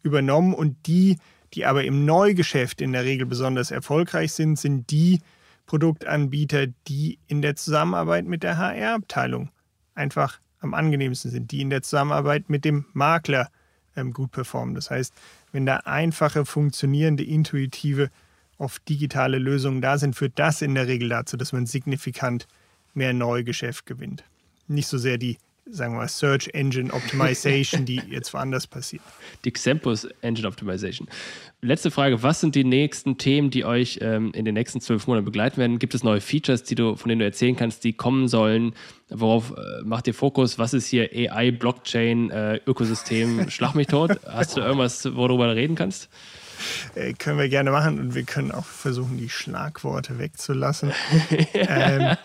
übernommen 0.03 0.53
und 0.53 0.78
die 0.88 1.18
die 1.54 1.66
aber 1.66 1.84
im 1.84 2.06
Neugeschäft 2.06 2.82
in 2.82 2.93
der 2.93 3.04
Regel 3.04 3.26
besonders 3.26 3.72
erfolgreich 3.72 4.34
sind, 4.34 4.58
sind 4.58 4.89
die 4.91 5.22
Produktanbieter, 5.66 6.68
die 6.88 7.20
in 7.28 7.41
der 7.41 7.56
Zusammenarbeit 7.56 8.26
mit 8.26 8.43
der 8.43 8.58
HR-Abteilung 8.58 9.49
einfach 9.95 10.39
am 10.60 10.74
angenehmsten 10.74 11.32
sind, 11.32 11.52
die 11.52 11.62
in 11.62 11.70
der 11.70 11.82
Zusammenarbeit 11.82 12.49
mit 12.49 12.66
dem 12.66 12.86
Makler 12.93 13.49
ähm, 13.95 14.14
gut 14.14 14.32
performen. 14.32 14.76
Das 14.76 14.91
heißt, 14.91 15.14
wenn 15.52 15.66
da 15.66 15.78
einfache, 15.78 16.45
funktionierende, 16.45 17.24
intuitive, 17.24 18.10
oft 18.58 18.88
digitale 18.88 19.39
Lösungen 19.39 19.82
da 19.82 19.97
sind, 19.97 20.16
führt 20.16 20.38
das 20.38 20.62
in 20.62 20.76
der 20.76 20.88
Regel 20.88 21.10
dazu, 21.10 21.36
dass 21.36 21.52
man 21.52 21.66
signifikant 21.66 22.47
mehr 22.93 23.14
Neugeschäft 23.14 23.86
gewinnt. 23.86 24.24
Nicht 24.68 24.88
so 24.88 24.97
sehr 24.97 25.18
die 25.18 25.38
sagen 25.66 25.93
wir 25.93 25.99
mal, 25.99 26.07
Search 26.07 26.49
Engine 26.53 26.91
Optimization, 26.93 27.86
die 27.86 28.01
jetzt 28.09 28.34
woanders 28.34 28.68
passiert. 28.68 29.03
Die 29.45 29.51
Xempus 29.51 30.07
Engine 30.22 30.47
Optimization. 30.47 31.07
Letzte 31.62 31.91
Frage: 31.91 32.24
Was 32.24 32.41
sind 32.41 32.55
die 32.55 32.64
nächsten 32.64 33.18
Themen, 33.18 33.51
die 33.51 33.66
euch 33.66 33.99
ähm, 34.01 34.32
in 34.34 34.45
den 34.45 34.55
nächsten 34.55 34.82
zwölf 34.82 35.07
Monaten 35.07 35.26
begleiten 35.26 35.57
werden? 35.57 35.80
Gibt 35.80 35.93
es 35.93 36.03
neue 36.03 36.22
Features, 36.22 36.64
die 36.64 36.76
du, 36.76 36.95
von 36.95 37.09
denen 37.09 37.20
du 37.20 37.26
erzählen 37.26 37.55
kannst, 37.55 37.84
die 37.84 37.93
kommen 37.93 38.28
sollen? 38.28 38.74
Worauf 39.09 39.51
äh, 39.51 39.84
macht 39.84 40.07
ihr 40.07 40.14
Fokus? 40.14 40.57
Was 40.57 40.74
ist 40.74 40.88
hier 40.88 41.09
AI, 41.14 41.51
Blockchain, 41.51 42.32
äh, 42.32 42.59
Ökosystem? 42.66 43.49
Schlag 43.49 43.76
mich 43.76 43.88
tot. 43.88 44.20
Hast 44.26 44.57
du 44.57 44.62
irgendwas, 44.62 45.16
worüber 45.16 45.47
du 45.47 45.55
reden 45.55 45.76
kannst? 45.76 46.09
Äh, 46.95 47.14
können 47.14 47.38
wir 47.38 47.49
gerne 47.49 47.72
machen 47.72 47.99
und 47.99 48.16
wir 48.16 48.24
können 48.24 48.51
auch 48.51 48.66
versuchen, 48.66 49.18
die 49.18 49.30
Schlagworte 49.30 50.20
wegzulassen. 50.20 50.91
ähm, 51.53 52.16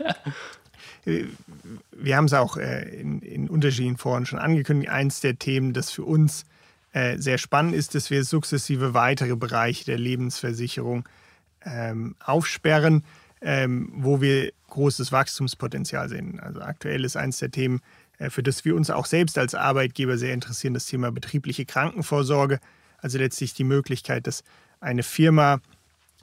wir 1.07 2.17
haben 2.17 2.25
es 2.25 2.33
auch 2.33 2.57
äh, 2.57 2.89
in, 3.01 3.21
in, 3.21 3.49
unterschiedlichen 3.49 3.97
Foren 3.97 4.27
schon 4.27 4.39
angekündigt. 4.39 4.91
Eins 4.91 5.21
der 5.21 5.39
Themen, 5.39 5.73
das 5.73 5.91
für 5.91 6.05
uns 6.05 6.45
äh, 6.93 7.19
sehr 7.19 7.39
spannend 7.39 7.75
ist, 7.75 7.95
dass 7.95 8.11
wir 8.11 8.25
sukzessive 8.25 8.93
weitere 8.95 9.37
Bereiche 9.37 9.85
der 9.85 9.99
Lebensversicherung 9.99 11.09
ähm, 11.65 12.17
aufsperren, 12.25 13.05
ähm, 13.41 13.91
wo 13.95 14.21
wir 14.21 14.53
großes 14.69 15.13
Wachstumspotenzial 15.13 16.09
sehen. 16.09 16.41
Also 16.41 16.61
aktuell 16.61 17.05
ist 17.05 17.17
eins 17.17 17.39
der 17.39 17.51
Themen, 17.51 17.81
äh, 18.19 18.31
für 18.31 18.43
das 18.43 18.65
wir 18.65 18.75
uns 18.75 18.91
auch 18.91 19.07
selbst 19.07 19.39
als 19.39 19.55
Arbeitgeber 19.55 20.19
sehr 20.19 20.35
interessieren, 20.35 20.75
das 20.75 20.87
Thema 20.87 21.13
betriebliche 21.13 21.65
Krankenvorsorge. 21.65 22.61
Also 22.99 23.19
letztlich 23.19 23.55
die 23.55 23.65
Möglichkeit, 23.65 24.27
dass 24.27 24.43
eine 24.81 25.03
Firma 25.03 25.61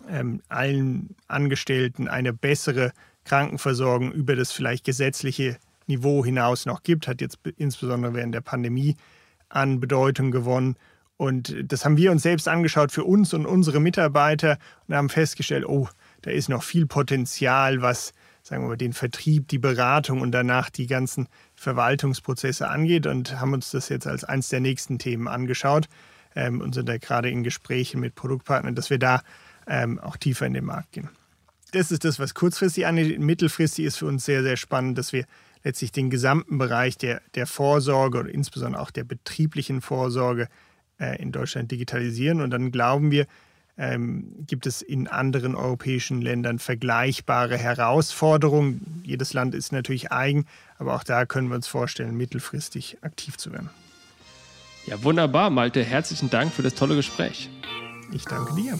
ähm, 0.09 0.41
allen 0.49 1.15
Angestellten 1.27 2.07
eine 2.07 2.33
bessere 2.33 2.91
Krankenversorgung 3.25 4.11
über 4.11 4.35
das 4.35 4.51
vielleicht 4.51 4.85
gesetzliche 4.85 5.57
Niveau 5.87 6.23
hinaus 6.23 6.65
noch 6.65 6.83
gibt, 6.83 7.07
hat 7.07 7.21
jetzt 7.21 7.39
insbesondere 7.57 8.13
während 8.13 8.33
der 8.33 8.41
Pandemie 8.41 8.95
an 9.49 9.79
Bedeutung 9.79 10.31
gewonnen. 10.31 10.75
Und 11.17 11.55
das 11.71 11.85
haben 11.85 11.97
wir 11.97 12.11
uns 12.11 12.23
selbst 12.23 12.47
angeschaut 12.47 12.91
für 12.91 13.03
uns 13.03 13.33
und 13.33 13.45
unsere 13.45 13.79
Mitarbeiter 13.79 14.57
und 14.87 14.95
haben 14.95 15.09
festgestellt, 15.09 15.65
oh, 15.65 15.87
da 16.21 16.31
ist 16.31 16.49
noch 16.49 16.63
viel 16.63 16.85
Potenzial, 16.85 17.81
was 17.81 18.13
sagen 18.41 18.63
wir 18.63 18.69
mal, 18.69 18.77
den 18.77 18.93
Vertrieb, 18.93 19.47
die 19.47 19.59
Beratung 19.59 20.19
und 20.19 20.31
danach 20.31 20.69
die 20.69 20.87
ganzen 20.87 21.27
Verwaltungsprozesse 21.55 22.67
angeht 22.67 23.07
und 23.07 23.39
haben 23.39 23.53
uns 23.53 23.71
das 23.71 23.87
jetzt 23.87 24.05
als 24.05 24.25
eines 24.25 24.49
der 24.49 24.59
nächsten 24.59 24.99
Themen 24.99 25.29
angeschaut 25.29 25.87
ähm, 26.35 26.59
und 26.59 26.75
sind 26.75 26.89
da 26.89 26.97
gerade 26.97 27.29
in 27.29 27.43
Gesprächen 27.43 28.01
mit 28.01 28.15
Produktpartnern, 28.15 28.75
dass 28.75 28.89
wir 28.89 28.99
da 28.99 29.21
ähm, 29.65 29.97
auch 29.99 30.17
tiefer 30.17 30.45
in 30.45 30.53
den 30.53 30.65
Markt 30.65 30.91
gehen 30.91 31.09
das 31.73 31.91
ist 31.91 32.05
das, 32.05 32.19
was 32.19 32.33
kurzfristig 32.33 32.85
angeht. 32.85 33.19
Mittelfristig 33.19 33.85
ist 33.85 33.97
für 33.97 34.05
uns 34.05 34.25
sehr, 34.25 34.43
sehr 34.43 34.57
spannend, 34.57 34.97
dass 34.97 35.13
wir 35.13 35.25
letztlich 35.63 35.91
den 35.91 36.09
gesamten 36.09 36.57
Bereich 36.57 36.97
der, 36.97 37.21
der 37.35 37.47
Vorsorge 37.47 38.19
oder 38.19 38.29
insbesondere 38.29 38.81
auch 38.81 38.91
der 38.91 39.03
betrieblichen 39.03 39.81
Vorsorge 39.81 40.47
äh, 40.99 41.21
in 41.21 41.31
Deutschland 41.31 41.71
digitalisieren. 41.71 42.41
Und 42.41 42.51
dann 42.51 42.71
glauben 42.71 43.11
wir, 43.11 43.25
ähm, 43.77 44.45
gibt 44.45 44.67
es 44.67 44.81
in 44.81 45.07
anderen 45.07 45.55
europäischen 45.55 46.21
Ländern 46.21 46.59
vergleichbare 46.59 47.57
Herausforderungen. 47.57 49.01
Jedes 49.03 49.33
Land 49.33 49.55
ist 49.55 49.71
natürlich 49.71 50.11
eigen, 50.11 50.45
aber 50.77 50.93
auch 50.93 51.03
da 51.03 51.25
können 51.25 51.47
wir 51.49 51.55
uns 51.55 51.67
vorstellen, 51.67 52.15
mittelfristig 52.15 52.97
aktiv 53.01 53.37
zu 53.37 53.51
werden. 53.51 53.69
Ja, 54.85 55.01
wunderbar, 55.03 55.49
Malte. 55.49 55.83
Herzlichen 55.83 56.29
Dank 56.29 56.53
für 56.53 56.61
das 56.61 56.75
tolle 56.75 56.95
Gespräch. 56.95 57.49
Ich 58.11 58.25
danke 58.25 58.53
dir. 58.53 58.79